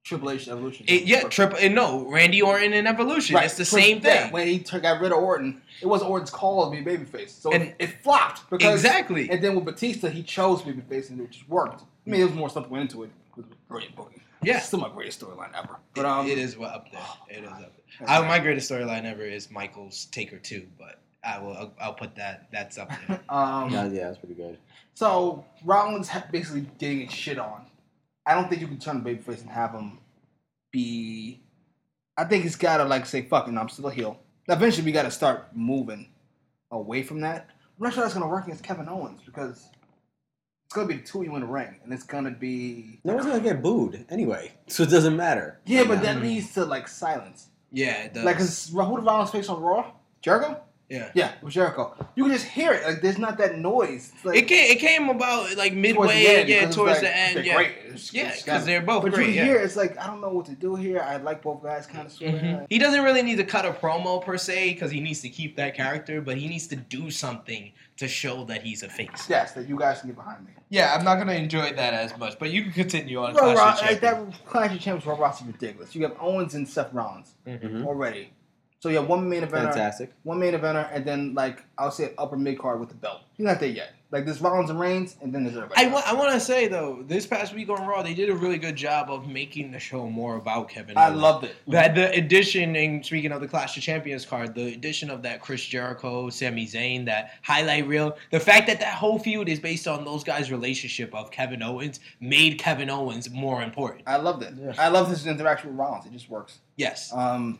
Triple 0.05 0.29
H 0.29 0.47
Evolution. 0.47 0.85
It, 0.87 1.05
yeah, 1.05 1.23
triple. 1.23 1.57
and 1.59 1.73
No, 1.73 2.07
Randy 2.07 2.39
Orton 2.39 2.73
and 2.73 2.87
Evolution. 2.87 3.35
Right. 3.35 3.45
It's 3.45 3.57
the 3.57 3.65
Tri- 3.65 3.81
same 3.81 4.01
yeah, 4.03 4.23
thing. 4.25 4.31
when 4.33 4.47
he 4.47 4.59
took, 4.59 4.83
got 4.83 5.01
rid 5.01 5.11
of 5.11 5.17
Orton, 5.17 5.63
it 5.81 5.87
was 5.87 6.03
Orton's 6.03 6.29
call 6.29 6.69
to 6.69 6.77
be 6.77 6.83
babyface, 6.85 7.31
so 7.31 7.51
And- 7.51 7.63
it, 7.63 7.75
it 7.79 8.03
flopped 8.03 8.47
because 8.51 8.75
Exactly. 8.75 9.29
And 9.31 9.43
then 9.43 9.55
with 9.55 9.65
Batista, 9.65 10.07
he 10.09 10.21
chose 10.21 10.61
babyface, 10.61 11.09
and 11.09 11.19
it 11.21 11.31
just 11.31 11.49
worked. 11.49 11.81
I 11.81 12.09
mean, 12.09 12.19
there 12.19 12.27
was 12.27 12.35
more 12.35 12.49
stuff 12.51 12.69
went 12.69 12.83
into 12.83 13.01
it. 13.03 13.09
It 13.31 13.37
was 13.37 13.45
brilliant 13.67 13.95
booking. 13.95 14.21
Yeah. 14.43 14.57
It's 14.57 14.67
still 14.67 14.79
my 14.79 14.89
greatest 14.89 15.19
storyline 15.19 15.49
ever. 15.57 15.77
But 15.95 16.05
um, 16.05 16.27
it 16.27 16.37
is 16.37 16.55
up 16.55 16.85
there. 16.91 17.01
It 17.27 17.43
is 17.43 17.49
up 17.49 17.59
there. 17.99 18.07
I, 18.07 18.27
my 18.27 18.37
greatest 18.37 18.69
storyline 18.71 19.05
ever 19.05 19.23
is 19.23 19.49
Michaels 19.49 20.05
Taker 20.11 20.37
Two, 20.37 20.67
but 20.77 20.99
I 21.23 21.39
will. 21.39 21.53
I'll, 21.57 21.73
I'll 21.81 21.93
put 21.95 22.15
that. 22.17 22.45
That's 22.51 22.77
up 22.77 22.91
there. 23.07 23.19
Um, 23.29 23.71
Yeah, 23.71 23.87
yeah, 23.87 24.03
that's 24.09 24.19
pretty 24.19 24.35
good. 24.35 24.59
So 24.93 25.43
Rollins 25.63 26.09
ha- 26.09 26.27
basically 26.31 26.67
getting 26.77 27.07
shit 27.09 27.39
on. 27.39 27.65
I 28.25 28.33
don't 28.33 28.49
think 28.49 28.61
you 28.61 28.67
can 28.67 28.79
turn 28.79 29.03
the 29.03 29.09
babyface 29.09 29.41
and 29.41 29.49
have 29.49 29.71
him 29.71 29.99
be. 30.71 31.41
I 32.17 32.23
think 32.23 32.43
he's 32.43 32.55
got 32.55 32.77
to 32.77 32.85
like 32.85 33.05
say, 33.05 33.23
"Fuck 33.23 33.47
it, 33.47 33.51
no, 33.51 33.61
I'm 33.61 33.69
still 33.69 33.87
a 33.87 33.93
heel." 33.93 34.19
Eventually, 34.47 34.85
we 34.85 34.91
got 34.91 35.03
to 35.03 35.11
start 35.11 35.49
moving 35.55 36.09
away 36.71 37.03
from 37.03 37.21
that. 37.21 37.49
I'm 37.77 37.83
not 37.83 37.93
sure 37.93 38.03
that's 38.03 38.13
gonna 38.13 38.27
work 38.27 38.45
against 38.45 38.63
Kevin 38.63 38.87
Owens 38.87 39.21
because 39.25 39.67
it's 40.65 40.73
gonna 40.73 40.87
be 40.87 40.95
the 40.95 41.03
two 41.03 41.19
of 41.19 41.25
you 41.25 41.35
in 41.35 41.41
the 41.41 41.47
ring, 41.47 41.75
and 41.83 41.91
it's 41.93 42.03
gonna 42.03 42.31
be 42.31 42.99
No 43.03 43.13
one's 43.15 43.25
going 43.25 43.41
to 43.41 43.43
get 43.43 43.61
booed 43.61 44.05
anyway, 44.09 44.53
so 44.67 44.83
it 44.83 44.89
doesn't 44.89 45.15
matter. 45.15 45.59
yeah, 45.65 45.83
but 45.83 46.01
that 46.01 46.21
leads 46.21 46.53
to 46.53 46.63
like 46.65 46.87
silence. 46.87 47.49
Yeah, 47.71 48.03
it 48.03 48.13
does. 48.13 48.23
Like, 48.23 48.37
cause 48.37 48.69
who 48.69 48.95
did 48.95 49.05
Rollins 49.05 49.31
face 49.31 49.49
on 49.49 49.61
Raw? 49.61 49.91
Jericho. 50.21 50.61
Yeah. 50.89 51.09
Yeah, 51.15 51.31
it 51.33 51.43
was 51.43 51.53
Jericho. 51.53 51.95
You 52.15 52.23
can 52.25 52.33
just 52.33 52.45
hear 52.45 52.71
it. 52.73 52.83
Like, 52.85 53.01
there's 53.01 53.17
not 53.17 53.37
that 53.39 53.57
noise. 53.57 54.11
It's 54.15 54.25
like, 54.25 54.37
It 54.37 54.47
came. 54.47 54.71
It 54.71 54.79
came 54.79 55.09
about 55.09 55.55
like 55.57 55.73
midway. 55.73 56.07
the 56.23 56.27
end, 56.39 56.49
yeah, 56.49 56.69
towards 56.69 56.93
like, 56.93 57.01
the 57.01 57.17
end. 57.17 57.45
Yeah. 57.45 57.55
great. 57.55 57.71
It's- 57.85 58.13
Yeah, 58.13 58.33
because 58.35 58.65
they're 58.65 58.81
both 58.81 59.03
But 59.03 59.13
great. 59.13 59.29
you 59.29 59.33
yeah. 59.35 59.45
hear 59.45 59.55
it's 59.57 59.75
like 59.75 59.97
I 59.97 60.05
don't 60.07 60.21
know 60.21 60.29
what 60.29 60.45
to 60.47 60.51
do 60.55 60.75
here. 60.75 60.99
I 61.01 61.17
like 61.17 61.41
both 61.41 61.63
guys, 61.63 61.85
kind 61.87 62.05
of 62.07 62.13
of. 62.13 62.19
Mhm. 62.19 62.65
He 62.69 62.77
doesn't 62.77 63.03
really 63.03 63.23
need 63.23 63.37
to 63.37 63.43
cut 63.45 63.65
a 63.65 63.71
promo 63.71 64.23
per 64.23 64.37
se 64.37 64.73
because 64.73 64.91
he 64.91 64.99
needs 64.99 65.21
to 65.21 65.29
keep 65.29 65.55
that 65.57 65.75
character, 65.75 66.21
but 66.21 66.37
he 66.37 66.47
needs 66.47 66.67
to 66.67 66.75
do 66.75 67.09
something 67.09 67.71
to 67.97 68.07
show 68.07 68.43
that 68.45 68.61
he's 68.61 68.83
a 68.83 68.89
face. 68.89 69.27
Yes, 69.29 69.53
that 69.53 69.67
you 69.69 69.79
guys 69.79 70.01
can 70.01 70.09
get 70.09 70.17
behind 70.17 70.45
me. 70.45 70.51
Yeah, 70.69 70.93
I'm 70.93 71.05
not 71.05 71.15
gonna 71.17 71.33
enjoy 71.33 71.71
that 71.73 71.93
as 71.93 72.17
much, 72.17 72.37
but 72.37 72.49
you 72.51 72.63
can 72.63 72.73
continue 72.73 73.23
on. 73.23 73.33
Bro, 73.33 73.53
Clash 73.53 73.81
Ro- 73.81 73.85
of 73.85 73.91
like 73.91 74.01
that 74.01 74.45
Clash 74.45 74.73
of 74.75 74.79
Champions 74.81 75.05
Raw 75.05 75.15
roster 75.15 75.45
is 75.45 75.53
ridiculous. 75.53 75.95
You 75.95 76.03
have 76.03 76.15
Owens 76.19 76.53
and 76.55 76.67
Seth 76.67 76.91
Rollins 76.93 77.33
Mhm. 77.47 77.85
already. 77.85 78.31
So 78.85 78.89
you 78.89 78.97
have 78.97 79.07
one 79.07 79.27
main 79.27 79.41
eventer, 79.41 79.63
Fantastic. 79.73 80.13
one 80.21 80.37
main 80.39 80.53
eventer, 80.53 80.87
and 80.93 81.03
then 81.03 81.33
like 81.33 81.63
I'll 81.75 81.89
say 81.89 82.13
upper 82.19 82.37
mid 82.37 82.59
card 82.59 82.79
with 82.79 82.89
the 82.89 82.93
belt. 82.95 83.21
You're 83.35 83.47
not 83.47 83.59
there 83.59 83.67
yet. 83.67 83.95
Like 84.11 84.25
there's 84.25 84.39
Rollins 84.39 84.69
and 84.69 84.79
Reigns, 84.79 85.17
and 85.23 85.33
then 85.33 85.43
there's 85.43 85.57
everybody. 85.57 85.81
I, 85.83 85.87
wa- 85.91 86.03
I 86.05 86.13
want 86.13 86.31
to 86.33 86.39
say 86.39 86.67
though, 86.67 87.03
this 87.07 87.25
past 87.25 87.55
week 87.55 87.67
on 87.69 87.85
Raw, 87.87 88.03
they 88.03 88.13
did 88.13 88.29
a 88.29 88.35
really 88.35 88.59
good 88.59 88.75
job 88.75 89.09
of 89.09 89.27
making 89.27 89.71
the 89.71 89.79
show 89.79 90.07
more 90.07 90.35
about 90.35 90.69
Kevin. 90.69 90.95
I 90.99 91.07
Owens. 91.07 91.19
loved 91.19 91.45
it. 91.45 91.55
that 91.69 91.95
the 91.95 92.11
addition. 92.11 92.75
And 92.75 93.03
speaking 93.03 93.31
of 93.31 93.41
the 93.41 93.47
Clash 93.47 93.75
of 93.75 93.81
Champions 93.81 94.23
card, 94.23 94.53
the 94.53 94.73
addition 94.75 95.09
of 95.09 95.23
that 95.23 95.41
Chris 95.41 95.65
Jericho, 95.65 96.29
Sami 96.29 96.67
Zayn, 96.67 97.05
that 97.05 97.31
highlight 97.41 97.87
reel, 97.87 98.15
the 98.29 98.39
fact 98.39 98.67
that 98.67 98.79
that 98.81 98.93
whole 98.93 99.17
feud 99.17 99.49
is 99.49 99.59
based 99.59 99.87
on 99.87 100.05
those 100.05 100.23
guys' 100.23 100.51
relationship 100.51 101.11
of 101.15 101.31
Kevin 101.31 101.63
Owens 101.63 101.99
made 102.19 102.59
Kevin 102.59 102.91
Owens 102.91 103.31
more 103.31 103.63
important. 103.63 104.03
I 104.05 104.17
loved 104.17 104.43
it. 104.43 104.53
Yeah. 104.55 104.73
I 104.77 104.89
love 104.89 105.09
this 105.09 105.25
interaction 105.25 105.71
with 105.71 105.79
Rollins. 105.79 106.05
It 106.05 106.11
just 106.13 106.29
works. 106.29 106.59
Yes. 106.77 107.11
Um, 107.11 107.59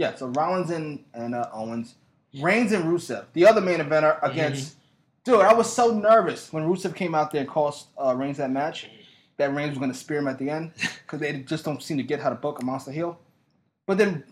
Yeah, 0.00 0.14
so 0.14 0.28
Rollins 0.28 0.70
and, 0.70 1.04
and 1.12 1.34
uh, 1.34 1.50
Owens. 1.52 1.96
Reigns 2.40 2.72
and 2.72 2.84
Rusev, 2.84 3.26
the 3.34 3.46
other 3.46 3.60
main 3.60 3.80
eventer 3.80 4.18
against. 4.22 4.76
Dude, 5.24 5.42
I 5.42 5.52
was 5.52 5.70
so 5.70 5.92
nervous 5.92 6.50
when 6.54 6.64
Rusev 6.64 6.94
came 6.96 7.14
out 7.14 7.30
there 7.30 7.42
and 7.42 7.50
cost 7.50 7.88
uh, 8.02 8.16
Reigns 8.16 8.38
that 8.38 8.50
match. 8.50 8.88
That 9.36 9.54
Reigns 9.54 9.70
was 9.70 9.78
going 9.78 9.92
to 9.92 9.98
spear 9.98 10.20
him 10.20 10.28
at 10.28 10.38
the 10.38 10.48
end 10.48 10.72
because 11.02 11.20
they 11.20 11.40
just 11.40 11.66
don't 11.66 11.82
seem 11.82 11.98
to 11.98 12.02
get 12.02 12.18
how 12.18 12.30
to 12.30 12.34
book 12.34 12.62
a 12.62 12.64
monster 12.64 12.92
heel. 12.92 13.18
But 13.86 13.98
then 13.98 14.24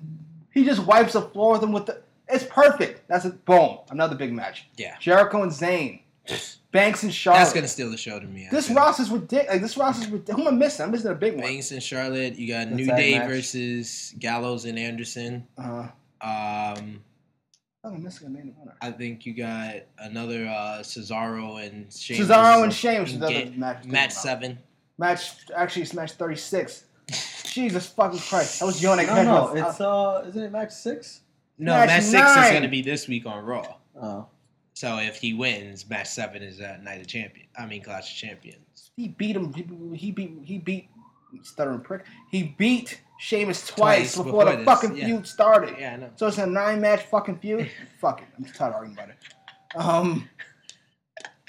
he 0.55 0.65
just 0.65 0.87
wipes 0.87 1.13
the 1.13 1.21
floor 1.21 1.53
with 1.53 1.63
him 1.63 1.73
with 1.73 1.85
the. 1.85 2.01
It's 2.29 2.45
perfect. 2.45 3.07
That's 3.07 3.27
it. 3.27 3.45
Boom. 3.45 3.81
Another 3.91 4.17
big 4.17 4.33
match. 4.33 4.69
Yeah. 4.79 4.97
Jericho 4.99 5.43
and 5.43 5.53
Zayn. 5.53 6.01
Banks 6.71 7.03
and 7.03 7.15
Charlotte. 7.15 7.41
That's 7.41 7.53
gonna 7.55 7.69
steal 7.69 7.91
the 7.91 7.97
show 7.97 8.21
to 8.21 8.27
me. 8.27 8.47
I 8.47 8.51
This 8.51 8.67
think. 8.67 8.79
roster's 8.79 9.11
ridiculous. 9.11 9.49
Like, 9.53 9.63
this 9.63 9.77
roster's 9.77 10.11
ridiculous. 10.11 10.43
Who 10.43 10.49
am 10.49 10.55
I 10.55 10.57
missing? 10.59 10.85
I'm 10.85 10.91
missing 10.93 11.11
a 11.11 11.15
big 11.15 11.35
one. 11.35 11.43
Banks 11.45 11.71
and 11.73 11.83
Charlotte. 11.83 12.37
You 12.37 12.49
got 12.49 12.69
The 12.69 12.75
New 12.75 12.87
Day 12.87 13.19
match. 13.19 13.29
versus 13.29 14.15
Gallows 14.19 14.65
and 14.67 14.79
Anderson. 14.79 15.47
Uh, 15.57 15.89
Um, 16.21 17.01
I'm 17.85 18.03
missing 18.03 18.27
a 18.27 18.31
main 18.31 18.53
eventer. 18.53 18.75
I 18.83 18.91
think 18.91 19.25
you 19.25 19.35
got 19.35 19.77
another 19.99 20.47
uh, 20.47 20.81
Cesaro 20.83 21.65
and 21.65 21.91
Sheamus. 21.93 22.29
Cesaro 22.29 22.65
and 22.65 22.73
Sheamus 22.73 23.11
is 23.11 23.17
another 23.17 23.33
ga- 23.45 23.51
match. 23.57 23.85
Match 23.85 24.11
about. 24.11 24.13
seven. 24.23 24.59
Match 24.99 25.31
actually 25.57 25.83
it's 25.83 25.95
match 25.95 26.13
36. 26.13 26.85
Jesus 27.45 27.87
fucking 27.87 28.19
Christ. 28.19 28.61
I 28.61 28.67
was 28.67 28.83
yawning. 28.83 29.07
No, 29.07 29.23
no, 29.23 29.55
it's 29.55 29.81
uh, 29.81 30.25
isn't 30.29 30.43
it 30.43 30.53
match 30.53 30.73
six? 30.73 31.21
No, 31.59 31.73
Match 31.73 31.89
match, 31.89 32.03
six 32.03 32.13
nine. 32.37 32.45
is 32.47 32.53
gonna 32.53 32.69
be 32.69 32.83
this 32.83 33.09
week 33.09 33.25
on 33.27 33.45
Raw. 33.45 33.65
Oh, 34.01 34.27
So 34.79 34.99
if 34.99 35.17
he 35.17 35.35
wins, 35.35 35.91
match 35.91 36.07
seven 36.07 36.41
is 36.41 36.61
at 36.61 36.85
Night 36.85 37.01
of 37.01 37.09
Champion. 37.09 37.49
I 37.59 37.67
mean 37.67 37.83
Clash 37.83 38.13
of 38.13 38.17
Champions. 38.17 38.93
he 38.95 39.09
beat 39.09 39.35
him. 39.35 39.53
He, 39.53 40.13
beat. 40.13 40.39
He 40.45 40.59
beat. 40.59 40.89
Stuttering 41.43 41.81
prick. 41.81 42.05
He 42.31 42.55
beat 42.57 43.01
Sheamus 43.19 43.67
twice, 43.67 43.75
Twice 43.75 44.17
before, 44.17 44.25
before 44.25 44.45
the 44.45 44.57
this, 44.59 44.65
fucking 44.65 44.97
yeah. 44.97 45.07
feud 45.07 45.27
started. 45.27 45.75
Yeah, 45.81 45.95
I 45.95 45.97
know. 45.97 46.11
So 46.15 46.29
it's 46.29 46.39
a 46.39 46.47
nine 46.47 46.81
match 46.81 47.03
fucking 47.03 47.41
feud. 47.41 47.69
Fuck 48.01 48.23
it. 48.23 48.29
I'm 48.37 48.45
just 48.45 48.55
tired 48.55 48.69
of 48.69 48.75
arguing 48.77 48.97
about 48.97 49.09
it. 49.09 49.17
Um, 49.75 50.29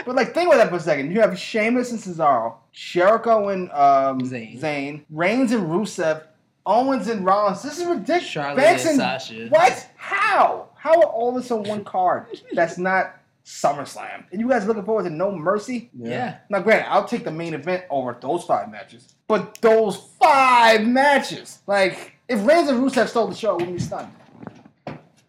but 0.03 0.15
like, 0.15 0.33
think 0.33 0.47
about 0.47 0.57
that 0.57 0.69
for 0.69 0.77
a 0.77 0.79
second. 0.79 1.11
You 1.11 1.21
have 1.21 1.37
Sheamus 1.37 1.91
and 1.91 1.99
Cesaro, 1.99 2.55
Jericho 2.71 3.49
and 3.49 3.69
um, 3.73 4.21
Zayn. 4.21 4.59
Zayn, 4.59 5.05
Reigns 5.11 5.51
and 5.51 5.67
Rusev, 5.67 6.23
Owens 6.65 7.07
and 7.07 7.23
Rollins. 7.23 7.61
This 7.61 7.77
is 7.77 7.85
ridiculous. 7.85 8.23
Charlotte 8.23 8.57
Banks 8.57 8.85
and 8.85 8.99
and 8.99 9.21
Sasha. 9.21 9.47
what? 9.49 9.87
How? 9.97 10.69
How 10.75 10.99
are 10.99 11.07
all 11.07 11.31
this 11.31 11.51
on 11.51 11.63
one 11.63 11.83
card? 11.85 12.25
That's 12.53 12.79
not 12.79 13.18
SummerSlam. 13.49 14.25
And 14.31 14.39
you 14.39 14.47
guys 14.47 14.65
looking 14.67 14.83
forward 14.85 15.03
to 15.05 15.09
No 15.09 15.31
Mercy? 15.35 15.89
Yeah. 15.97 16.37
Now, 16.49 16.59
granted, 16.59 16.87
I'll 16.91 17.07
take 17.07 17.23
the 17.23 17.31
main 17.31 17.55
event 17.55 17.83
over 17.89 18.15
those 18.21 18.43
five 18.43 18.69
matches. 18.69 19.15
But 19.27 19.59
those 19.61 19.97
five 20.21 20.85
matches, 20.85 21.59
like, 21.65 22.13
if 22.27 22.45
Reigns 22.45 22.69
and 22.69 22.79
Rusev 22.79 23.07
stole 23.07 23.27
the 23.27 23.35
show, 23.35 23.49
I 23.51 23.53
wouldn't 23.53 23.73
be 23.77 23.81
stunned. 23.81 24.11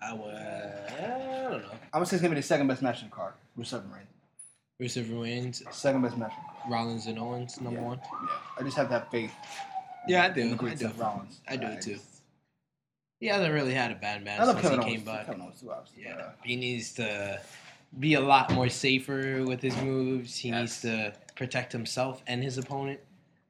I 0.03 0.13
would. 0.13 0.35
I 0.35 1.49
don't 1.51 1.63
know. 1.63 1.71
I'm 1.73 2.01
gonna 2.01 2.07
say 2.07 2.17
it's 2.17 2.23
gonna 2.23 2.35
be 2.35 2.41
the 2.41 2.47
second 2.47 2.67
best 2.67 2.83
match 2.83 3.01
in 3.03 3.09
the 3.09 3.15
card. 3.15 3.33
Rusev 3.59 3.83
and 3.85 3.93
Reigns. 3.93 4.07
Rusev 5.09 5.19
wins. 5.19 5.63
Second 5.71 6.03
best 6.03 6.19
match. 6.19 6.33
Rollins 6.69 7.07
and 7.07 7.19
Owens, 7.19 7.59
number 7.61 7.81
Yeah. 7.81 7.87
one. 7.87 8.01
Yeah, 8.05 8.29
I 8.59 8.63
just 8.63 8.77
have 8.77 8.91
that 8.91 9.11
faith. 9.11 9.33
Yeah, 10.07 10.25
I 10.25 10.27
in 10.29 10.35
do. 10.35 10.55
the 10.57 10.65
I 10.67 10.71
do. 10.75 10.77
Seth 10.77 10.99
Rollins. 10.99 11.41
I 11.49 11.57
do 11.57 11.67
Uh, 11.67 11.81
too. 11.81 11.95
just- 11.95 12.07
He 13.19 13.27
hasn't 13.27 13.53
really 13.53 13.75
had 13.75 13.91
a 13.93 13.97
bad 13.97 14.25
match 14.25 14.41
I 14.41 14.45
love 14.45 14.57
since 14.57 14.63
Kevin 14.71 14.79
he 14.81 14.85
Owens. 14.93 14.97
came 14.97 15.15
back. 15.15 15.27
Kevin 15.27 15.43
Owens 15.43 15.61
too, 15.61 15.71
obviously. 15.71 16.05
Yeah, 16.05 16.17
Uh, 16.17 16.31
he 16.43 16.57
needs 16.57 16.93
to 16.95 17.41
be 17.99 18.15
a 18.15 18.21
lot 18.21 18.53
more 18.53 18.69
safer 18.69 19.43
with 19.45 19.61
his 19.61 19.77
moves. 19.83 20.37
He 20.37 20.49
Yes. 20.51 20.61
needs 20.61 20.81
to 20.83 21.13
protect 21.35 21.73
himself 21.73 22.23
and 22.27 22.43
his 22.43 22.59
opponent. 22.59 23.01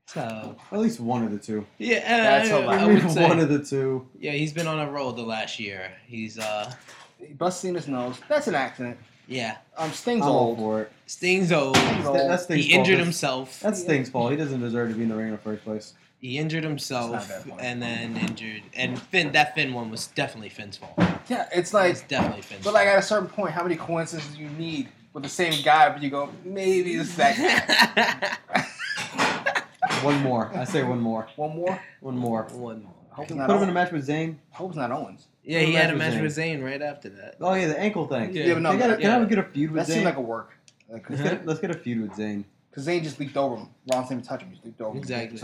So 0.06 0.56
at 0.72 0.78
least 0.78 0.98
one 0.98 1.22
of 1.22 1.30
the 1.30 1.38
two. 1.38 1.66
yeah, 1.78 2.00
That's 2.40 2.50
I, 2.50 2.56
a 2.58 2.66
lot. 2.66 2.78
I 2.78 2.86
would 2.86 3.10
say 3.10 3.28
one 3.28 3.38
of 3.38 3.48
the 3.48 3.62
two. 3.62 4.08
yeah, 4.18 4.32
he's 4.32 4.52
been 4.52 4.66
on 4.66 4.80
a 4.80 4.90
roll 4.90 5.12
the 5.12 5.22
last 5.22 5.60
year. 5.60 5.92
He's 6.06 6.38
uh 6.38 6.72
he 7.18 7.32
busts 7.34 7.60
Cena's 7.62 7.86
nose. 7.86 8.16
That's 8.28 8.48
an 8.48 8.54
accident. 8.56 8.96
yeah, 9.28 9.58
Um, 9.76 9.92
Sting's 9.92 10.22
I'm 10.22 10.28
all 10.30 10.38
old. 10.48 10.58
for 10.58 10.82
it. 10.82 10.92
Sting's 11.06 11.52
old. 11.52 11.76
Sting's 11.76 12.06
old. 12.06 12.16
That's 12.16 12.42
Sting's 12.44 12.64
He 12.64 12.70
fault. 12.72 12.78
injured 12.80 12.94
That's- 12.94 13.06
himself. 13.06 13.60
That's 13.60 13.80
Sting's 13.80 14.08
fault. 14.08 14.30
He 14.32 14.36
doesn't 14.36 14.60
deserve 14.60 14.88
to 14.88 14.94
be 14.96 15.02
in 15.04 15.10
the 15.10 15.14
ring 15.16 15.26
in 15.26 15.32
the 15.32 15.38
first 15.38 15.62
place. 15.62 15.92
He 16.20 16.36
injured 16.38 16.64
himself 16.64 17.12
not 17.12 17.24
a 17.24 17.28
bad 17.28 17.48
point. 17.48 17.60
and 17.62 17.80
then 17.82 18.16
injured. 18.16 18.62
And 18.74 19.00
Finn, 19.00 19.32
that 19.32 19.54
Finn 19.54 19.72
one 19.72 19.90
was 19.90 20.08
definitely 20.08 20.50
Finn's 20.50 20.76
fault. 20.76 20.92
Yeah, 21.28 21.44
it's 21.46 21.56
It's 21.56 21.72
like, 21.74 22.08
definitely 22.08 22.42
Finn's 22.42 22.62
but 22.64 22.74
like 22.74 22.84
fault. 22.84 22.96
at 22.98 23.02
a 23.02 23.06
certain 23.06 23.28
point, 23.28 23.52
how 23.52 23.62
many 23.62 23.76
coincidences 23.76 24.34
do 24.36 24.42
you 24.42 24.50
need 24.50 24.88
with 25.14 25.22
the 25.22 25.28
same 25.30 25.62
guy? 25.64 25.88
But 25.88 26.02
you 26.02 26.10
go, 26.10 26.28
maybe 26.44 26.92
it's 26.94 27.14
that 27.16 28.36
guy. 28.54 28.72
One 30.02 30.20
more. 30.22 30.50
I 30.56 30.64
say 30.64 30.82
one 30.82 31.00
more. 31.00 31.26
One 31.36 31.54
more. 31.56 31.82
One 32.00 32.16
more. 32.16 32.44
One 32.52 32.82
more. 32.84 32.92
Hope 33.10 33.24
it's 33.24 33.32
Put 33.32 33.38
not 33.38 33.50
him 33.50 33.62
in 33.64 33.68
a 33.68 33.72
match 33.72 33.92
with 33.92 34.06
Zayn. 34.06 34.36
Hope 34.50 34.70
it's 34.70 34.76
not 34.78 34.90
Owens. 34.92 35.26
Yeah, 35.42 35.60
he 35.60 35.72
had 35.74 35.90
a 35.90 35.96
match 35.96 36.14
match 36.14 36.22
with 36.22 36.36
Zayn 36.36 36.62
right 36.62 36.80
after 36.80 37.08
that. 37.10 37.36
Oh 37.40 37.52
yeah, 37.54 37.66
the 37.66 37.78
ankle 37.78 38.06
thing. 38.06 38.34
Yeah. 38.34 38.44
Yeah, 38.44 38.54
but 38.54 38.62
no, 38.62 38.72
They 38.72 38.78
gotta, 38.78 38.92
that- 38.92 39.00
Can 39.00 39.22
I 39.22 39.24
get 39.26 39.38
a 39.38 39.42
feud 39.42 39.70
with 39.72 39.86
That 39.86 39.92
seemed 39.92 40.04
like 40.06 40.16
a 40.16 40.20
work. 40.20 40.52
Like, 40.88 41.08
let's, 41.10 41.22
get, 41.22 41.46
let's 41.46 41.60
get 41.60 41.70
a 41.70 41.74
feud 41.78 42.00
with 42.02 42.12
Zayn. 42.18 42.44
Because 42.70 42.86
Zayn 42.86 43.02
just 43.02 43.18
leaked 43.20 43.36
over 43.36 43.56
him. 43.56 43.68
Rollins 43.90 44.08
didn't 44.10 44.24
touch 44.24 44.42
him. 44.42 44.48
He 44.50 44.54
just 44.54 44.64
leaked 44.64 44.80
over 44.80 44.92
him. 44.92 44.98
Exactly. 44.98 45.40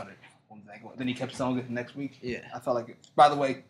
Started 0.56 0.68
on 0.68 0.74
his 0.74 0.74
ankle. 0.74 0.92
Then 0.96 1.08
he 1.08 1.14
kept 1.14 1.34
selling 1.34 1.58
it 1.58 1.66
the 1.66 1.72
next 1.72 1.96
week. 1.96 2.18
Yeah. 2.22 2.40
I 2.54 2.60
felt 2.60 2.76
like 2.76 2.88
it. 2.88 2.96
By 3.14 3.28
the 3.28 3.36
way, 3.36 3.64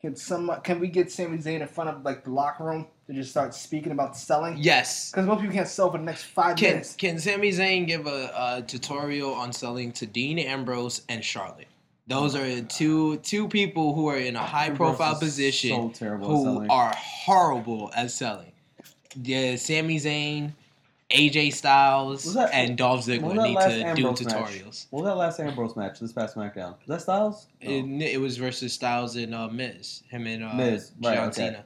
can 0.00 0.14
some 0.14 0.50
can 0.62 0.80
we 0.80 0.88
get 0.88 1.10
Sami 1.10 1.38
Zayn 1.38 1.60
in 1.60 1.68
front 1.68 1.90
of 1.90 2.04
like 2.04 2.24
the 2.24 2.30
locker 2.30 2.64
room 2.64 2.86
to 3.06 3.12
just 3.12 3.30
start 3.30 3.54
speaking 3.54 3.92
about 3.92 4.16
selling? 4.16 4.56
Yes. 4.58 5.10
Because 5.10 5.26
most 5.26 5.40
people 5.40 5.54
can't 5.54 5.68
sell 5.68 5.90
for 5.90 5.98
the 5.98 6.04
next 6.04 6.24
five 6.24 6.56
Can 6.56 6.70
minutes. 6.70 6.94
Can 6.94 7.18
Sami 7.18 7.50
Zayn 7.50 7.86
give 7.86 8.06
a, 8.06 8.32
a 8.36 8.62
tutorial 8.66 9.34
on 9.34 9.52
selling 9.52 9.92
to 9.92 10.06
Dean 10.06 10.38
Ambrose 10.38 11.02
and 11.08 11.24
Charlotte? 11.24 11.66
Those 12.06 12.34
are 12.34 12.62
two 12.62 13.18
two 13.18 13.48
people 13.48 13.94
who 13.94 14.08
are 14.08 14.16
in 14.16 14.34
a 14.34 14.42
high 14.42 14.70
profile 14.70 15.18
position 15.18 15.92
So 15.94 16.16
who 16.16 16.66
are 16.70 16.94
horrible 16.96 17.90
at 17.94 18.10
selling. 18.10 18.52
Yeah, 19.20 19.56
Sami 19.56 19.98
Zayn, 19.98 20.52
AJ 21.10 21.54
Styles, 21.54 22.34
that- 22.34 22.52
and 22.52 22.76
Dolph 22.76 23.06
Ziggler 23.06 23.42
need 23.42 23.58
to 23.58 23.68
do 23.68 23.82
Ambrose 23.82 24.24
match? 24.24 24.34
tutorials. 24.34 24.86
What 24.90 25.02
was 25.04 25.10
that 25.10 25.16
last 25.16 25.40
Ambrose 25.40 25.74
match 25.76 26.00
this 26.00 26.12
past 26.12 26.36
SmackDown? 26.36 26.74
Was 26.78 26.88
that 26.88 27.00
Styles? 27.02 27.46
No. 27.62 27.70
It, 27.70 28.12
it 28.12 28.20
was 28.20 28.36
versus 28.36 28.72
Styles 28.74 29.16
and 29.16 29.34
uh, 29.34 29.48
Miz. 29.48 30.02
Him 30.10 30.26
and 30.26 30.44
uh, 30.44 30.52
Miz, 30.54 30.92
right, 31.02 31.14
John 31.16 31.28
okay. 31.28 31.34
Cena. 31.34 31.64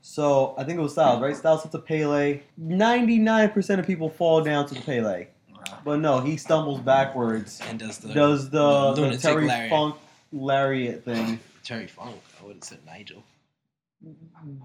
So 0.00 0.54
I 0.56 0.64
think 0.64 0.78
it 0.78 0.82
was 0.82 0.92
Styles, 0.92 1.20
right? 1.20 1.36
Styles 1.36 1.62
hits 1.64 1.74
a 1.74 1.78
Pele. 1.78 2.40
Ninety-nine 2.56 3.50
percent 3.50 3.80
of 3.80 3.86
people 3.86 4.08
fall 4.10 4.42
down 4.42 4.66
to 4.68 4.74
the 4.74 4.80
Pele, 4.80 5.26
but 5.84 5.98
no, 5.98 6.20
he 6.20 6.36
stumbles 6.36 6.80
backwards. 6.80 7.60
And 7.68 7.78
does 7.78 7.98
the 7.98 8.12
Does 8.12 8.50
the, 8.50 8.92
the 8.92 9.00
lunatic 9.00 9.20
Terry 9.20 9.46
lariat. 9.46 9.70
Funk 9.70 9.96
lariat 10.30 11.04
thing? 11.04 11.40
Terry 11.64 11.86
Funk. 11.88 12.20
I 12.40 12.46
would 12.46 12.56
have 12.56 12.64
said 12.64 12.78
Nigel. 12.86 13.24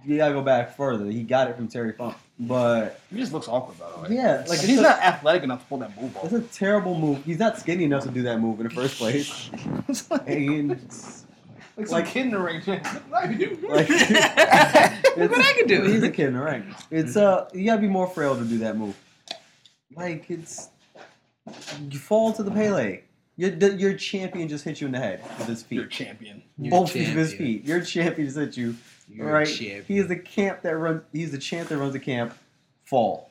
You 0.06 0.18
gotta 0.18 0.34
go 0.34 0.42
back 0.42 0.76
further. 0.76 1.06
He 1.06 1.24
got 1.24 1.50
it 1.50 1.56
from 1.56 1.70
Terry 1.70 1.94
Funk, 1.94 2.16
but 2.40 3.02
He 3.12 3.18
just 3.18 3.34
looks 3.34 3.48
awkward, 3.48 3.78
by 3.80 3.92
the 3.92 4.00
way. 4.10 4.16
yeah, 4.18 4.46
Like 4.48 4.60
he's 4.60 4.80
a, 4.80 4.84
not 4.84 5.00
athletic 5.00 5.44
enough 5.44 5.62
to 5.62 5.66
pull 5.68 5.78
that 5.80 6.00
move 6.02 6.16
off. 6.18 6.26
It's 6.26 6.34
a 6.34 6.42
terrible 6.42 6.98
move. 6.98 7.24
He's 7.26 7.40
not 7.40 7.60
skinny 7.60 7.84
enough 7.84 8.04
to 8.04 8.10
do 8.12 8.22
that 8.24 8.40
move 8.40 8.60
in 8.62 8.68
the 8.68 8.74
first 8.74 8.98
place. 8.98 9.50
it's 9.90 10.10
like, 10.10 10.28
And 10.28 10.70
like 11.78 11.90
like- 11.92 12.06
kid 12.08 12.26
in 12.28 12.32
the 12.32 12.40
ring. 12.40 12.62
Like, 13.12 13.38
dude. 13.38 13.62
like, 13.64 13.90
Look 13.90 15.32
what 15.32 15.42
I 15.46 15.54
can 15.58 15.68
do. 15.68 15.84
He's 15.84 16.04
a 16.04 16.10
kid 16.10 16.28
in 16.28 16.34
the 16.34 16.42
ring. 16.42 16.74
It's 16.92 17.18
uh, 17.18 17.50
you 17.54 17.66
gotta 17.66 17.82
be 17.82 17.88
more 17.88 18.08
frail 18.08 18.36
to 18.38 18.44
do 18.46 18.58
that 18.60 18.78
move. 18.78 18.96
Like 19.96 20.30
it's, 20.30 20.70
you 21.90 22.00
fall 22.00 22.32
to 22.34 22.44
the 22.44 22.52
Pele. 22.52 23.02
Your 23.36 23.52
your 23.76 23.94
champion 23.96 24.48
just 24.50 24.64
hit 24.66 24.80
you 24.82 24.88
in 24.88 24.94
the 24.94 25.00
head 25.00 25.22
with 25.38 25.48
his 25.48 25.64
feet. 25.64 25.90
champion. 25.90 26.42
You're 26.58 26.72
Both 26.72 26.94
of 26.96 27.02
his 27.02 27.34
feet. 27.34 27.66
Your 27.66 27.82
champion 27.82 28.28
just 28.28 28.38
hit 28.38 28.56
you. 28.58 28.76
You're 29.10 29.32
right. 29.32 29.48
champion. 29.48 29.86
He 29.88 29.98
is 29.98 30.08
the 30.08 30.16
camp 30.18 30.62
that 30.62 30.76
runs. 30.78 31.02
He's 31.12 31.32
the 31.32 31.38
champ 31.38 31.70
that 31.70 31.78
runs 31.78 31.94
the 31.94 32.00
camp. 32.00 32.34
Fall. 32.86 33.30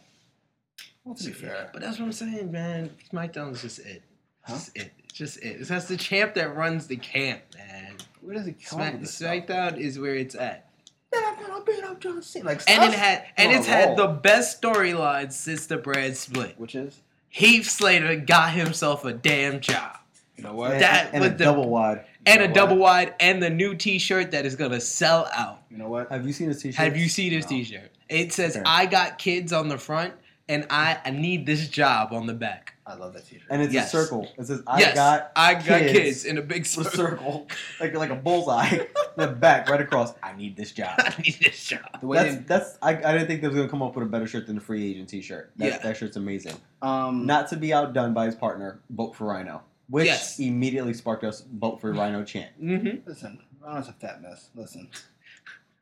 Well, 1.04 1.14
to 1.14 1.24
be 1.24 1.32
fair. 1.32 1.70
But 1.72 1.80
that's 1.82 1.98
what 1.98 2.04
I'm 2.06 2.12
saying, 2.12 2.52
man. 2.52 2.90
SmackDown's 3.12 3.62
just 3.62 3.78
it. 3.80 4.02
Huh? 4.42 4.54
Just 4.54 4.76
it. 4.76 4.92
Just 5.12 5.42
it. 5.42 5.66
That's 5.66 5.86
the 5.86 5.96
champ 5.96 6.34
that 6.34 6.54
runs 6.54 6.86
the 6.86 6.96
camp, 6.96 7.42
man. 7.56 7.94
Where 8.20 8.34
does 8.34 8.46
he 8.46 8.52
come 8.52 8.78
Smack, 8.78 8.92
with 8.94 9.02
this? 9.02 9.20
SmackDown 9.20 9.78
is 9.78 9.98
where 9.98 10.14
it's 10.14 10.34
at. 10.34 10.68
Then 11.12 11.22
I'm 11.24 11.40
gonna 11.40 11.64
beat 11.64 11.82
up 11.82 11.98
John 12.00 12.20
Cena. 12.22 12.44
Like, 12.44 12.60
And 12.68 12.92
it 12.92 12.98
had 12.98 13.24
and 13.36 13.50
it's 13.52 13.66
had 13.66 13.96
the 13.96 14.08
best 14.08 14.60
storyline 14.60 15.32
since 15.32 15.66
the 15.66 15.78
brand 15.78 16.16
split. 16.16 16.54
Which 16.58 16.74
is, 16.74 17.00
Heath 17.30 17.68
Slater 17.70 18.16
got 18.16 18.52
himself 18.52 19.04
a 19.06 19.12
damn 19.14 19.60
job. 19.60 19.96
you 20.36 20.44
know 20.44 20.52
what? 20.54 20.78
That 20.78 21.10
and 21.14 21.24
a 21.24 21.28
with 21.28 21.38
the- 21.38 21.44
double 21.44 21.68
wide. 21.70 22.04
And 22.26 22.40
know 22.40 22.46
a 22.46 22.52
double 22.52 22.76
wide 22.76 23.14
and 23.20 23.42
the 23.42 23.50
new 23.50 23.74
t 23.74 23.98
shirt 23.98 24.30
that 24.32 24.44
is 24.44 24.56
gonna 24.56 24.80
sell 24.80 25.28
out. 25.34 25.62
You 25.70 25.78
know 25.78 25.88
what? 25.88 26.10
Have 26.10 26.26
you 26.26 26.32
seen 26.32 26.48
this 26.48 26.62
t-shirt? 26.62 26.76
Have 26.76 26.96
you 26.96 27.08
seen 27.08 27.32
this 27.32 27.44
No. 27.44 27.50
t 27.50 27.64
shirt? 27.64 27.90
It 28.08 28.32
says 28.32 28.56
Okay. 28.56 28.64
I 28.66 28.86
got 28.86 29.18
kids 29.18 29.52
on 29.52 29.68
the 29.68 29.78
front 29.78 30.14
and 30.50 30.66
I, 30.70 30.98
I 31.04 31.10
need 31.10 31.44
this 31.46 31.68
job 31.68 32.12
on 32.12 32.26
the 32.26 32.32
back. 32.34 32.74
I 32.86 32.94
love 32.94 33.12
that 33.12 33.26
t-shirt. 33.26 33.46
And 33.50 33.60
it's 33.62 33.72
Yes. 33.72 33.92
a 33.92 33.96
circle. 33.98 34.28
It 34.38 34.46
says 34.46 34.62
I 34.66 34.80
yes, 34.80 34.94
got 34.94 35.30
I 35.36 35.54
got 35.54 35.64
kids 35.80 35.92
kids, 35.92 36.24
in 36.24 36.38
a 36.38 36.42
big 36.42 36.64
circle. 36.66 36.90
circle, 36.90 37.48
like 37.80 37.94
like 37.94 38.10
a 38.10 38.14
bullseye. 38.16 38.78
the 39.16 39.28
back 39.28 39.68
right 39.68 39.80
across. 39.80 40.14
I 40.22 40.34
need 40.34 40.56
this 40.56 40.72
job. 40.72 40.94
I 40.98 41.14
need 41.22 41.36
this 41.42 41.64
job. 41.66 42.00
the 42.00 42.06
way 42.06 42.18
That's 42.30 42.46
that's 42.46 42.78
I, 42.82 42.90
I 42.96 43.12
didn't 43.12 43.26
think 43.26 43.42
they 43.42 43.48
was 43.48 43.56
gonna 43.56 43.68
come 43.68 43.82
up 43.82 43.94
with 43.94 44.06
a 44.06 44.10
better 44.10 44.26
shirt 44.26 44.46
than 44.46 44.56
the 44.56 44.60
free 44.62 44.90
agent 44.90 45.08
T-shirt. 45.10 45.50
That, 45.56 45.66
Yeah. 45.66 45.78
that 45.78 45.96
shirt's 45.96 46.16
amazing. 46.16 46.54
um, 46.82 47.26
Not 47.26 47.48
to 47.50 47.56
be 47.56 47.72
outdone 47.74 48.12
by 48.14 48.26
his 48.26 48.34
partner, 48.34 48.80
vote 48.90 49.14
for 49.14 49.26
Rhino, 49.26 49.62
which 49.88 50.06
Yes. 50.06 50.38
immediately 50.38 50.94
sparked 50.94 51.24
us 51.24 51.44
vote 51.52 51.80
for 51.80 51.92
Rhino 51.92 52.22
chant. 52.24 52.50
Mm-hmm. 52.62 53.08
listen, 53.08 53.40
Rhino's 53.60 53.88
a 53.88 53.92
fat 53.92 54.22
mess. 54.22 54.50
Listen, 54.54 54.88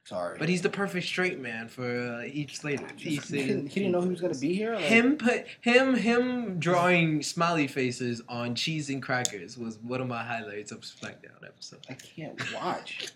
Sorry. 0.04 0.36
But 0.38 0.48
he's 0.48 0.62
the 0.62 0.68
perfect 0.68 1.04
straight 1.04 1.40
man 1.40 1.66
for 1.66 1.82
uh, 1.84 2.20
Heath 2.20 2.54
Slater. 2.54 2.86
Just- 2.96 3.28
he, 3.28 3.38
didn't, 3.44 3.66
he 3.66 3.80
didn't 3.80 3.90
know 3.90 4.00
he 4.02 4.08
was 4.08 4.20
gonna 4.20 4.36
be 4.38 4.54
here. 4.54 4.74
Like, 4.76 4.84
Him 4.84 5.16
put 5.16 5.46
him 5.62 5.96
him 5.96 6.60
drawing 6.60 7.24
smiley 7.24 7.66
faces 7.66 8.22
on 8.28 8.54
cheese 8.54 8.88
and 8.88 9.02
crackers 9.02 9.58
was 9.58 9.78
one 9.78 10.00
of 10.00 10.06
my 10.06 10.22
highlights 10.22 10.70
of 10.70 10.82
SmackDown 10.82 11.44
episode. 11.44 11.80
I 11.90 11.94
can't 11.94 12.40
watch. 12.54 13.08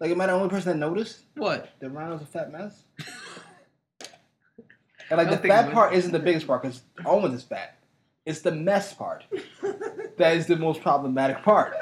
like, 0.00 0.10
am 0.10 0.20
I 0.20 0.26
the 0.26 0.32
only 0.32 0.48
person 0.48 0.72
that 0.72 0.84
noticed 0.84 1.20
What? 1.36 1.70
that 1.78 1.90
Rhino's 1.90 2.22
a 2.22 2.26
fat 2.26 2.50
mess? 2.50 2.82
And 5.10 5.16
like 5.16 5.30
the 5.30 5.48
fat 5.48 5.72
part 5.72 5.94
isn't 5.94 6.12
the 6.12 6.18
biggest 6.18 6.46
part 6.46 6.60
because 6.62 6.82
Owens 7.06 7.32
is 7.34 7.42
fat. 7.42 7.77
It's 8.28 8.42
the 8.42 8.52
mess 8.52 8.92
part 8.92 9.24
that 10.18 10.36
is 10.36 10.46
the 10.46 10.56
most 10.56 10.82
problematic 10.82 11.42
part. 11.42 11.72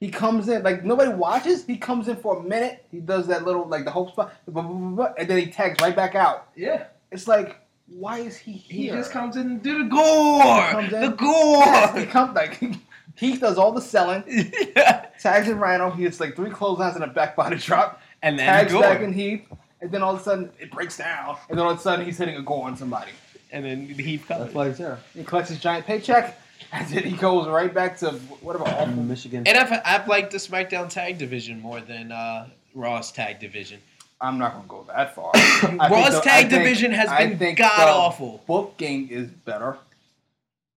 He 0.00 0.10
comes 0.10 0.50
in 0.50 0.62
like 0.62 0.84
nobody 0.84 1.10
watches. 1.10 1.64
He 1.64 1.78
comes 1.78 2.08
in 2.08 2.16
for 2.16 2.36
a 2.36 2.42
minute. 2.42 2.84
He 2.90 3.00
does 3.00 3.26
that 3.28 3.46
little 3.46 3.66
like 3.66 3.86
the 3.86 3.90
hope 3.90 4.10
spot, 4.10 4.34
and 4.46 5.28
then 5.28 5.38
he 5.38 5.46
tags 5.46 5.80
right 5.80 5.96
back 5.96 6.14
out. 6.14 6.48
Yeah. 6.54 6.88
It's 7.10 7.26
like, 7.26 7.58
why 7.86 8.18
is 8.18 8.36
he 8.36 8.52
here? 8.52 8.92
He 8.92 8.98
just 8.98 9.12
comes 9.12 9.36
in 9.36 9.46
and 9.46 9.62
do 9.62 9.82
the 9.82 9.88
gore. 9.88 10.82
The 10.90 11.16
Yes, 11.18 11.96
he 11.96 12.04
gore. 12.04 12.12
comes 12.12 12.34
like 12.34 12.60
he 13.16 13.36
does 13.38 13.56
all 13.56 13.72
the 13.72 13.80
selling. 13.80 14.24
yeah. 14.76 15.06
Tags 15.20 15.48
in 15.48 15.58
Rhino. 15.58 15.90
He 15.90 16.02
gets 16.02 16.20
like 16.20 16.36
three 16.36 16.50
clotheslines 16.50 16.96
and 16.96 17.04
a 17.04 17.06
back 17.06 17.34
body 17.34 17.56
drop. 17.56 18.02
And 18.20 18.38
then 18.38 18.44
tags 18.46 18.72
gore. 18.72 18.82
back 18.82 19.00
in 19.00 19.14
Heath, 19.14 19.46
and 19.80 19.90
then 19.90 20.02
all 20.02 20.14
of 20.14 20.20
a 20.20 20.22
sudden 20.22 20.50
it 20.60 20.70
breaks 20.70 20.98
down, 20.98 21.38
and 21.48 21.56
then 21.56 21.64
all 21.64 21.72
of 21.72 21.78
a 21.78 21.80
sudden 21.80 22.04
he's 22.04 22.18
hitting 22.18 22.36
a 22.36 22.42
gore 22.42 22.66
on 22.66 22.76
somebody. 22.76 23.12
And 23.52 23.64
then 23.64 23.86
he 23.86 24.16
That's 24.16 24.54
why 24.54 24.68
he's 24.68 24.78
there. 24.78 24.98
He 25.14 25.24
collects 25.24 25.50
his 25.50 25.58
giant 25.60 25.86
paycheck, 25.86 26.38
and 26.72 26.88
then 26.88 27.04
he 27.04 27.16
goes 27.16 27.46
right 27.48 27.72
back 27.72 27.98
to 27.98 28.10
whatever 28.40 28.64
awful. 28.64 28.86
Michigan. 28.86 29.46
And 29.46 29.56
I've, 29.58 29.80
I've 29.84 30.08
liked 30.08 30.32
the 30.32 30.38
SmackDown 30.38 30.88
tag 30.88 31.18
division 31.18 31.60
more 31.60 31.80
than 31.80 32.12
uh, 32.12 32.48
Raw's 32.74 33.12
tag 33.12 33.38
division. 33.40 33.80
I'm 34.20 34.38
not 34.38 34.52
gonna 34.54 34.68
go 34.68 34.84
that 34.88 35.14
far. 35.14 35.30
I 35.34 35.40
think 35.60 35.80
Raw's 35.82 36.14
the- 36.14 36.20
tag 36.20 36.48
think- 36.48 36.62
division 36.62 36.92
has 36.92 37.08
I 37.08 37.32
been 37.34 37.54
god 37.56 37.88
awful. 37.88 38.42
Booking 38.46 39.08
is 39.08 39.28
better 39.28 39.76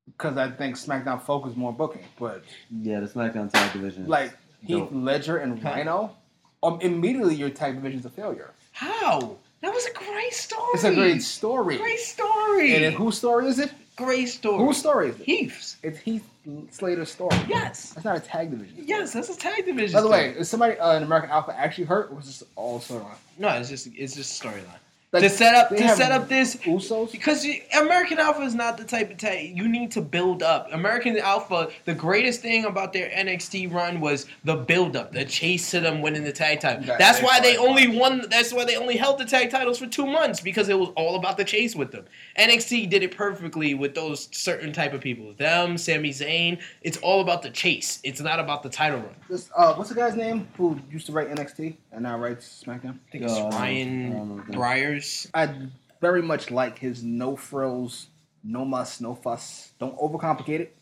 because 0.05 0.37
I 0.37 0.49
think 0.51 0.75
SmackDown 0.77 1.21
focuses 1.21 1.55
more 1.57 1.69
on 1.71 1.77
booking, 1.77 2.03
but 2.19 2.43
yeah, 2.81 2.99
the 2.99 3.07
SmackDown 3.07 3.51
tag 3.51 3.71
division. 3.73 4.03
is 4.03 4.09
like 4.09 4.31
Heath 4.61 4.77
dope. 4.77 4.89
Ledger 4.91 5.37
and 5.37 5.63
Rhino, 5.63 6.15
um, 6.63 6.79
immediately 6.81 7.35
your 7.35 7.49
tag 7.51 7.75
division 7.75 7.99
is 7.99 8.05
a 8.05 8.09
failure. 8.09 8.51
How? 8.71 9.37
That 9.61 9.73
was 9.73 9.85
a 9.85 9.93
great 9.93 10.33
story. 10.33 10.69
It's 10.73 10.83
a 10.83 10.93
great 10.93 11.21
story. 11.21 11.77
Great 11.77 11.99
story. 11.99 12.85
And 12.85 12.95
whose 12.95 13.17
story 13.17 13.47
is 13.47 13.59
it? 13.59 13.71
great 13.95 14.27
story. 14.27 14.57
Whose 14.63 14.77
story 14.77 15.09
is 15.09 15.19
it? 15.19 15.25
Heath's. 15.25 15.77
It's 15.83 15.99
Heath 15.99 16.27
Slater's 16.71 17.11
story. 17.11 17.37
Yes. 17.47 17.91
That's 17.93 18.05
not 18.05 18.17
a 18.17 18.19
tag 18.19 18.51
division. 18.51 18.75
Yes, 18.85 19.13
that's 19.13 19.29
a 19.29 19.37
tag 19.37 19.65
division. 19.65 19.93
By 19.93 20.01
the 20.01 20.07
story. 20.07 20.31
way, 20.31 20.37
is 20.37 20.49
somebody 20.49 20.77
uh, 20.77 20.97
in 20.97 21.03
American 21.03 21.31
Alpha 21.31 21.57
actually 21.57 21.85
hurt, 21.85 22.11
or 22.11 22.15
was 22.15 22.25
this 22.25 22.43
all 22.55 22.79
storyline? 22.79 23.15
no, 23.37 23.49
it's 23.49 23.69
just 23.69 23.87
it's 23.95 24.15
just 24.15 24.41
storyline. 24.41 24.79
Like, 25.21 25.23
to 25.23 25.29
set 25.29 25.55
up 25.55 25.69
to 25.69 25.95
set 25.95 26.11
up 26.11 26.27
this 26.27 26.57
Usos. 26.57 27.11
because 27.11 27.45
you, 27.45 27.61
American 27.77 28.19
Alpha 28.19 28.41
is 28.41 28.53
not 28.53 28.77
the 28.77 28.83
type 28.83 29.09
of 29.11 29.17
tag 29.17 29.55
you 29.57 29.67
need 29.67 29.91
to 29.91 30.01
build 30.01 30.43
up. 30.43 30.67
American 30.73 31.17
Alpha, 31.17 31.69
the 31.85 31.93
greatest 31.93 32.41
thing 32.41 32.65
about 32.65 32.91
their 32.91 33.09
NXT 33.09 33.71
run 33.71 34.01
was 34.01 34.25
the 34.43 34.55
build 34.55 34.95
up, 34.97 35.11
the 35.13 35.23
chase 35.23 35.71
to 35.71 35.79
them 35.79 36.01
winning 36.01 36.23
the 36.25 36.31
tag 36.33 36.59
title. 36.59 36.83
That- 36.83 36.99
that's 36.99 37.21
why 37.21 37.39
they 37.39 37.55
only 37.57 37.87
won. 37.87 38.25
That's 38.29 38.51
why 38.53 38.65
they 38.65 38.75
only 38.75 38.97
held 38.97 39.19
the 39.19 39.25
tag 39.25 39.51
titles 39.51 39.79
for 39.79 39.87
two 39.87 40.05
months 40.05 40.41
because 40.41 40.67
it 40.69 40.77
was 40.77 40.89
all 40.95 41.15
about 41.15 41.37
the 41.37 41.45
chase 41.45 41.75
with 41.75 41.91
them. 41.91 42.05
NXT 42.37 42.89
did 42.89 43.01
it 43.03 43.15
perfectly 43.15 43.73
with 43.73 43.95
those 43.95 44.27
certain 44.31 44.73
type 44.73 44.93
of 44.93 45.01
people. 45.01 45.33
Them, 45.37 45.77
Sami 45.77 46.09
Zayn. 46.09 46.59
It's 46.81 46.97
all 46.97 47.21
about 47.21 47.41
the 47.41 47.49
chase. 47.49 47.99
It's 48.03 48.19
not 48.21 48.39
about 48.39 48.63
the 48.63 48.69
title 48.69 48.99
run. 48.99 49.15
This, 49.29 49.49
uh, 49.55 49.73
what's 49.75 49.89
the 49.89 49.95
guy's 49.95 50.15
name 50.15 50.47
who 50.57 50.79
used 50.91 51.05
to 51.07 51.11
write 51.11 51.29
NXT 51.29 51.75
and 51.91 52.03
now 52.03 52.17
writes 52.17 52.63
SmackDown? 52.65 52.97
I 53.07 53.11
think 53.11 53.23
Uh, 53.25 53.27
I 53.27 53.83
don't 53.83 54.37
know. 54.37 54.43
I 54.53 54.57
Ryan. 54.57 55.01
Briars. 55.05 55.27
I 55.33 55.67
very 56.01 56.21
much 56.21 56.51
like 56.51 56.79
his 56.79 57.03
no 57.03 57.35
frills, 57.35 58.07
no 58.43 58.65
muss, 58.65 59.01
no 59.01 59.15
fuss, 59.15 59.71
don't 59.79 59.97
overcomplicate 59.97 60.59
it 60.59 60.77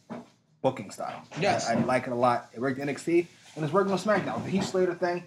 booking 0.61 0.89
style. 0.91 1.21
Yes. 1.39 1.69
I, 1.69 1.73
I 1.73 1.83
like 1.83 2.07
it 2.07 2.13
a 2.13 2.15
lot. 2.15 2.49
It 2.53 2.59
worked 2.59 2.79
in 2.79 2.87
NXT 2.87 3.27
and 3.55 3.63
it's 3.63 3.73
working 3.73 3.91
on 3.91 3.99
SmackDown. 3.99 4.43
The 4.43 4.49
Heath 4.49 4.65
Slater 4.65 4.95
thing, 4.95 5.23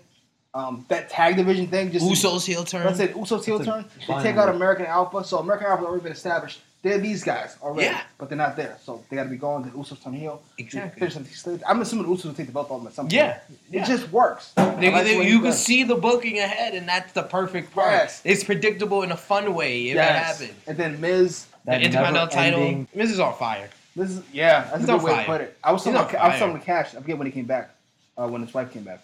um, 0.54 0.84
that 0.88 1.10
tag 1.10 1.36
division 1.36 1.68
thing, 1.68 1.92
just 1.92 2.06
Usos 2.06 2.44
heel 2.46 2.64
turn. 2.64 2.84
That's 2.84 2.98
it. 2.98 3.14
say 3.14 3.20
Usos 3.20 3.44
heel 3.44 3.58
That's 3.58 3.70
turn. 3.70 3.84
They 4.08 4.22
take 4.22 4.36
out. 4.36 4.48
American 4.48 4.86
Alpha, 4.86 5.22
so 5.22 5.38
American 5.38 5.68
Alpha 5.68 5.84
already 5.84 6.02
been 6.02 6.12
established. 6.12 6.60
They're 6.82 6.98
these 6.98 7.24
guys 7.24 7.56
already, 7.62 7.88
Yeah. 7.88 8.00
but 8.18 8.28
they're 8.28 8.38
not 8.38 8.54
there. 8.54 8.78
So 8.84 9.02
they 9.10 9.16
got 9.16 9.24
to 9.24 9.28
be 9.28 9.36
going. 9.36 9.64
The 9.64 9.70
Usos 9.70 10.00
turn 10.04 10.12
heel. 10.12 10.40
Exactly. 10.58 11.00
Finish 11.00 11.14
them 11.14 11.24
Heath 11.24 11.36
Slater. 11.36 11.64
I'm 11.66 11.80
assuming 11.80 12.06
Usos 12.06 12.26
will 12.26 12.34
take 12.34 12.46
the 12.46 12.52
belt 12.52 12.70
off 12.70 12.78
them 12.78 12.86
at 12.86 12.92
some 12.94 13.06
point. 13.06 13.14
Yeah, 13.14 13.38
yeah. 13.70 13.82
It 13.82 13.86
just 13.86 14.12
works. 14.12 14.52
They- 14.54 14.62
I 14.62 14.90
like 14.90 15.04
they- 15.04 15.26
you 15.26 15.38
can 15.38 15.46
does 15.46 15.64
see 15.64 15.82
the 15.82 15.96
booking 15.96 16.38
ahead, 16.38 16.74
and 16.74 16.88
that's 16.88 17.12
the 17.12 17.22
perfect 17.24 17.74
part. 17.74 17.90
Yes. 17.90 18.20
It's 18.24 18.44
predictable 18.44 19.02
in 19.02 19.10
a 19.10 19.16
fun 19.16 19.54
way 19.54 19.88
if 19.88 19.94
Yes. 19.96 20.40
it 20.40 20.44
happens. 20.44 20.60
And 20.68 20.76
then 20.78 21.00
Miz. 21.00 21.46
The 21.64 21.72
That 21.72 21.82
Intercontinental 21.82 22.28
title, 22.28 22.60
never-ending- 22.60 22.88
Miz 22.94 23.10
is 23.10 23.18
on 23.18 23.34
fire. 23.34 23.68
This 23.96 24.10
is 24.10 24.22
yeah, 24.32 24.60
that's 24.64 24.76
He's 24.80 24.88
a 24.88 24.92
good 24.92 25.02
way 25.02 25.10
fire. 25.12 25.24
to 25.24 25.26
put 25.32 25.40
it. 25.40 25.58
I 25.64 25.72
was 25.72 25.82
He's 25.82 25.92
talking. 25.94 26.10
About, 26.14 26.24
I 26.24 26.28
was 26.28 26.38
fire. 26.38 26.48
talking 26.48 26.60
to 26.60 26.66
Cash. 26.66 26.94
I 26.94 27.00
forget 27.00 27.18
when 27.18 27.26
he 27.26 27.32
came 27.32 27.46
back. 27.46 27.70
Uh, 28.16 28.28
when 28.28 28.42
his 28.42 28.54
wife 28.54 28.72
came 28.72 28.84
back. 28.84 29.00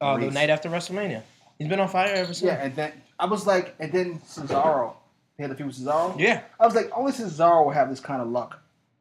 Uh, 0.00 0.18
the 0.18 0.30
night 0.30 0.50
after 0.50 0.68
WrestleMania, 0.68 1.22
he's 1.58 1.66
been 1.68 1.80
on 1.80 1.88
fire 1.88 2.12
ever 2.12 2.26
since. 2.34 2.42
Yeah, 2.42 2.62
and 2.62 2.76
then 2.76 2.92
I 3.18 3.24
was 3.26 3.46
like, 3.46 3.74
and 3.80 3.90
then 3.90 4.18
Cesaro. 4.28 4.92
They 5.38 5.44
had 5.44 5.52
the 5.52 5.54
feud 5.54 5.68
with 5.68 5.76
Cesaro. 5.78 6.18
yeah. 6.18 6.42
I 6.58 6.66
was 6.66 6.74
like, 6.74 6.90
only 6.96 7.12
Cesaro 7.12 7.64
will 7.64 7.70
have 7.70 7.88
this 7.88 8.00
kind 8.00 8.20
of 8.20 8.26
luck, 8.28 8.60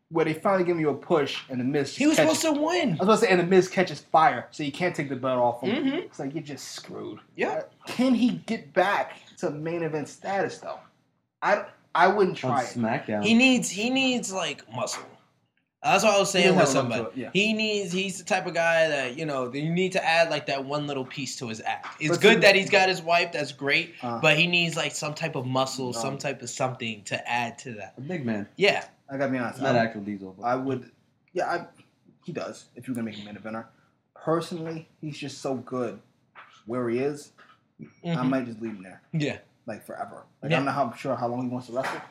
where 0.09 0.23
they 0.23 0.35
finally 0.35 0.63
give 0.63 0.79
you 0.79 0.89
a 0.89 0.93
push 0.93 1.39
and 1.49 1.59
the 1.59 1.63
Miz. 1.63 1.95
He 1.97 2.05
was 2.05 2.15
catches, 2.15 2.37
supposed 2.39 2.57
to 2.57 2.61
win. 2.63 2.89
I 2.89 2.91
was 2.91 2.99
about 3.01 3.13
to 3.13 3.17
say, 3.21 3.27
and 3.29 3.39
the 3.39 3.45
Miz 3.45 3.67
catches 3.67 4.01
fire, 4.01 4.47
so 4.51 4.61
you 4.61 4.71
can't 4.71 4.95
take 4.95 5.09
the 5.09 5.15
belt 5.15 5.39
off 5.39 5.61
him. 5.63 5.83
Mhm. 5.85 5.93
It's 6.03 6.19
like 6.19 6.35
you're 6.35 6.43
just 6.43 6.73
screwed. 6.73 7.19
Yeah. 7.35 7.47
Uh, 7.49 7.61
Can 7.87 8.13
he 8.13 8.33
get 8.45 8.71
back 8.73 9.13
to 9.37 9.49
main 9.49 9.81
event 9.81 10.09
status 10.09 10.59
though? 10.59 10.79
I 11.41 11.65
I 11.95 12.07
wouldn't 12.07 12.43
on 12.45 12.51
try 12.51 12.61
it. 12.61 12.67
SmackDown. 12.67 13.23
He 13.23 13.33
needs 13.33 13.69
he 13.71 13.89
needs 13.89 14.31
like 14.31 14.61
muscle. 14.71 15.03
That's 15.91 16.03
what 16.03 16.13
I 16.13 16.19
was 16.19 16.29
saying 16.31 16.55
with 16.55 16.67
have 16.67 16.69
a 16.69 16.71
look 16.73 16.91
somebody. 16.91 17.01
it, 17.03 17.11
yeah. 17.23 17.29
He 17.33 17.53
needs 17.53 17.91
he's 17.91 18.17
the 18.19 18.23
type 18.23 18.45
of 18.47 18.53
guy 18.53 18.87
that 18.87 19.17
you 19.17 19.25
know 19.25 19.51
you 19.53 19.69
need 19.71 19.91
to 19.93 20.03
add 20.05 20.29
like 20.29 20.45
that 20.47 20.63
one 20.63 20.87
little 20.87 21.05
piece 21.05 21.35
to 21.37 21.47
his 21.47 21.61
act. 21.61 21.87
It's 22.01 22.09
But 22.09 22.21
good 22.21 22.33
see- 22.35 22.39
that 22.41 22.55
he's 22.55 22.69
got 22.69 22.89
his 22.89 23.01
wife. 23.01 23.31
That's 23.31 23.51
great, 23.51 23.93
Uh. 24.01 24.19
but 24.19 24.37
he 24.37 24.47
needs 24.47 24.75
like 24.75 24.93
some 24.93 25.13
type 25.13 25.35
of 25.35 25.45
muscle, 25.45 25.87
No. 25.87 25.91
some 25.93 26.17
type 26.17 26.41
of 26.41 26.49
something 26.49 27.03
to 27.05 27.29
add 27.29 27.57
to 27.59 27.73
that. 27.73 27.93
a 27.97 28.01
big 28.01 28.25
man. 28.25 28.47
Yeah, 28.57 28.85
I 29.09 29.17
gotta 29.17 29.31
be 29.31 29.37
honest. 29.37 29.61
Not 29.61 29.75
I, 29.75 29.79
actual 29.79 30.01
Diesel. 30.01 30.35
But 30.37 30.45
I 30.45 30.55
would, 30.55 30.91
yeah, 31.33 31.49
I, 31.51 31.65
he 32.25 32.31
does. 32.31 32.65
If 32.75 32.87
you're 32.87 32.95
gonna 32.95 33.05
make 33.05 33.15
him 33.15 33.25
main 33.25 33.35
eventer, 33.35 33.65
personally, 34.15 34.87
he's 35.01 35.17
just 35.17 35.39
so 35.39 35.55
good 35.55 35.99
where 36.65 36.89
he 36.89 36.99
is. 36.99 37.31
I 38.03 38.07
Mhm. 38.09 38.29
might 38.29 38.45
just 38.45 38.59
leave 38.61 38.71
him 38.71 38.83
there, 38.83 39.01
yeah. 39.13 39.37
like 39.67 39.85
forever. 39.85 40.25
Like 40.41 40.51
Yeah. 40.51 40.57
I'm 40.59 40.65
not 40.65 40.73
how, 40.75 40.91
sure 40.93 41.15
how 41.15 41.27
long 41.27 41.43
he 41.43 41.49
wants 41.49 41.67
to 41.67 41.73
wrestle, 41.73 42.01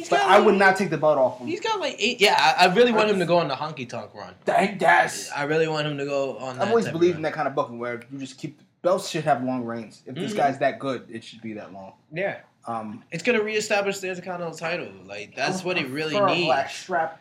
He's 0.00 0.08
but 0.08 0.20
got 0.20 0.30
I 0.30 0.36
like- 0.38 0.46
would 0.46 0.54
not 0.56 0.76
take 0.76 0.88
the 0.90 0.96
belt 0.96 1.18
off 1.18 1.38
him. 1.38 1.46
He's 1.46 1.60
got 1.60 1.78
like 1.78 1.96
eight. 1.98 2.20
Yeah, 2.20 2.34
I, 2.38 2.66
I 2.66 2.74
really 2.74 2.90
want 2.92 3.10
him 3.10 3.18
to 3.18 3.26
go 3.26 3.36
on 3.38 3.48
the 3.48 3.54
honky 3.54 3.88
tonk 3.88 4.14
run. 4.14 4.34
Dang, 4.46 4.78
yes. 4.80 5.30
I 5.36 5.42
really 5.44 5.68
want 5.68 5.86
him 5.86 5.98
to 5.98 6.04
go 6.06 6.38
on. 6.38 6.56
That 6.56 6.62
I've 6.64 6.68
always 6.70 6.86
type 6.86 6.94
of 6.94 7.00
believed 7.00 7.16
in 7.16 7.22
that 7.22 7.34
kind 7.34 7.46
of 7.46 7.54
booking 7.54 7.78
where 7.78 8.02
you 8.10 8.18
just 8.18 8.38
keep 8.38 8.60
belts 8.82 9.10
should 9.10 9.24
have 9.24 9.44
long 9.44 9.64
reigns. 9.64 10.02
If 10.06 10.14
this 10.14 10.32
Mhm. 10.32 10.36
guy's 10.36 10.58
that 10.58 10.78
good, 10.78 11.04
it 11.10 11.22
should 11.22 11.42
be 11.42 11.52
that 11.54 11.72
long. 11.72 11.92
Yeah, 12.12 12.38
Um, 12.66 13.04
it's 13.10 13.22
gonna 13.22 13.42
reestablish 13.42 13.98
the 13.98 14.08
Intercontinental 14.08 14.56
title. 14.56 14.88
Like 15.04 15.34
that's 15.36 15.62
what 15.62 15.76
it 15.76 15.86
really 15.88 16.14
for 16.14 16.26
a 16.26 16.34
needs. 16.34 16.46
Black 16.46 16.70
strap. 16.70 17.20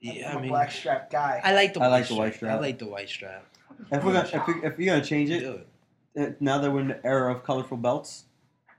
Yeah, 0.00 0.30
I'm 0.30 0.36
I 0.36 0.38
a 0.38 0.42
mean, 0.42 0.50
black 0.50 0.70
strap 0.70 1.10
guy. 1.10 1.40
I 1.44 1.52
like 1.54 1.74
the. 1.74 1.80
I 1.80 1.88
white 1.88 1.90
like 2.00 2.08
the 2.08 2.14
white 2.14 2.34
strap. 2.34 2.56
I 2.56 2.60
like 2.60 2.78
the 2.78 2.86
white 2.86 3.08
strap. 3.08 3.44
if 3.92 4.02
we're 4.04 4.12
gonna, 4.12 4.28
if, 4.32 4.46
we, 4.46 4.54
if 4.66 4.78
you're 4.78 4.94
gonna 4.94 5.04
change 5.04 5.30
it, 5.30 5.42
it. 5.42 5.66
uh, 6.18 6.32
now 6.40 6.58
that 6.58 6.70
we're 6.70 6.80
in 6.80 6.88
the 6.88 7.04
era 7.06 7.32
of 7.34 7.42
colorful 7.44 7.76
belts, 7.76 8.24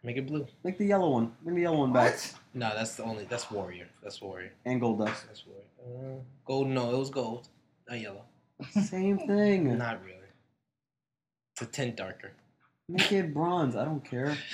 Make 0.03 0.17
it 0.17 0.27
blue. 0.27 0.45
make 0.63 0.77
the 0.77 0.85
yellow 0.85 1.09
one. 1.09 1.31
Make 1.43 1.55
the 1.55 1.61
yellow 1.61 1.79
one 1.79 1.91
back. 1.93 2.13
What? 2.13 2.33
No, 2.55 2.71
that's 2.73 2.95
the 2.95 3.03
only. 3.03 3.25
That's 3.25 3.51
Warrior. 3.51 3.87
That's 4.01 4.21
Warrior. 4.21 4.53
And 4.63 4.79
gold 4.79 4.99
dust. 4.99 5.25
That's 5.27 5.43
Warrior. 5.45 6.15
Uh, 6.17 6.21
gold. 6.45 6.67
No, 6.69 6.89
it 6.95 6.97
was 6.97 7.09
gold, 7.09 7.49
not 7.89 7.99
yellow. 7.99 8.23
Same 8.71 9.17
thing. 9.19 9.77
Not 9.77 10.01
really. 10.03 10.15
It's 11.53 11.61
a 11.61 11.65
tint 11.65 11.97
darker. 11.97 12.31
Make 12.87 13.11
it 13.11 13.33
bronze. 13.33 13.75
I 13.75 13.83
don't 13.83 14.03
care. 14.03 14.37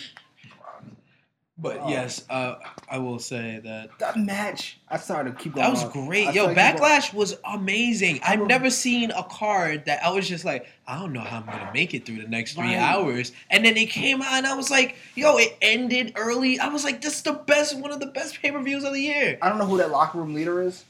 But 1.62 1.78
Oh. 1.82 1.90
yes, 1.90 2.26
uh, 2.28 2.56
I 2.90 2.98
will 2.98 3.20
say 3.20 3.62
that 3.64 3.92
That 4.00 4.18
match. 4.18 4.80
I 4.90 4.98
started 4.98 5.38
to 5.38 5.44
keep 5.44 5.54
going. 5.54 5.64
that 5.64 5.70
was 5.70 5.84
on. 5.84 5.92
great. 6.08 6.28
I 6.30 6.32
Yo. 6.32 6.56
Backlash 6.56 7.14
was 7.14 7.38
amazing. 7.46 8.20
I've 8.24 8.48
never 8.48 8.72
seen 8.72 9.12
a 9.12 9.24
card 9.24 9.86
that 9.86 10.04
I 10.04 10.10
was 10.10 10.28
just 10.28 10.44
like, 10.44 10.66
I 10.88 10.98
don't 10.98 11.14
know 11.14 11.20
how 11.22 11.38
I'm 11.38 11.46
gonna 11.46 11.70
make 11.72 11.94
it 11.94 12.04
through 12.06 12.20
the 12.24 12.28
next 12.28 12.56
three 12.56 12.64
Right. 12.74 12.78
hours. 12.78 13.32
And 13.52 13.64
then 13.64 13.78
it 13.78 13.92
came 13.92 14.24
out, 14.24 14.34
and 14.34 14.48
I 14.48 14.56
was 14.56 14.72
like, 14.72 14.96
Yo, 15.14 15.38
it 15.38 15.56
ended 15.62 16.14
early. 16.16 16.60
I 16.60 16.68
was 16.70 16.84
like, 16.84 17.00
This 17.02 17.18
is 17.18 17.22
the 17.22 17.34
best, 17.34 17.78
one 17.78 17.92
of 17.92 18.00
the 18.00 18.08
best 18.08 18.42
pay 18.42 18.50
per 18.50 18.62
views 18.64 18.84
of 18.84 18.94
the 18.94 19.02
year. 19.02 19.38
I 19.40 19.48
don't 19.48 19.60
know 19.60 19.68
who 19.68 19.78
that 19.78 19.92
locker 19.92 20.18
room 20.18 20.34
leader 20.34 20.64
is 20.64 20.84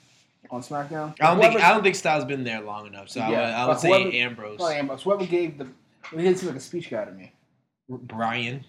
on 0.49 0.61
SmackDown. 0.61 1.15
I 1.19 1.27
don't 1.35 1.41
think 1.41 1.61
I 1.61 1.73
don't 1.73 1.83
think 1.83 1.95
Styles 1.95 2.23
been 2.23 2.45
there 2.45 2.61
long 2.61 2.87
enough. 2.87 3.09
So 3.09 3.19
I 3.19 3.29
would, 3.29 3.37
I 3.37 3.65
would 3.65 3.73
but 3.73 3.81
say 3.81 4.19
Ambrose, 4.21 4.61
Ambrose. 4.61 5.03
Whoever 5.03 5.25
gave 5.25 5.57
the. 5.57 5.67
He 6.11 6.17
didn't 6.17 6.37
seem 6.37 6.47
like 6.47 6.57
a 6.57 6.61
speech 6.61 6.89
guy 6.89 7.03
to 7.05 7.11
me. 7.11 7.33
Bryan, 7.89 8.65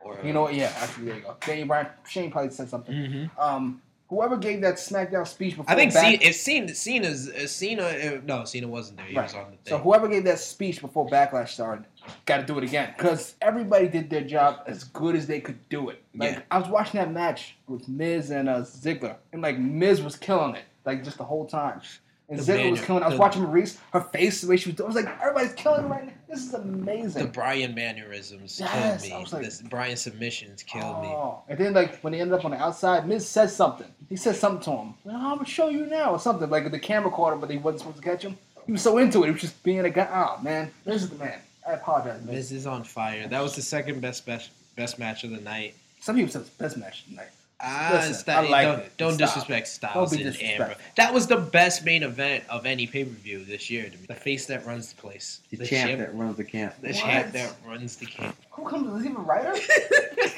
or 0.00 0.18
You 0.24 0.32
know 0.32 0.42
what? 0.42 0.54
Yeah, 0.54 0.72
actually, 0.80 1.06
there 1.06 1.16
you 1.16 1.22
go. 1.22 1.36
Danny 1.44 1.64
Bryan. 1.64 1.86
Shane 2.08 2.30
probably 2.30 2.50
said 2.50 2.68
something. 2.68 2.94
hmm 2.94 3.40
Um, 3.40 3.82
whoever 4.08 4.36
gave 4.38 4.60
that 4.62 4.76
SmackDown 4.76 5.26
speech 5.26 5.56
before 5.56 5.70
I 5.70 5.74
think 5.76 5.92
back, 5.92 6.04
Cena, 6.04 6.18
if 6.22 6.34
Cena, 6.36 6.74
Cena's 6.74 7.28
uh, 7.28 7.46
Cena, 7.46 7.82
uh, 7.82 8.20
no, 8.24 8.44
Cena 8.44 8.66
wasn't 8.66 8.96
there. 8.98 9.06
He 9.06 9.14
Right. 9.16 9.24
was 9.24 9.34
on 9.34 9.50
the 9.50 9.56
thing. 9.58 9.58
so 9.66 9.78
whoever 9.78 10.08
gave 10.08 10.24
that 10.24 10.38
speech 10.38 10.80
before 10.80 11.06
Backlash 11.08 11.48
started, 11.50 11.84
got 12.24 12.38
to 12.38 12.42
do 12.46 12.56
it 12.58 12.64
again 12.64 12.94
because 12.96 13.34
everybody 13.42 13.86
did 13.88 14.08
their 14.08 14.22
job 14.24 14.60
as 14.66 14.84
good 14.84 15.14
as 15.14 15.26
they 15.26 15.40
could 15.40 15.58
do 15.68 15.90
it. 15.90 16.02
Like 16.14 16.32
Yeah. 16.32 16.42
I 16.50 16.58
was 16.58 16.68
watching 16.68 16.98
that 17.00 17.12
match 17.12 17.56
with 17.66 17.86
Miz 17.88 18.30
and 18.30 18.48
uh, 18.48 18.60
Ziggler, 18.62 19.16
and 19.32 19.42
like 19.42 19.58
Miz 19.58 20.00
was 20.00 20.16
killing 20.16 20.54
it, 20.54 20.64
like 20.86 21.04
just 21.04 21.18
the 21.18 21.24
whole 21.24 21.44
time. 21.44 21.82
And 22.30 22.38
The 22.38 22.52
Ziggler 22.52 22.70
was 22.72 22.80
killing. 22.82 23.02
I 23.02 23.06
was 23.06 23.14
the- 23.14 23.20
watching 23.20 23.42
Maryse, 23.46 23.78
her 23.92 24.02
face, 24.02 24.42
the 24.42 24.48
way 24.48 24.58
she 24.58 24.70
was. 24.70 24.78
I 24.80 24.84
was 24.84 24.94
like, 24.96 25.08
everybody's 25.22 25.54
killing 25.54 25.88
right 25.88 26.04
now. 26.06 26.12
This 26.28 26.40
is 26.46 26.52
amazing. 26.52 27.22
the. 27.24 27.28
Brian 27.30 27.74
mannerisms 27.74 28.60
Yes, 28.60 29.00
killed 29.02 29.12
I 29.12 29.16
me. 29.16 29.22
was 29.22 29.32
like- 29.32 29.42
This 29.44 29.62
Brian 29.62 29.96
submissions 29.96 30.62
killed 30.62 31.00
me. 31.02 31.08
Oh. 31.08 31.42
And 31.48 31.58
then 31.58 31.72
like 31.72 32.00
when 32.00 32.12
they 32.12 32.20
ended 32.20 32.38
up 32.38 32.44
on 32.44 32.50
the 32.50 32.58
outside, 32.62 33.08
Miz 33.08 33.26
says 33.26 33.56
something. 33.56 33.86
He 34.10 34.16
says 34.16 34.38
something 34.38 34.62
to 34.64 34.70
him. 34.78 34.94
Like, 35.06 35.16
I'm 35.16 35.36
gonna 35.36 35.46
show 35.46 35.68
you 35.70 35.86
now 35.86 36.10
or 36.12 36.18
something. 36.18 36.50
Like 36.50 36.70
the 36.70 36.78
camera 36.78 37.10
caught 37.10 37.32
him, 37.32 37.40
but 37.40 37.48
he 37.50 37.56
wasn't 37.56 37.80
supposed 37.80 37.96
to 37.96 38.02
catch 38.02 38.22
him. 38.24 38.36
He 38.66 38.72
was 38.72 38.82
so 38.82 38.98
into 38.98 39.22
it. 39.22 39.26
He 39.26 39.32
was 39.32 39.40
just 39.40 39.62
being 39.62 39.80
a 39.80 39.90
guy. 39.90 40.08
Oh 40.12 40.42
man, 40.42 40.70
Miz 40.84 41.04
is 41.04 41.08
the 41.10 41.16
man. 41.16 41.38
I 41.66 41.72
apologize, 41.72 42.20
Miz. 42.22 42.34
Miz 42.34 42.52
is 42.52 42.66
on 42.66 42.84
fire. 42.84 43.26
That 43.26 43.42
was 43.42 43.56
the 43.56 43.62
second 43.62 44.02
best 44.02 44.26
best 44.26 44.50
best 44.76 44.98
match 44.98 45.24
of 45.24 45.30
the 45.30 45.40
night. 45.40 45.74
Some 46.00 46.16
people 46.16 46.30
said 46.30 46.42
it's 46.42 46.50
the 46.50 46.62
best 46.64 46.76
match 46.76 47.04
tonight. 47.06 47.28
Ah, 47.60 47.90
Listen, 47.94 48.10
it's 48.12 48.28
I 48.28 48.48
like 48.48 48.62
don't, 48.68 48.78
it. 48.80 48.96
don't 48.98 49.14
Stop. 49.14 49.28
disrespect 49.28 49.66
Styles 49.66 50.10
Don't 50.12 50.20
and 50.20 50.32
disrespectful. 50.32 50.64
Amber. 50.66 50.76
That 50.96 51.12
was 51.12 51.26
the 51.26 51.38
best 51.38 51.84
main 51.84 52.04
event 52.04 52.44
of 52.48 52.66
any 52.66 52.86
pay 52.86 53.04
per 53.04 53.10
view 53.10 53.44
this 53.44 53.68
year 53.68 53.84
to 53.90 53.96
me. 53.98 54.06
The 54.06 54.14
face 54.14 54.46
that 54.46 54.64
runs 54.64 54.92
the 54.92 55.00
place. 55.00 55.40
The, 55.50 55.66
champ 55.66 55.98
that 55.98 56.14
runs 56.14 56.36
the 56.36 56.44
camp. 56.44 56.74
The 56.80 56.88
What? 56.88 56.96
champ 56.96 57.32
that 57.32 57.52
runs 57.66 57.96
the 57.96 58.06
camp. 58.06 58.36
Who 58.52 58.64
comes? 58.68 59.00
Is 59.00 59.08
he 59.08 59.12
a 59.12 59.18
writer? 59.18 59.54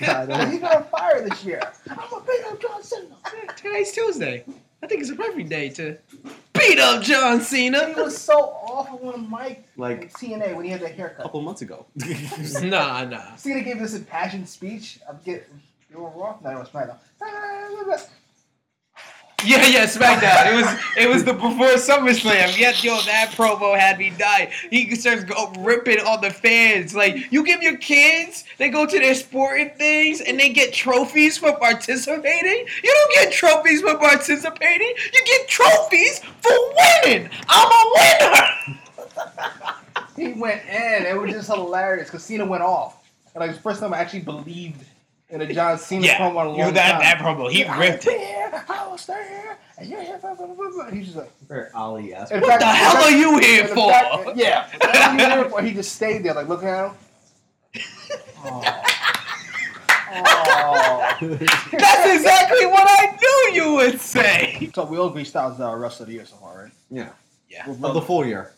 God, 0.00 0.50
he 0.50 0.58
got 0.58 0.76
on 0.76 0.84
fire 0.84 1.28
this 1.28 1.44
year. 1.44 1.60
I'm 1.90 1.98
a 1.98 2.20
big 2.26 2.42
up 2.46 2.60
John 2.60 2.82
Cena. 2.82 3.04
Today's 3.56 3.92
Tuesday. 3.92 4.44
I 4.82 4.86
think 4.86 5.02
it's 5.02 5.10
a 5.10 5.14
perfect 5.14 5.50
day 5.50 5.68
to 5.70 5.98
beat 6.54 6.78
up 6.78 7.02
John 7.02 7.42
Cena. 7.42 7.88
He 7.92 8.00
was 8.00 8.16
so 8.16 8.38
awful 8.66 9.10
on 9.10 9.28
Mike 9.28 9.68
Like 9.76 10.10
TNA 10.14 10.56
when 10.56 10.64
he 10.64 10.70
had 10.70 10.80
that 10.80 10.94
haircut 10.94 11.20
a 11.20 11.22
couple 11.24 11.42
months 11.42 11.60
ago. 11.60 11.84
nah, 12.62 13.04
nah. 13.04 13.36
Cena 13.36 13.60
gave 13.60 13.78
this 13.78 13.94
impassioned 13.94 14.48
speech. 14.48 14.98
I'm 15.06 15.18
getting. 15.22 15.44
You 15.90 16.00
were 16.00 16.10
wrong. 16.10 16.38
No, 16.42 16.50
it 16.50 16.58
was 16.58 16.68
SmackDown. 16.68 16.98
Yeah, 19.44 19.66
yeah, 19.66 19.86
SmackDown. 19.86 20.52
It 20.52 20.54
was 20.54 20.80
it 20.98 21.08
was 21.08 21.24
the 21.24 21.32
before 21.32 21.74
SummerSlam. 21.74 22.58
Yes, 22.58 22.84
yo, 22.84 23.00
that 23.02 23.32
promo 23.34 23.78
had 23.78 23.98
me 23.98 24.10
die. 24.18 24.52
He 24.70 24.94
starts 24.94 25.24
go 25.24 25.50
ripping 25.60 25.98
on 26.00 26.20
the 26.20 26.30
fans. 26.30 26.94
Like 26.94 27.32
you 27.32 27.44
give 27.44 27.62
your 27.62 27.78
kids, 27.78 28.44
they 28.58 28.68
go 28.68 28.86
to 28.86 28.98
their 28.98 29.14
sporting 29.14 29.70
things 29.70 30.20
and 30.20 30.38
they 30.38 30.50
get 30.50 30.74
trophies 30.74 31.38
for 31.38 31.56
participating. 31.56 32.66
You 32.84 32.92
don't 32.92 33.12
get 33.14 33.32
trophies 33.32 33.80
for 33.80 33.96
participating. 33.96 34.92
You 35.12 35.24
get 35.24 35.48
trophies 35.48 36.20
for 36.40 36.52
winning. 37.04 37.30
I'm 37.48 37.72
a 37.72 37.92
winner. 37.96 38.46
He 40.16 40.38
went 40.38 40.62
in. 40.68 41.06
It 41.06 41.18
was 41.18 41.32
just 41.32 41.48
hilarious 41.48 42.08
because 42.08 42.24
Cena 42.24 42.44
went 42.44 42.62
off. 42.62 43.08
And 43.34 43.40
like 43.40 43.56
the 43.56 43.62
first 43.62 43.80
time 43.80 43.94
I 43.94 43.98
actually 43.98 44.20
believed 44.20 44.84
in 45.30 45.40
a 45.40 45.52
John 45.52 45.78
Cena 45.78 46.06
Yeah, 46.06 46.18
promo 46.18 46.30
in 46.30 46.46
a 46.46 46.48
long 46.50 46.58
you 46.58 46.72
that 46.72 46.90
time. 46.92 47.00
that 47.00 47.18
promo. 47.18 47.50
He 47.50 47.64
I 47.64 47.78
ripped 47.78 48.04
will 48.06 48.12
it. 48.14 48.20
here. 48.20 48.64
I 48.68 48.86
will 48.88 48.98
stay 48.98 49.26
here. 49.28 49.56
And 49.78 49.88
you're 49.88 50.02
here. 50.02 50.18
Blah, 50.18 50.34
blah, 50.34 50.46
blah, 50.46 50.54
blah, 50.54 50.70
blah. 50.70 50.90
He's 50.90 51.06
just 51.06 51.16
like. 51.16 51.30
Very 51.48 51.68
Ali 51.74 52.12
esque. 52.14 52.32
in 52.32 52.40
What 52.40 52.50
fact- 52.50 52.60
the 52.60 52.66
hell 52.66 52.92
fact- 52.92 53.04
are 53.06 53.10
you 53.16 53.38
here 53.38 53.66
for? 53.68 53.90
fact- 53.90 54.36
yeah. 54.36 54.68
What 54.78 54.96
are 54.96 55.12
you 55.14 55.18
here 55.42 55.48
for? 55.50 55.62
He 55.62 55.72
just 55.74 55.94
stayed 55.94 56.22
there, 56.24 56.34
like 56.34 56.48
looking 56.48 56.68
at 56.68 56.86
him. 56.88 56.94
Oh. 58.44 58.84
Oh. 60.12 61.16
That's 61.20 62.16
exactly 62.16 62.66
what 62.66 62.84
I 62.84 63.16
knew 63.20 63.62
you 63.62 63.74
would 63.74 64.00
say. 64.00 64.68
So 64.74 64.84
we 64.84 64.98
all 64.98 65.08
agree 65.08 65.22
Styles 65.22 65.54
is 65.54 65.60
our 65.60 65.78
wrestler 65.78 66.02
of 66.04 66.08
the 66.08 66.14
year 66.14 66.26
so 66.26 66.34
far, 66.36 66.64
right? 66.64 66.72
Yeah. 66.90 67.10
Yeah. 67.48 67.70
Of 67.70 67.94
the 67.94 68.00
full 68.02 68.26
year. 68.26 68.50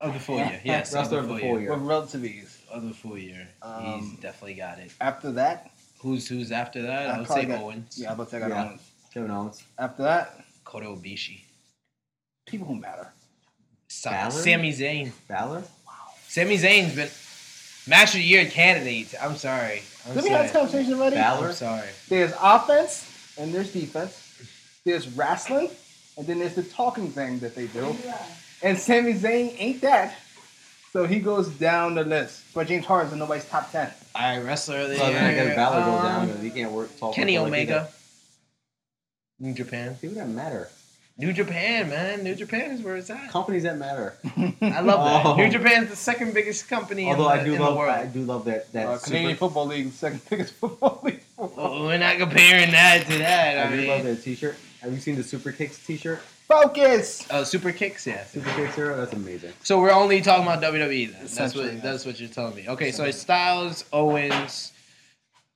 Of 0.00 0.14
the 0.14 0.20
full 0.20 0.36
year, 0.38 0.60
yes. 0.64 0.94
Wrestler 0.94 1.18
of 1.18 1.24
of 1.24 1.28
the 1.28 1.34
the 1.34 1.40
full 1.40 1.48
full 1.50 1.60
year. 1.60 1.70
year. 1.70 1.78
relative 1.78 2.24
ease. 2.24 2.56
Of 2.70 2.84
the 2.88 2.94
full 2.94 3.18
year, 3.18 3.48
Um, 3.60 4.00
he's 4.00 4.20
definitely 4.20 4.54
got 4.54 4.78
it. 4.78 4.92
After 5.00 5.32
that, 5.32 5.70
Who's 6.00 6.26
who's 6.26 6.50
after 6.52 6.80
that? 6.82 7.10
I 7.10 7.14
I 7.16 7.18
would 7.18 7.28
say 7.28 7.44
got- 7.44 7.60
Owens. 7.60 7.98
yeah, 7.98 8.08
I'm 8.08 8.14
about 8.14 8.30
to 8.30 8.40
take 8.40 8.48
Yeah. 8.48 8.64
Owens. 8.64 8.80
Kevin 9.12 9.30
Owens. 9.30 9.62
After 9.78 10.02
that, 10.04 10.40
Kota 10.64 10.86
Ibushi. 10.86 11.40
people 12.46 12.66
who 12.66 12.76
matter. 12.76 13.12
Sa- 13.88 14.10
Balor? 14.10 14.30
Sami 14.30 14.72
Zayn. 14.72 15.12
Balor? 15.28 15.60
Wow. 15.86 15.92
Sami 16.28 16.56
Zayn's 16.56 16.94
been 16.94 17.10
match 17.86 18.08
of 18.10 18.14
the 18.14 18.22
year 18.22 18.46
candidate. 18.48 19.14
I'm 19.20 19.36
sorry. 19.36 19.82
I'm 20.08 20.14
Did 20.14 20.24
we 20.24 20.30
have 20.30 20.42
this 20.44 20.52
sorry. 20.52 20.64
conversation 20.64 20.94
already? 20.94 21.16
Balor? 21.16 21.48
I'm 21.48 21.54
sorry. 21.54 21.88
There's 22.08 22.32
offense 22.40 23.06
and 23.36 23.52
there's 23.52 23.70
defense. 23.72 24.16
There's 24.86 25.08
wrestling, 25.08 25.68
and 26.16 26.26
then 26.26 26.38
there's 26.38 26.54
the 26.54 26.62
talking 26.62 27.10
thing 27.10 27.38
that 27.40 27.54
they 27.54 27.66
do. 27.66 27.94
And 28.62 28.78
Sami 28.78 29.14
Zayn 29.14 29.54
ain't 29.58 29.80
that. 29.82 30.16
So 30.92 31.06
he 31.06 31.20
goes 31.20 31.48
down 31.48 31.94
the 31.94 32.04
list. 32.04 32.42
But 32.54 32.66
James 32.66 32.84
Harden's 32.84 33.12
in 33.12 33.18
nobody's 33.20 33.44
top 33.46 33.70
ten. 33.70 33.90
All 34.14 34.22
right, 34.22 34.44
wrestler 34.44 34.80
of 34.80 34.88
the 34.88 34.96
So 34.96 35.06
then 35.06 35.24
I 35.24 35.34
year. 35.34 35.44
guess 35.46 35.56
Balor 35.56 35.80
goes 35.84 36.02
down 36.02 36.20
um, 36.22 36.26
because 36.26 36.42
he 36.42 36.50
can't 36.50 36.72
work. 36.72 36.98
Talk 36.98 37.14
Kenny 37.14 37.38
like 37.38 37.46
Omega. 37.46 37.88
New 39.38 39.54
Japan. 39.54 39.94
People 40.00 40.16
that 40.16 40.28
matter. 40.28 40.68
New 41.16 41.32
Japan, 41.32 41.88
man. 41.90 42.24
New 42.24 42.34
Japan 42.34 42.70
is 42.72 42.82
where 42.82 42.96
it's 42.96 43.10
at. 43.10 43.30
Companies 43.30 43.62
that 43.64 43.76
matter. 43.78 44.14
I 44.62 44.80
love 44.80 45.04
that. 45.04 45.26
Oh. 45.26 45.36
New 45.36 45.50
Japan's 45.50 45.90
the 45.90 45.96
second 45.96 46.32
biggest 46.34 46.66
company 46.68 47.06
Although 47.06 47.28
in, 47.30 47.36
the, 47.36 47.42
I 47.42 47.44
do 47.44 47.54
in 47.54 47.60
love, 47.60 47.72
the 47.74 47.78
world. 47.78 47.94
I 47.94 48.06
do 48.06 48.20
love 48.24 48.44
that 48.46 48.72
that 48.72 48.86
Uh, 48.86 48.98
Canadian 48.98 49.30
super, 49.32 49.38
Football 49.46 49.66
League, 49.66 49.92
second 49.92 50.22
biggest 50.28 50.54
football 50.60 51.00
league. 51.04 51.20
Oh, 51.38 51.84
we're 51.84 51.98
not 51.98 52.16
comparing 52.18 52.70
that 52.72 53.06
to 53.06 53.18
that. 53.18 53.58
I 53.66 53.72
I, 53.72 53.76
do 53.76 53.86
love 53.86 54.02
that 54.04 54.22
T-shirt. 54.22 54.56
Have 54.80 54.92
you 54.92 54.98
seen 54.98 55.14
the 55.16 55.22
Super 55.22 55.52
Kicks 55.52 55.84
T-shirt? 55.86 56.20
Focus. 56.50 57.30
uh, 57.30 57.44
super 57.44 57.70
kicks, 57.70 58.06
yeah. 58.06 58.24
Super 58.24 58.50
Kicks 58.50 58.74
hero. 58.74 58.96
That's 58.96 59.12
amazing. 59.12 59.52
So 59.62 59.80
we're 59.80 59.92
only 59.92 60.20
talking 60.20 60.42
about 60.42 60.60
WWE 60.60 61.06
then. 61.12 61.20
That's 61.20 61.32
Essentially, 61.32 61.64
what 61.66 61.74
yeah. 61.74 61.80
that's 61.80 62.04
what 62.04 62.18
you're 62.18 62.28
telling 62.28 62.56
me. 62.56 62.68
Okay, 62.68 62.90
so 62.90 63.04
it's 63.04 63.18
Styles, 63.18 63.84
Owens. 63.92 64.72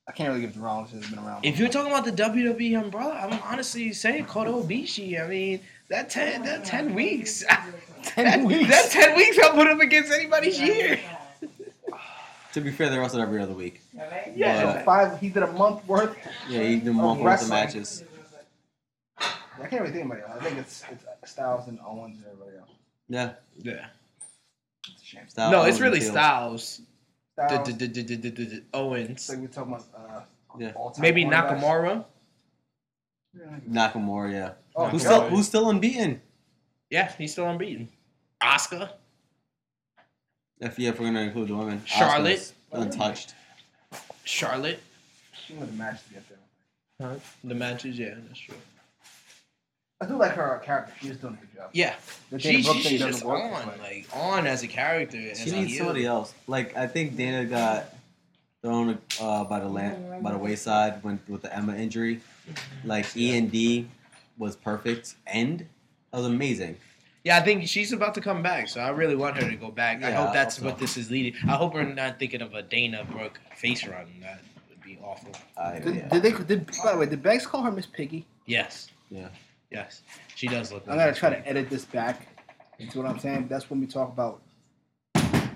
I 0.09 0.13
can't 0.13 0.29
really 0.29 0.43
give 0.43 0.51
it 0.51 0.55
to 0.55 0.61
Rollins. 0.61 0.93
He's 0.93 1.09
been 1.11 1.19
around. 1.19 1.45
If 1.45 1.59
you're 1.59 1.69
talking 1.69 1.91
about 1.91 2.05
the 2.05 2.13
WWE 2.13 2.81
umbrella, 2.81 3.15
I'm 3.15 3.41
honestly 3.43 3.93
saying 3.93 4.27
Kota 4.27 4.51
Ibushi. 4.51 5.21
I 5.21 5.27
mean, 5.27 5.61
that 5.89 6.11
ten 6.11 6.43
that 6.45 6.65
ten 6.65 6.95
weeks. 6.95 7.43
ten 8.03 8.25
that, 8.25 8.41
weeks. 8.47 8.69
That 8.71 8.91
ten 8.91 9.17
weeks 9.17 9.39
I'll 9.41 9.53
put 9.53 9.67
him 9.67 9.81
against 9.81 10.13
anybody's 10.13 10.61
year. 10.61 11.01
To 12.53 12.61
be 12.61 12.71
fair, 12.71 12.89
they're 12.89 13.03
also 13.03 13.21
every 13.21 13.43
other 13.43 13.53
week. 13.53 13.81
Yeah. 14.37 14.79
So 14.79 14.85
five. 14.85 15.19
He 15.19 15.29
did 15.29 15.43
a 15.43 15.51
month 15.55 15.85
worth. 15.89 16.17
Yeah, 16.49 16.63
he 16.63 16.77
did 16.77 16.87
a 16.87 16.93
month 16.93 17.19
worth 17.19 17.43
of 17.43 17.51
wrestling. 17.51 17.51
matches. 17.51 18.05
I 19.63 19.67
can't 19.67 19.83
really 19.83 19.93
think 19.93 20.07
about 20.07 20.19
it. 20.19 20.25
I 20.29 20.41
think 20.45 20.59
it's, 20.59 20.83
it's 20.91 21.05
Styles 21.31 21.69
and 21.69 21.79
Owens 21.87 22.17
and 22.19 22.27
everybody 22.27 22.59
else. 22.59 22.71
Yeah. 23.09 23.33
Yeah. 23.57 23.87
It's 24.89 25.03
a 25.03 25.05
shame. 25.05 25.29
Styles 25.29 25.53
No, 25.53 25.63
it's 25.65 25.77
and 25.77 25.85
really 25.85 26.01
Shields. 26.01 26.13
Styles. 26.13 26.81
Styles. 27.35 27.69
D- 27.69 27.73
d- 27.75 27.87
d- 27.89 28.03
d- 28.03 28.17
d- 28.17 28.31
d- 28.31 28.47
d- 28.47 28.63
Owens. 28.75 29.23
So 29.23 29.37
we're 29.39 29.47
talking 29.49 29.73
about 29.75 29.87
uh, 29.97 30.21
Yeah. 30.59 30.73
all-time 30.75 31.03
Maybe 31.03 31.25
quarterbacks. 31.25 31.61
Nakamura. 31.61 32.05
Nakamura, 33.69 34.33
yeah. 34.33 34.51
Oh, 34.77 34.87
Who's 34.87 35.03
still 35.03 35.29
who's 35.29 35.47
still 35.49 35.69
unbeaten? 35.71 36.21
Yeah, 36.91 37.11
he's 37.19 37.33
still 37.33 37.49
unbeaten. 37.49 37.89
Asuka. 38.41 38.91
If 40.61 40.79
yeah, 40.79 40.91
if 40.91 41.01
we're 41.01 41.07
gonna 41.07 41.21
include 41.23 41.49
the 41.49 41.57
women. 41.57 41.83
Charlotte. 41.85 42.39
Asuka's 42.39 42.53
untouched. 42.73 43.35
Charlotte. 44.25 44.81
She 45.47 45.55
was 45.55 45.69
the 45.69 45.75
match 45.75 46.01
to 46.07 46.15
get 46.15 46.23
there. 46.29 47.17
The 47.43 47.55
matches, 47.55 47.99
yeah, 47.99 48.15
that's 48.29 48.39
true. 48.39 48.55
I 50.05 50.07
do 50.09 50.17
like 50.17 50.33
her 50.33 50.61
character. 50.65 50.93
She 51.01 51.09
was 51.09 51.19
doing 51.19 51.35
a 51.35 51.37
good 51.39 51.55
job. 51.57 51.71
Yeah, 51.73 51.95
The 52.31 52.39
she, 52.39 52.49
Dana 52.51 52.59
she, 52.59 52.65
Brooke 52.65 52.75
thing 52.83 52.91
she's 52.91 53.01
doesn't 53.01 53.13
just 53.15 53.25
work, 53.25 53.43
on, 53.43 53.65
but- 53.67 53.79
like 53.81 54.07
on 54.13 54.47
as 54.47 54.63
a 54.63 54.69
character. 54.69 55.17
as 55.31 55.39
She 55.41 55.51
needs 55.51 55.71
heel. 55.73 55.79
somebody 55.79 56.05
else. 56.07 56.35
Like 56.47 56.77
I 56.77 56.87
think 56.87 57.17
Dana 57.17 57.45
got 57.47 57.87
thrown 58.63 58.99
uh, 59.21 59.45
by 59.45 59.61
the 59.61 59.69
land, 59.69 60.23
by 60.23 60.33
the 60.33 60.39
wayside 60.39 61.03
when 61.03 61.19
with 61.29 61.43
the 61.43 61.55
Emma 61.57 61.75
injury. 61.77 62.21
Like 62.85 63.17
E 63.17 63.37
and 63.37 63.51
D 63.51 63.89
was 64.39 64.57
perfect. 64.57 65.15
End. 65.27 65.61
That 66.11 66.19
was 66.19 66.27
amazing. 66.27 66.77
Yeah, 67.25 67.39
I 67.39 67.41
think 67.41 67.67
she's 67.67 67.93
about 67.93 68.15
to 68.17 68.21
come 68.21 68.43
back, 68.43 68.69
so 68.69 68.81
I 68.83 68.91
really 68.91 69.17
want 69.17 69.43
her 69.43 69.49
to 69.49 69.57
go 69.57 69.71
back. 69.71 70.05
I 70.05 70.11
Yeah, 70.11 70.25
hope 70.27 70.35
that's 70.35 70.57
hope 70.57 70.63
so. 70.65 70.69
what 70.71 70.79
this 70.79 70.99
is 70.99 71.11
leading. 71.11 71.35
I 71.49 71.53
hope 71.57 71.73
we're 71.73 71.85
not 71.85 72.19
thinking 72.19 72.43
of 72.43 72.53
a 72.53 72.61
Dana 72.63 73.07
Brooke 73.11 73.41
face 73.57 73.87
run. 73.87 74.07
That 74.21 74.43
would 74.69 74.83
be 74.83 74.99
awful. 75.03 75.33
I, 75.57 75.79
Did, 75.79 75.95
yeah. 75.97 76.09
did 76.09 76.23
they? 76.23 76.33
Did, 76.33 76.67
by 76.85 76.93
the 76.93 76.99
way, 76.99 77.07
did 77.07 77.23
Banks 77.23 77.47
call 77.47 77.63
her 77.63 77.73
Miss 77.73 77.87
Piggy? 77.87 78.27
Yes, 78.45 78.89
yeah. 79.11 79.29
Yes, 79.71 80.03
she 80.35 80.47
does 80.49 80.73
look. 80.73 80.85
I'm 80.89 80.97
gonna 80.97 81.15
try 81.15 81.31
to 81.31 81.47
edit 81.49 81.71
this 81.71 81.85
back. 81.85 82.29
You 82.79 82.91
see 82.91 82.99
what 82.99 83.09
I'm 83.09 83.19
saying? 83.19 83.49
That's 83.49 83.71
when 83.71 83.81
we 83.81 83.87
talk 83.87 84.09
about. 84.13 84.41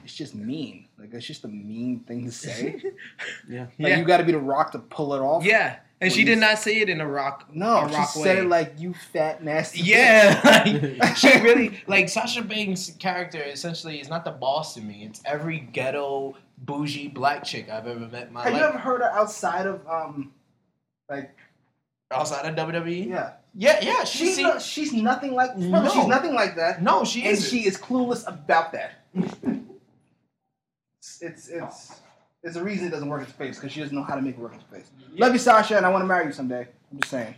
It's 0.05 0.15
just 0.17 0.35
mean. 0.35 0.87
Like 0.99 1.13
it's 1.13 1.27
just 1.27 1.45
a 1.45 1.49
mean 1.49 2.01
thing 2.01 2.25
to 2.27 2.33
say. 2.33 2.81
Yeah. 3.49 3.67
Like 3.79 3.91
Yeah. 3.91 3.99
you 3.99 4.05
got 4.05 4.19
to 4.19 4.25
be 4.25 4.33
the 4.33 4.39
Rock 4.39 4.73
to 4.73 4.79
pull 4.79 5.13
it 5.15 5.21
off. 5.21 5.45
Yeah, 5.45 5.77
And 6.01 6.11
she 6.11 6.25
did 6.25 6.39
not 6.39 6.59
say 6.59 6.81
it 6.81 6.89
in 6.89 7.01
a 7.03 7.07
rock. 7.07 7.49
No, 7.53 7.85
a 7.85 7.89
she 7.91 7.95
rock 7.95 8.09
said 8.09 8.37
way. 8.39 8.43
it 8.43 8.49
like 8.49 8.75
you 8.79 8.95
fat 9.13 9.43
nasty. 9.45 9.81
Yeah, 9.81 10.41
like, 11.01 11.17
she 11.17 11.39
really 11.41 11.83
like 11.87 12.09
Sasha 12.09 12.43
Banks' 12.43 12.91
character. 12.99 13.43
Essentially, 13.43 14.01
is 14.01 14.09
not 14.09 14.25
the 14.25 14.31
boss 14.31 14.75
to 14.75 14.81
me. 14.81 15.05
It's 15.05 15.21
every 15.27 15.59
ghetto 15.61 16.37
bougie 16.59 17.09
black 17.09 17.45
chick 17.45 17.69
I've 17.69 17.87
ever 17.87 18.01
met 18.07 18.29
in 18.29 18.33
my 18.33 18.45
Have 18.45 18.55
you 18.55 18.61
ever 18.61 18.79
heard 18.79 19.01
her 19.03 19.11
outside 19.13 19.67
of 19.67 19.87
um, 19.87 20.33
like 21.11 21.35
Outside 22.11 22.47
of 22.47 22.55
WWE, 22.67 23.09
yeah? 23.09 23.33
Yeah, 23.61 23.81
yeah. 23.83 24.05
She 24.05 24.19
She's 24.27 24.37
see- 24.37 24.43
no, 24.45 24.59
she's 24.61 24.93
nothing 24.93 25.35
like 25.35 25.57
No. 25.57 25.89
she's 25.89 26.07
nothing 26.07 26.33
like 26.35 26.55
that, 26.57 26.81
no, 26.83 27.05
she 27.05 27.25
and 27.25 27.37
is. 27.37 27.49
she 27.49 27.67
is 27.67 27.77
clueless 27.77 28.27
about 28.27 28.73
that. 28.73 29.05
it's 31.03 31.21
it's 31.21 31.49
it's 31.49 32.01
there's 32.43 32.55
a 32.57 32.63
reason 32.63 32.87
it 32.87 32.91
doesn't 32.91 33.09
work 33.09 33.23
in 33.23 33.29
space 33.29 33.57
because 33.57 33.73
she 33.73 33.81
doesn't 33.81 33.97
know 33.97 34.05
how 34.05 34.15
to 34.15 34.23
make 34.23 34.37
it 34.37 34.41
work 34.41 34.55
in 34.55 34.61
space. 34.61 34.91
Love 35.17 35.33
you, 35.33 35.39
Sasha, 35.41 35.77
and 35.77 35.85
I 35.85 35.89
want 35.91 36.03
to 36.03 36.07
marry 36.07 36.27
you 36.27 36.33
someday. 36.33 36.69
I'm 36.93 36.99
just 37.01 37.11
saying. 37.11 37.35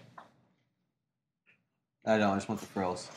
I 2.04 2.18
don't. 2.18 2.30
I 2.30 2.34
just 2.34 2.48
want 2.48 2.60
the 2.60 2.66
frills. 2.66 3.08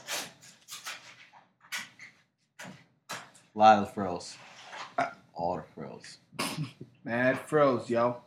A 2.62 3.60
lot 3.60 3.80
of 3.80 3.86
the 3.88 3.92
frills. 3.92 4.36
All 5.36 5.58
the 5.58 5.64
frills. 5.76 6.18
Mad 7.04 7.40
froze, 7.42 7.90
yo. 7.90 8.18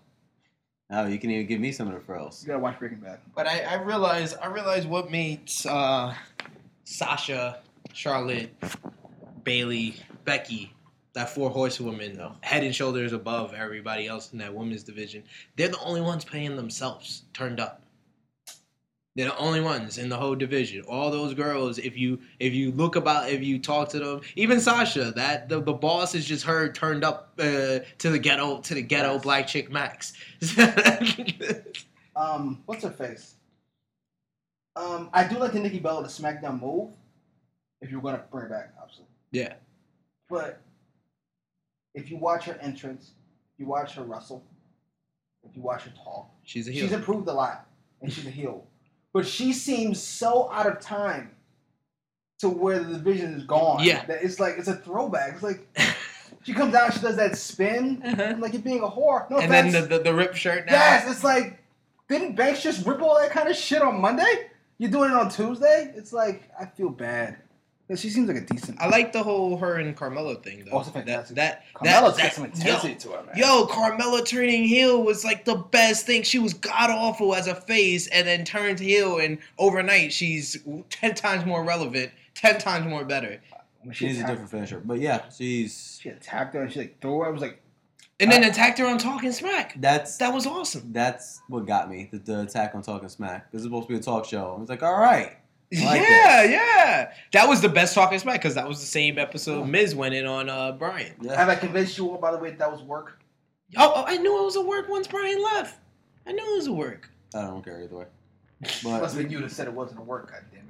Oh, 0.91 1.07
you 1.07 1.19
can 1.19 1.31
even 1.31 1.47
give 1.47 1.61
me 1.61 1.73
some 1.73 1.89
of 1.89 1.95
the 1.95 2.01
frills. 2.01 2.43
You 2.43 2.49
gotta 2.49 2.61
watch 2.61 2.79
Breaking 2.79 3.01
Bad. 3.01 3.19
But 3.35 3.47
I, 3.47 3.61
I 3.63 3.75
realize 3.83 4.35
I 4.35 4.47
realize 4.47 4.87
what 4.87 5.11
makes 5.11 5.67
uh, 5.67 6.15
Sasha, 6.85 7.59
Charlotte, 7.93 8.55
Bayley, 9.43 9.97
Becky, 10.25 10.73
that 11.15 11.31
four 11.31 11.51
horsewomen, 11.51 12.21
head 12.43 12.63
and 12.63 12.75
shoulders 12.75 13.13
above 13.13 13.53
everybody 13.55 14.07
else 14.07 14.33
in 14.33 14.39
that 14.39 14.55
women's 14.55 14.85
division. 14.85 15.25
They're 15.57 15.69
the 15.69 15.81
only 15.81 16.03
ones 16.03 16.25
paying 16.25 16.57
themselves 16.57 17.23
turned 17.33 17.59
up. 17.59 17.81
They're 19.17 19.29
the 19.31 19.39
only 19.39 19.63
ones 19.63 19.97
in 19.97 20.11
the 20.11 20.17
whole 20.17 20.35
division. 20.35 20.83
All 20.87 21.11
those 21.11 21.33
girls, 21.33 21.79
if 21.79 21.97
you 21.97 22.21
if 22.39 22.53
you 22.53 22.71
look 22.73 22.97
about, 22.97 23.31
if 23.31 23.43
you 23.43 23.59
talk 23.59 23.89
to 23.91 23.99
them, 23.99 24.21
even 24.37 24.61
Sasha, 24.61 25.11
that 25.17 25.49
the, 25.49 25.59
the 25.61 25.73
boss 25.73 26.15
is 26.15 26.27
just 26.27 26.45
her 26.45 26.71
turned 26.71 27.03
up 27.03 27.33
uh, 27.39 27.79
to 27.99 28.11
the 28.11 28.19
ghetto 28.19 28.61
to 28.61 28.75
the 28.75 28.83
ghetto 28.83 29.15
Yes. 29.15 29.23
black 29.23 29.47
chick 29.47 29.71
Max. 29.71 30.13
Um, 32.17 32.63
what's 32.65 32.83
her 32.83 32.91
face? 32.91 33.35
Um, 34.75 35.11
I 35.13 35.25
do 35.29 35.37
like 35.39 35.53
the 35.53 35.61
Nikki 35.61 35.79
Bella 35.81 36.03
to 36.03 36.09
SmackDown 36.09 36.61
move. 36.63 36.91
If 37.83 37.91
you're 37.91 38.01
gonna 38.01 38.23
bring 38.31 38.47
it 38.47 38.51
back, 38.51 38.73
obviously. 38.81 39.05
Yeah. 39.33 39.53
But 40.31 40.63
if 41.95 42.11
you 42.11 42.17
watch 42.17 42.45
her 42.47 42.59
entrance, 42.63 43.13
if 43.55 43.61
you 43.61 43.67
watch 43.67 43.95
her 43.97 44.03
wrestle, 44.03 44.43
if 45.49 45.55
you 45.55 45.61
watch 45.61 45.83
her 45.83 45.93
talk, 46.03 46.31
She's 46.45 46.69
a 46.69 46.73
heel. 46.73 46.85
she's 46.85 46.93
improved 46.93 47.29
a 47.29 47.33
lot, 47.35 47.67
and 48.01 48.11
she's 48.11 48.27
a 48.27 48.31
heel. 48.31 48.67
But 49.17 49.27
she 49.27 49.55
seems 49.55 50.03
so 50.03 50.51
out 50.53 50.67
of 50.67 50.79
time 50.79 51.31
to 52.41 52.51
where 52.51 52.81
the 52.81 52.93
division 52.93 53.33
is 53.33 53.45
gone. 53.45 53.83
Yeah. 53.83 54.05
that 54.05 54.23
it's 54.23 54.39
like 54.39 54.57
it's 54.59 54.69
a 54.69 54.75
throwback. 54.77 55.33
It's 55.33 55.43
like 55.43 55.67
she 56.43 56.53
comes 56.53 56.75
out, 56.75 56.93
she 56.93 57.01
does 57.01 57.17
that 57.17 57.35
spin, 57.39 58.03
Uh-huh. 58.05 58.23
I'm 58.23 58.43
like 58.43 58.53
you're 58.53 58.61
being 58.61 58.83
a 58.83 58.87
whore. 58.87 59.31
No 59.31 59.39
and 59.39 59.47
offense. 59.47 59.73
then 59.73 59.89
the, 59.89 59.97
the 59.97 60.05
the 60.05 60.15
rip 60.15 60.35
shirt 60.35 60.67
now. 60.67 60.73
Yes, 60.75 61.11
it's 61.11 61.25
like, 61.25 61.63
didn't 62.11 62.37
Banks 62.37 62.63
just 62.63 62.85
rip 62.87 63.01
all 63.01 63.17
that 63.19 63.31
kind 63.31 63.49
of 63.49 63.57
shit 63.57 63.81
on 63.81 64.03
Monday? 64.03 64.51
You're 64.77 64.91
doing 64.91 65.11
it 65.13 65.17
on 65.17 65.31
Tuesday? 65.31 65.95
It's 65.97 66.13
like, 66.13 66.51
I 66.61 66.67
feel 66.67 66.91
bad. 66.91 67.39
'Cause 67.89 68.01
she 68.01 68.11
seems 68.11 68.27
like 68.27 68.37
a 68.39 68.41
decent. 68.41 68.81
I 68.81 68.89
like 68.89 69.13
the 69.13 69.23
whole 69.23 69.57
her 69.59 69.77
and 69.77 69.97
Carmella 69.97 70.43
thing 70.43 70.65
though. 70.65 70.73
Oh, 70.73 70.79
it's 70.81 70.89
that 70.91 70.95
fantastic. 71.07 71.37
that 71.37 71.63
Carmella's 71.75 72.17
that, 72.17 72.23
got 72.25 72.33
some 72.33 72.45
that- 72.45 72.55
intensity 72.57 72.95
to 72.97 73.09
her, 73.11 73.23
man. 73.25 73.37
Yo, 73.37 73.47
yo, 73.61 73.67
Carmella 73.67 74.27
turning 74.27 74.65
heel 74.65 75.03
was 75.05 75.25
like 75.25 75.45
the 75.45 75.55
best 75.55 76.05
thing. 76.05 76.23
She 76.25 76.41
was 76.41 76.53
god 76.55 76.91
awful 76.91 77.35
as 77.35 77.47
a 77.47 77.55
face, 77.55 78.09
and 78.09 78.27
then 78.27 78.45
turned 78.45 78.81
heel, 78.81 79.19
and 79.19 79.39
overnight 79.59 80.13
she's 80.13 80.57
ten 80.91 81.15
times 81.15 81.47
more 81.47 81.63
relevant, 81.65 82.11
ten 82.35 82.59
times 82.59 82.87
more 82.87 83.05
better. 83.05 83.41
When 83.83 83.95
She 83.95 84.07
needs 84.07 84.19
a 84.19 84.27
different 84.27 84.51
finisher. 84.51 84.81
But 84.85 84.99
yeah, 84.99 85.29
she's 85.31 86.01
She 86.03 86.09
attacked 86.09 86.55
her 86.55 86.63
and 86.63 86.73
she 86.73 86.81
like 86.81 87.01
threw 87.01 87.21
her. 87.21 87.27
I 87.27 87.31
was 87.31 87.41
like, 87.41 87.63
And 88.19 88.33
then 88.33 88.43
attacked 88.43 88.79
her 88.81 88.87
on 88.87 88.99
Talking 88.99 89.31
Smack. 89.31 89.81
that's 89.81 90.17
That 90.17 90.35
was 90.35 90.45
awesome. 90.45 90.93
that's 90.93 91.41
what 91.49 91.67
got 91.67 91.89
me 91.89 92.09
the, 92.11 92.19
the 92.19 92.41
attack 92.41 92.75
on 92.75 92.83
Talking 92.83 93.09
Smack. 93.09 93.53
This 93.53 93.61
is 93.61 93.67
supposed 93.67 93.87
to 93.87 93.95
be 93.95 94.01
a 94.01 94.03
talk 94.03 94.25
show. 94.25 94.55
I 94.57 94.59
was 94.61 94.69
like, 94.69 94.83
all 94.83 94.99
right, 94.99 95.37
I 95.37 95.37
like 95.73 96.01
yeah, 96.01 96.43
this. 96.43 96.51
yeah. 96.53 97.13
That 97.33 97.49
was 97.49 97.61
the 97.61 97.69
best 97.69 97.95
Talking 97.95 98.19
Smack 98.19 98.41
because 98.41 98.55
that 98.55 98.69
was 98.69 98.81
the 98.81 98.87
same 98.87 99.19
episode 99.19 99.67
Miz 99.69 99.95
went 99.95 100.15
in 100.15 100.27
on 100.27 100.49
uh, 100.49 100.73
Bryan. 100.73 101.15
have. 101.29 101.49
I 101.49 101.55
convinced 101.57 101.99
you 101.99 102.09
all, 102.11 102.19
by 102.19 102.31
the 102.33 102.39
way, 102.39 102.51
that, 102.51 102.59
that 102.61 102.71
was 102.73 102.83
work? 102.83 103.19
Oh, 103.77 103.93
oh, 103.97 104.05
I 104.07 104.17
knew 104.17 104.41
it 104.41 104.45
was 104.45 104.57
a 104.57 104.63
work 104.63 104.89
once 104.89 105.09
Bryan 105.09 105.43
left. 105.43 105.81
I 106.27 106.33
knew 106.33 106.53
it 106.53 106.57
was 106.57 106.67
a 106.69 106.73
work. 106.73 107.11
I 107.35 107.43
don't 107.43 107.65
care 107.65 107.83
either 107.83 107.97
way. 107.97 108.05
Must 108.63 108.83
But 108.85 109.01
have 109.03 109.17
been 109.17 109.31
you 109.31 109.41
that 109.41 109.51
said 109.51 109.67
it 109.67 109.75
wasn't 109.75 110.01
a 110.01 110.03
work, 110.03 110.31
God 110.31 110.43
damn 110.53 110.61
it. 110.61 110.67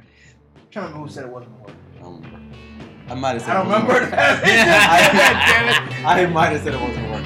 I'm 0.56 0.62
trying 0.70 0.86
to 0.86 0.92
remember 0.92 1.06
who 1.08 1.12
said 1.14 1.24
it 1.24 1.30
wasn't 1.30 1.52
a 1.60 1.62
work. 1.64 1.76
um, 2.02 2.52
I 3.08 3.14
might 3.14 3.32
have 3.34 3.42
said 3.42 3.50
I 3.56 3.62
don't 3.62 3.66
it 3.66 3.68
wasn't 3.68 3.88
remember 3.88 3.92
working. 3.92 4.10
that. 4.16 4.42
Damn 5.86 5.88
it. 6.00 6.04
I 6.06 6.26
might 6.26 6.48
have 6.48 6.62
said 6.62 6.74
it 6.74 6.80
wasn't 6.80 7.10
working. 7.10 7.24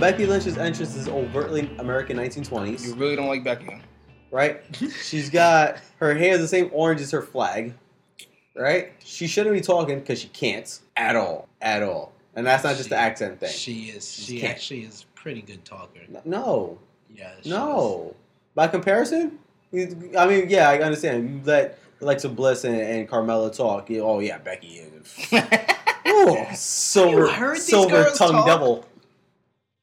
Becky 0.00 0.26
Lynch's 0.26 0.56
entrance 0.56 0.94
is 0.94 1.08
overtly 1.08 1.68
American 1.78 2.16
1920s. 2.16 2.86
You 2.86 2.94
really 2.94 3.16
don't 3.16 3.26
like 3.28 3.42
Becky. 3.42 3.80
right? 4.30 4.60
She's 5.02 5.28
got 5.28 5.78
her 5.98 6.14
hair 6.14 6.38
the 6.38 6.46
same 6.46 6.70
orange 6.72 7.00
as 7.00 7.10
her 7.10 7.22
flag, 7.22 7.74
right? 8.54 8.92
She 9.04 9.26
shouldn't 9.26 9.54
be 9.54 9.60
talking 9.60 9.98
because 9.98 10.20
she 10.20 10.28
can't 10.28 10.78
at 10.96 11.16
all, 11.16 11.48
at 11.60 11.82
all. 11.82 12.12
And 12.36 12.46
that's 12.46 12.62
not 12.62 12.76
just 12.76 12.90
the 12.90 12.96
accent 12.96 13.40
thing. 13.40 13.50
She 13.50 13.86
is. 13.86 14.08
She 14.10 14.22
She 14.22 14.40
can't. 14.40 14.52
actually 14.52 14.82
is 14.84 15.02
a 15.04 15.18
pretty 15.18 15.42
good 15.42 15.64
talker. 15.64 16.00
no, 16.24 16.78
Yeah. 17.12 17.32
she 17.42 17.50
no. 17.50 18.14
By 18.54 18.68
comparison, 18.68 19.38
you- 19.72 20.12
I 20.16 20.26
mean, 20.28 20.48
yeah, 20.48 20.68
I 20.70 20.78
understand. 20.78 21.28
You 21.28 21.40
let 21.44 21.78
Alexa 22.00 22.28
Bliss 22.28 22.62
and, 22.64 22.76
and 22.80 23.08
Carmella 23.08 23.54
talk. 23.54 23.90
You, 23.90 24.02
oh 24.02 24.20
yeah, 24.20 24.38
Becky 24.38 24.78
is. 24.80 24.92
is. 25.32 25.32
Ooh, 26.08 26.36
silver, 26.54 27.28
heard 27.28 27.56
these 27.56 27.66
silver 27.66 28.04
girls 28.04 28.16
tongue 28.18 28.32
talk? 28.32 28.46
devil. 28.46 28.84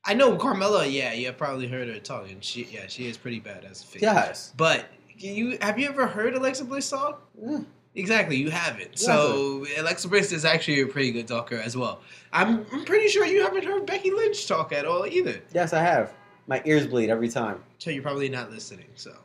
I 0.05 0.13
know 0.13 0.37
Carmella. 0.37 0.91
Yeah, 0.91 1.13
you 1.13 1.25
have 1.27 1.37
probably 1.37 1.67
heard 1.67 1.87
her 1.87 1.99
talking. 1.99 2.37
She, 2.41 2.65
yeah, 2.65 2.87
she 2.87 3.07
is 3.07 3.17
pretty 3.17 3.39
bad 3.39 3.65
as 3.65 3.81
a 3.81 3.85
face. 3.85 4.01
Yes. 4.01 4.53
But 4.55 4.85
you 5.17 5.57
have 5.61 5.79
you 5.79 5.87
ever 5.87 6.05
heard 6.07 6.35
Alexa 6.35 6.65
Bliss 6.65 6.89
talk? 6.89 7.27
Yeah. 7.41 7.59
Exactly, 7.95 8.35
you 8.35 8.49
haven't. 8.49 8.99
So 8.99 9.65
Alexa 9.77 10.09
Bliss 10.09 10.33
is 10.33 10.43
actually 10.43 10.81
a 10.81 10.87
pretty 10.87 11.11
good 11.11 11.27
talker 11.27 11.55
as 11.55 11.77
well. 11.77 12.01
I'm, 12.33 12.65
I'm 12.73 12.83
pretty 12.83 13.07
sure 13.07 13.25
you 13.25 13.41
haven't 13.41 13.63
heard 13.63 13.85
Becky 13.85 14.11
Lynch 14.11 14.47
talk 14.47 14.73
at 14.73 14.85
all 14.85 15.05
either. 15.05 15.39
Yes, 15.53 15.71
I 15.71 15.81
have. 15.81 16.13
My 16.47 16.61
ears 16.65 16.85
bleed 16.87 17.09
every 17.09 17.29
time. 17.29 17.63
So 17.77 17.89
you're 17.89 18.03
probably 18.03 18.27
not 18.27 18.51
listening. 18.51 18.87
So 18.95 19.15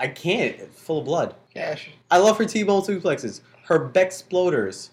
I 0.00 0.08
can't. 0.08 0.58
It's 0.58 0.82
full 0.82 0.98
of 0.98 1.04
blood. 1.04 1.36
Cash. 1.54 1.90
I 2.10 2.18
love 2.18 2.36
her 2.38 2.44
T-bone 2.44 2.82
suplexes. 2.82 3.40
Her 3.64 3.88
Bexploders. 3.88 4.90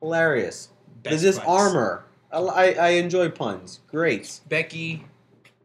Hilarious. 0.00 0.68
There's 1.02 1.22
Dis-arm-her. 1.22 2.04
I, 2.32 2.38
I, 2.38 2.64
I 2.70 2.88
enjoy 2.90 3.30
puns. 3.30 3.80
Great. 3.90 4.40
Becky, 4.48 5.04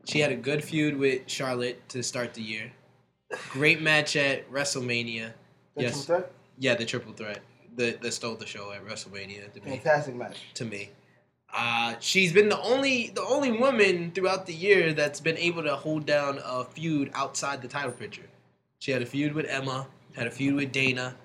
she 0.06 0.20
had 0.20 0.32
a 0.32 0.36
good 0.36 0.64
feud 0.64 0.98
with 0.98 1.22
Charlotte 1.28 1.88
to 1.90 2.04
start 2.04 2.34
the 2.34 2.42
year. 2.42 2.72
Great 3.50 3.82
match 3.82 4.16
at 4.16 4.50
WrestleMania. 4.52 5.34
Yes. 5.76 6.10
Yeah, 6.60 6.76
the 6.76 6.86
triple 6.86 7.14
threat 7.14 7.40
that, 7.78 8.02
that 8.02 8.12
stole 8.12 8.36
the 8.36 8.46
show 8.46 8.72
at 8.72 8.86
WrestleMania 8.86 9.52
to 9.54 9.62
me. 9.62 9.72
Fantastic 9.78 10.16
match. 10.16 10.38
To 10.56 10.66
me, 10.66 10.92
uh, 11.54 11.96
she's 12.00 12.32
been 12.32 12.50
the 12.50 12.60
only 12.62 13.12
the 13.16 13.24
only 13.24 13.52
woman 13.52 14.12
throughout 14.12 14.46
the 14.46 14.54
year 14.54 14.94
that's 14.94 15.20
been 15.20 15.38
able 15.38 15.64
to 15.64 15.76
hold 15.76 16.06
down 16.06 16.40
a 16.44 16.64
feud 16.64 17.12
outside 17.14 17.62
the 17.62 17.68
title 17.68 17.92
picture. 17.92 18.30
She 18.80 18.92
had 18.92 19.02
a 19.02 19.06
feud 19.06 19.34
with 19.34 19.46
Emma, 19.48 19.88
had 20.16 20.28
a 20.28 20.32
feud 20.32 20.56
with 20.56 20.72
Dana. 20.72 21.16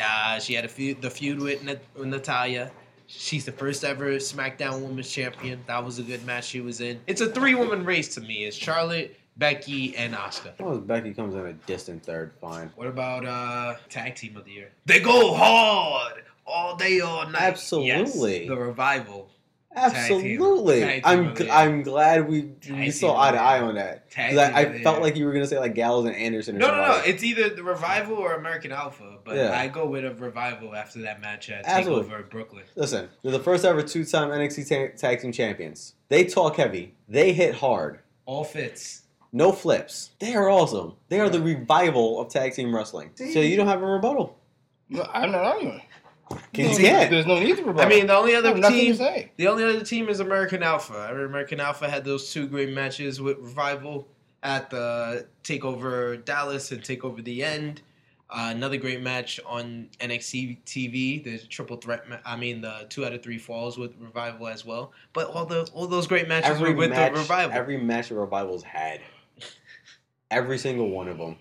Uh, 0.00 0.38
she 0.38 0.54
had 0.54 0.64
a 0.64 0.68
feud 0.68 1.02
the 1.02 1.10
feud 1.10 1.40
with, 1.40 1.62
Nat- 1.62 1.82
with 1.94 2.08
Natalya. 2.08 2.70
She's 3.12 3.44
the 3.44 3.52
first 3.52 3.84
ever 3.84 4.12
SmackDown 4.12 4.82
Women's 4.82 5.10
Champion. 5.10 5.60
That 5.66 5.84
was 5.84 5.98
a 5.98 6.02
good 6.02 6.24
match 6.24 6.44
she 6.44 6.60
was 6.60 6.80
in. 6.80 7.00
It's 7.08 7.20
a 7.20 7.28
three 7.28 7.56
woman 7.56 7.84
race 7.84 8.14
to 8.14 8.20
me. 8.20 8.44
It's 8.44 8.56
Charlotte, 8.56 9.16
Becky, 9.36 9.96
and 9.96 10.14
Asuka. 10.14 10.52
Oh, 10.60 10.78
Becky 10.78 11.12
comes 11.12 11.34
in 11.34 11.44
a 11.44 11.52
distant 11.52 12.04
third. 12.04 12.32
Fine. 12.40 12.70
What 12.76 12.86
about 12.86 13.26
uh 13.26 13.76
tag 13.88 14.14
team 14.14 14.36
of 14.36 14.44
the 14.44 14.52
year? 14.52 14.70
They 14.86 15.00
go 15.00 15.34
hard 15.34 16.22
all 16.46 16.76
day, 16.76 17.00
all 17.00 17.28
night. 17.28 17.42
Absolutely. 17.42 18.40
Yes, 18.40 18.48
the 18.48 18.56
revival. 18.56 19.28
Absolutely. 19.74 20.80
Tag 20.80 21.04
team 21.04 21.12
I'm 21.12 21.26
of. 21.28 21.40
I'm 21.50 21.82
glad 21.82 22.28
we 22.28 22.52
we 22.70 22.90
saw 22.90 23.18
eye 23.20 23.32
to 23.32 23.38
eye 23.38 23.60
on 23.60 23.76
that. 23.76 24.06
I, 24.16 24.36
I 24.52 24.82
felt 24.82 25.00
like 25.00 25.16
you 25.16 25.24
were 25.26 25.32
gonna 25.32 25.46
say 25.46 25.58
like 25.58 25.74
Gallows 25.74 26.06
and 26.06 26.14
Anderson. 26.16 26.56
Or 26.56 26.58
No, 26.58 26.68
no, 26.68 26.76
no. 26.76 26.82
somebody. 26.92 27.10
It's 27.10 27.22
either 27.22 27.48
the 27.50 27.62
revival 27.62 28.16
or 28.16 28.34
American 28.34 28.72
Alpha, 28.72 29.18
but 29.24 29.36
Yeah. 29.36 29.58
I 29.58 29.68
go 29.68 29.86
with 29.86 30.04
a 30.04 30.14
revival 30.14 30.74
after 30.74 31.02
that 31.02 31.20
match 31.20 31.50
at 31.50 31.64
Absolutely. 31.66 32.10
Takeover 32.12 32.30
Brooklyn. 32.30 32.64
Listen, 32.74 33.08
they're 33.22 33.32
the 33.32 33.38
first 33.38 33.64
ever 33.64 33.82
two-time 33.82 34.30
NXT 34.30 34.68
ta- 34.68 34.96
Tag 34.96 35.20
Team 35.20 35.32
Champions. 35.32 35.94
They 36.08 36.24
talk 36.24 36.56
heavy. 36.56 36.94
They 37.08 37.32
hit 37.32 37.54
hard. 37.56 38.00
All 38.26 38.44
fits. 38.44 39.02
No 39.32 39.52
flips. 39.52 40.10
They 40.18 40.34
are 40.34 40.50
awesome. 40.50 40.94
They 41.08 41.20
are 41.20 41.28
the 41.28 41.40
revival 41.40 42.20
of 42.20 42.28
tag 42.30 42.52
team 42.54 42.74
wrestling. 42.74 43.10
So 43.14 43.38
you 43.38 43.56
don't 43.56 43.68
have 43.68 43.80
a 43.80 43.86
rebuttal. 43.86 44.36
No, 44.88 45.08
I'm 45.12 45.30
not 45.30 45.44
arguing. 45.44 45.82
Can 46.52 46.70
you 46.70 46.76
There's- 46.78 47.10
There's 47.10 47.26
no 47.26 47.40
need 47.40 47.56
to 47.56 47.64
rebut. 47.64 47.84
I 47.84 47.88
mean, 47.88 48.06
the 48.06 48.16
only 48.16 48.34
other 48.34 48.54
have 48.54 48.72
team, 48.72 48.96
the 49.36 49.48
only 49.48 49.64
other 49.64 49.84
team 49.84 50.08
is 50.08 50.20
American 50.20 50.62
Alpha. 50.62 50.94
I 51.10 51.12
mean, 51.12 51.24
American 51.24 51.60
Alpha 51.60 51.88
had 51.90 52.04
those 52.04 52.32
two 52.32 52.46
great 52.46 52.70
matches 52.72 53.20
with 53.20 53.38
Revival 53.38 54.06
at 54.42 54.70
the 54.70 55.26
Takeover 55.44 56.24
Dallas 56.24 56.70
and 56.72 56.82
Takeover 56.82 57.22
the 57.24 57.42
End. 57.44 57.82
Uh, 58.32 58.52
another 58.54 58.76
great 58.76 59.02
match 59.02 59.40
on 59.44 59.88
NXT 59.98 60.58
TV, 60.64 61.22
the 61.24 61.38
triple 61.48 61.76
threat. 61.76 62.08
Ma- 62.08 62.18
I 62.24 62.36
mean, 62.36 62.60
the 62.60 62.86
two 62.88 63.04
out 63.04 63.12
of 63.12 63.24
three 63.24 63.38
falls 63.38 63.76
with 63.76 63.92
Revival 63.98 64.46
as 64.46 64.64
well. 64.64 64.92
But 65.12 65.26
all 65.30 65.46
the 65.46 65.68
all 65.74 65.88
those 65.88 66.06
great 66.06 66.28
matches 66.28 66.50
Every 66.50 66.70
were 66.70 66.76
with 66.76 66.90
match, 66.90 67.12
the 67.12 67.18
Revival. 67.18 67.56
every 67.58 67.76
match 67.76 68.08
the 68.10 68.14
revivals 68.14 68.62
had. 68.62 69.00
Every 70.30 70.58
single 70.58 70.90
one 70.90 71.08
of 71.08 71.18
them. 71.18 71.36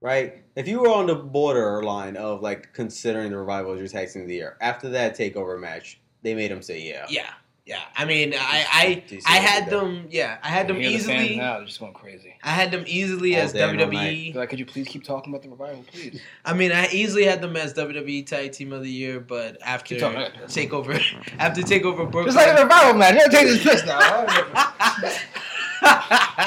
Right? 0.00 0.44
If 0.54 0.68
you 0.68 0.80
were 0.80 0.90
on 0.90 1.06
the 1.06 1.16
borderline 1.16 2.16
of 2.16 2.40
like 2.40 2.72
considering 2.72 3.30
the 3.32 3.38
revival 3.38 3.72
as 3.72 3.78
your 3.80 3.88
tag 3.88 4.10
team 4.12 4.22
of 4.22 4.28
the 4.28 4.34
year, 4.34 4.56
after 4.60 4.88
that 4.90 5.16
takeover 5.16 5.58
match, 5.60 6.00
they 6.22 6.34
made 6.34 6.50
them 6.52 6.62
say 6.62 6.80
yeah. 6.82 7.06
yeah, 7.08 7.30
yeah. 7.66 7.80
I 7.96 8.04
mean, 8.04 8.32
I 8.36 9.02
Do 9.08 9.16
you 9.16 9.20
see 9.20 9.26
I, 9.28 9.34
I 9.34 9.38
had 9.40 9.70
them. 9.70 10.06
Yeah, 10.08 10.38
I 10.42 10.48
had 10.48 10.68
them 10.68 10.76
Hear 10.76 10.88
the 10.90 10.94
easily. 10.94 11.36
now. 11.36 11.56
They're 11.58 11.66
just 11.66 11.80
going 11.80 11.94
crazy. 11.94 12.36
I 12.44 12.50
had 12.50 12.70
them 12.70 12.84
easily 12.86 13.34
All 13.34 13.42
as 13.42 13.52
day 13.52 13.58
WWE. 13.58 14.34
like, 14.36 14.48
could 14.50 14.60
you 14.60 14.66
please 14.66 14.86
keep 14.86 15.02
talking 15.02 15.32
about 15.32 15.42
the 15.42 15.48
revival, 15.50 15.84
please? 15.90 16.20
I 16.44 16.54
mean, 16.54 16.70
I 16.70 16.86
easily 16.92 17.24
had 17.24 17.40
them 17.42 17.56
as 17.56 17.74
WWE 17.74 18.24
Tag 18.24 18.52
Team 18.52 18.72
of 18.72 18.82
the 18.82 18.90
Year, 18.90 19.18
but 19.18 19.58
after 19.62 19.96
Keep 19.96 20.00
talking. 20.00 20.20
Takeover, 20.46 21.02
after 21.40 21.60
Takeover 21.62 22.08
Brooklyn, 22.08 22.26
Just 22.26 22.36
like 22.36 22.56
the 22.56 22.62
revival 22.62 22.94
man. 22.94 23.14
You 23.16 23.20
gotta 23.28 23.32
take 23.32 23.46
this 23.48 23.62
piss 23.64 23.84
now. 23.84 24.26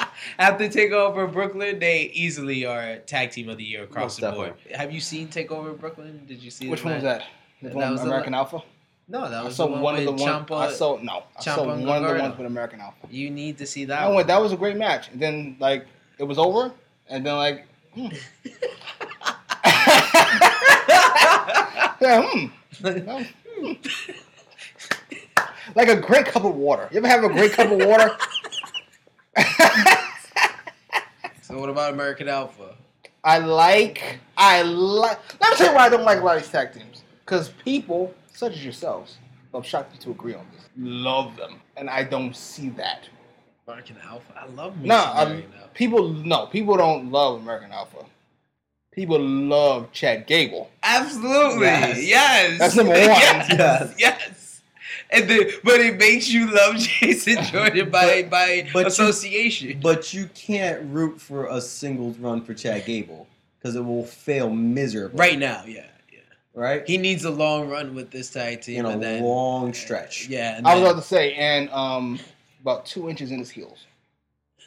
after 0.42 0.68
Takeover 0.68 1.32
Brooklyn, 1.32 1.78
they 1.78 2.10
easily 2.14 2.66
are 2.66 2.98
Tag 2.98 3.30
Team 3.32 3.48
of 3.48 3.58
the 3.58 3.64
Year 3.64 3.84
across 3.84 4.20
Most 4.20 4.22
the 4.22 4.32
board. 4.32 4.56
Have 4.74 4.92
you 4.92 5.00
seen 5.00 5.28
Takeover 5.28 5.80
Brooklyn? 5.80 6.26
Did 6.28 6.42
you 6.42 6.50
see 6.50 6.66
that? 6.66 6.72
Which 6.72 6.84
one 6.84 6.96
was 6.96 7.04
that? 7.04 7.24
The 7.62 7.70
That 7.70 7.76
one 7.76 7.92
was 7.92 8.02
American 8.02 8.34
Alpha. 8.34 8.64
No, 9.08 9.30
that 9.30 9.34
I 9.34 9.44
was 9.44 9.56
saw 9.56 9.68
the 9.68 9.74
one, 9.74 9.82
one 9.82 9.96
of 9.98 10.06
the 10.06 10.12
with 10.12 10.22
one. 10.22 10.46
Ciampa. 10.46 10.58
I 10.58 10.72
saw 10.72 10.98
no. 10.98 11.24
I 11.38 11.42
saw 11.42 11.64
one 11.64 11.80
of 11.80 11.82
the 11.82 12.20
ones 12.20 12.38
with 12.38 12.48
American 12.48 12.82
Alpha. 12.82 13.08
You 13.10 13.30
need 13.30 13.60
to 13.60 13.68
see 13.68 13.86
that 13.86 14.04
I 14.04 14.08
one. 14.08 14.26
That 14.26 14.42
was 14.42 14.52
a 14.52 14.58
great 14.58 14.78
match. 14.78 15.10
And 15.10 15.22
then 15.22 15.58
like 15.60 15.86
it 16.18 16.24
was 16.24 16.40
over, 16.40 16.72
and 17.08 17.26
then 17.26 17.36
like, 17.36 17.68
hmm. 17.94 18.08
yeah, 22.02 22.24
hmm. 22.24 22.46
Hmm. 22.82 23.74
like 25.76 25.90
a 25.90 25.98
great 25.98 26.26
cup 26.26 26.46
of 26.46 26.56
water. 26.56 26.90
You 26.92 26.98
ever 26.98 27.08
have 27.08 27.24
a 27.24 27.30
great 27.30 27.52
cup 27.52 27.70
of 27.70 27.86
water? 27.86 28.18
so 31.52 31.60
what 31.60 31.70
about 31.70 31.94
American 31.94 32.28
Alpha? 32.28 32.76
I 33.24 33.38
like. 33.38 34.20
I 34.38 34.62
like. 34.64 35.20
Let 35.40 35.52
me 35.52 35.58
tell 35.58 35.68
you 35.68 35.76
why 35.76 35.86
I 35.86 35.90
don't 35.90 36.04
like 36.04 36.20
a 36.20 36.24
lot 36.24 36.38
of 36.38 36.44
these 36.44 36.52
tag 36.52 36.74
teams. 36.74 37.04
Because 37.24 37.50
people 37.64 38.14
such 38.34 38.54
as 38.54 38.64
yourselves, 38.64 39.18
I'm 39.54 39.62
shocked 39.62 39.94
you 39.94 40.00
to 40.02 40.12
agree 40.12 40.34
on 40.34 40.46
this, 40.56 40.68
love 40.78 41.36
them, 41.38 41.62
and 41.78 41.90
I 41.90 42.04
don't 42.04 42.36
see 42.36 42.70
that. 42.70 43.08
American 43.68 43.98
Alpha. 44.04 44.34
I 44.36 44.48
love 44.48 44.76
me 44.78 44.88
No, 44.90 44.98
some 44.98 45.18
um, 45.18 45.28
American 45.28 45.54
Alpha. 45.54 45.70
people 45.76 46.10
no, 46.10 46.48
people 46.48 46.78
don't 46.78 47.12
love 47.12 47.42
American 47.42 47.72
Alpha. 47.72 48.06
People 48.92 49.20
love 49.22 49.92
Chad 49.94 50.28
Gable. 50.28 50.70
Absolutely. 50.84 51.62
Yes. 51.68 52.04
Yes. 52.06 52.60
That's 52.60 52.76
number 52.76 52.92
one. 52.94 53.00
Yes. 53.08 53.50
Yes. 53.58 53.96
Yes. 53.98 54.41
And 55.14 55.30
the, 55.30 55.54
but 55.64 55.80
it 55.82 55.98
makes 55.98 56.30
you 56.30 56.50
love 56.54 56.78
Jason 56.78 57.44
Jordan 57.52 57.90
by 57.90 58.24
by 58.24 58.68
but 58.74 58.80
you- 58.82 58.88
association. 58.88 59.80
But 59.82 60.14
you 60.14 60.30
can't 60.34 60.82
root 60.92 61.20
for 61.20 61.48
a 61.48 61.60
singles 61.60 62.18
run 62.18 62.42
for 62.44 62.54
Chad 62.54 62.86
Gable 62.86 63.28
because 63.60 63.76
it 63.76 63.84
will 63.84 64.06
fail 64.06 64.50
miserably. 64.50 65.20
right 65.20 65.38
now, 65.38 65.64
yeah, 65.68 65.86
yeah. 66.12 66.20
Right? 66.54 66.84
He 66.88 66.98
needs 66.98 67.26
a 67.26 67.30
long 67.32 67.70
run 67.70 67.94
with 67.94 68.10
this 68.12 68.30
tag 68.32 68.62
team 68.62 68.80
In 68.80 68.86
a 68.86 68.90
and 68.90 69.04
then 69.04 69.22
long 69.24 69.74
stretch. 69.74 70.28
Yeah. 70.30 70.58
And 70.58 70.66
I 70.66 70.74
was 70.76 70.82
then- 70.84 70.92
about 70.92 71.02
to 71.02 71.08
say, 71.08 71.34
and 71.34 71.70
um, 71.72 72.18
about 72.62 72.86
two 72.86 73.10
inches 73.10 73.32
in 73.32 73.40
his 73.40 73.50
heels. 73.50 73.86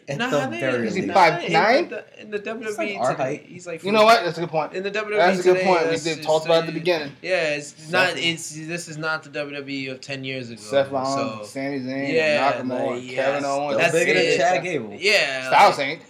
At 0.06 0.18
Nah, 0.18 0.28
the 0.28 0.46
they- 0.50 0.60
very 0.60 0.86
Is 0.86 0.94
he 0.94 1.00
least. 1.00 1.08
nah, 1.08 1.14
five 1.14 1.44
in 1.44 1.52
nine? 1.54 1.88
the- 1.88 2.04
In 2.20 2.30
the 2.30 2.38
WWE, 2.38 2.68
It's 2.68 2.76
like 2.78 2.96
our 2.98 3.12
today, 3.12 3.22
height. 3.24 3.44
he's 3.46 3.66
like 3.66 3.82
You 3.82 3.90
know 3.92 4.04
what? 4.04 4.22
That's 4.22 4.36
a 4.36 4.42
good 4.42 4.50
point. 4.50 4.74
In 4.74 4.82
the 4.82 4.90
WWE, 4.90 5.16
That's 5.16 5.40
a 5.40 5.42
good 5.42 5.54
today, 5.54 5.64
point. 5.66 5.84
We 5.86 5.90
did 5.92 6.02
just 6.02 6.22
talked 6.22 6.44
about 6.44 6.56
it 6.56 6.60
at 6.60 6.66
the 6.66 6.72
beginning. 6.72 7.12
Yeah, 7.22 7.54
it's 7.54 7.68
Seth- 7.68 7.90
not. 7.90 8.18
It's 8.18 8.50
this 8.54 8.86
is 8.88 8.98
not 8.98 9.22
the 9.22 9.30
WWE 9.30 9.88
of 9.92 10.02
ten 10.02 10.22
years 10.22 10.50
ago. 10.50 10.60
Seth 10.60 10.90
Rollins, 10.90 11.48
so, 11.48 11.60
Sami 11.60 11.80
Zayn, 11.80 12.12
Yeah, 12.12 12.52
Nakamura, 12.52 12.90
like, 12.96 13.04
yes. 13.04 13.14
Kevin 13.14 13.44
Owens. 13.46 13.78
That's 13.78 13.92
bigger 13.94 14.12
than. 14.14 14.36
Chad 14.36 14.62
Gable. 14.62 14.94
yeah, 14.98 15.48
Styles 15.48 15.78
like, 15.78 15.86
ain't. 15.88 16.02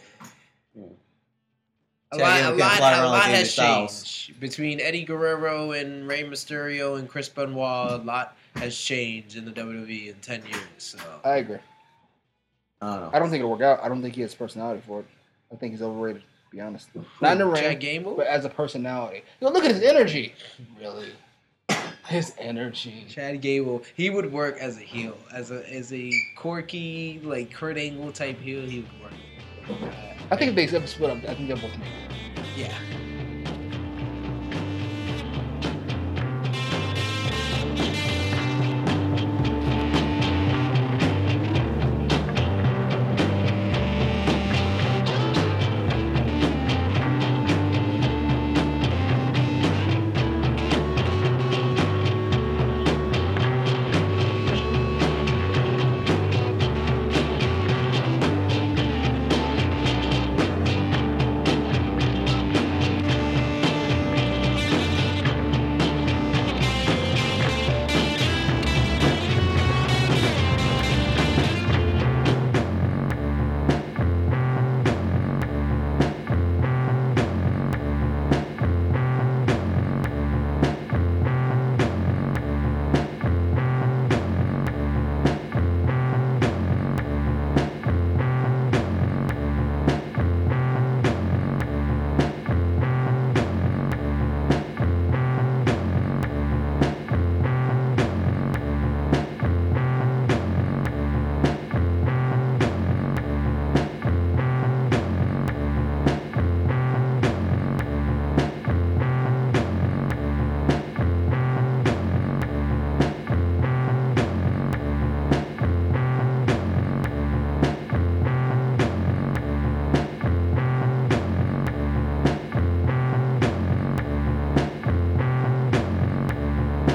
a 2.13 2.17
lot, 2.17 2.41
a 2.43 2.55
lot, 2.55 2.81
a 3.05 3.07
lot 3.09 3.25
has 3.27 3.53
Styles. 3.53 4.03
changed 4.03 4.41
between 4.41 4.81
Eddie 4.81 5.05
Guerrero 5.05 5.73
and 5.73 6.07
Rey 6.09 6.25
Mysterio 6.25 6.99
and 6.99 7.09
Chris 7.09 7.29
Benoit. 7.29 7.93
A 7.93 7.97
lot 7.99 8.37
has 8.57 8.77
changed 8.77 9.37
in 9.37 9.45
the 9.45 9.51
WWE 9.53 10.09
in 10.09 10.15
ten 10.17 10.43
years. 10.47 10.61
So 10.79 10.99
I 11.25 11.37
agree. 11.37 11.59
I 12.85 12.97
don't. 13.01 13.15
I 13.15 13.19
don't 13.19 13.31
think 13.31 13.41
it'll 13.41 13.51
work 13.51 13.63
out. 13.63 13.81
I 13.83 13.89
don't 13.89 14.03
think 14.03 14.15
he 14.15 14.21
has 14.23 14.35
personality 14.35 14.83
for 14.87 15.01
it. 15.01 15.07
I 15.53 15.57
think 15.57 15.73
he's 15.73 15.83
overrated. 15.83 16.23
To 16.23 16.57
be 16.57 16.61
honest, 16.61 16.89
not 17.21 17.33
in 17.33 17.39
the 17.39 17.55
Chad 17.55 17.65
ring, 17.65 17.79
Gable, 17.79 18.15
but 18.15 18.27
as 18.27 18.45
a 18.45 18.49
personality. 18.49 19.23
Yo, 19.41 19.51
look 19.51 19.65
at 19.65 19.73
his 19.73 19.83
energy. 19.83 20.35
Really, 20.79 21.09
his 22.09 22.35
energy. 22.39 23.07
Chad 23.09 23.41
Gable, 23.41 23.83
he 23.97 24.11
would 24.11 24.31
work 24.33 24.59
as 24.59 24.77
a 24.77 24.81
heel, 24.81 25.17
as 25.33 25.51
a 25.51 25.69
as 25.73 25.93
a 25.93 26.11
quirky 26.37 27.21
like 27.25 27.53
Kurt 27.53 27.77
Angle 27.77 28.13
type 28.13 28.39
heel. 28.39 28.63
He 28.63 28.81
would 28.81 29.03
work. 29.03 29.13
Uh, 29.69 29.89
I 30.31 30.37
think 30.37 30.57
if 30.57 30.71
they 30.71 30.87
split 30.87 31.11
up, 31.11 31.19
I 31.29 31.35
think 31.35 31.49
they'll 31.49 31.57
both 31.57 31.77
make. 31.79 31.89
it. 31.89 32.45
yeah, 32.57 32.75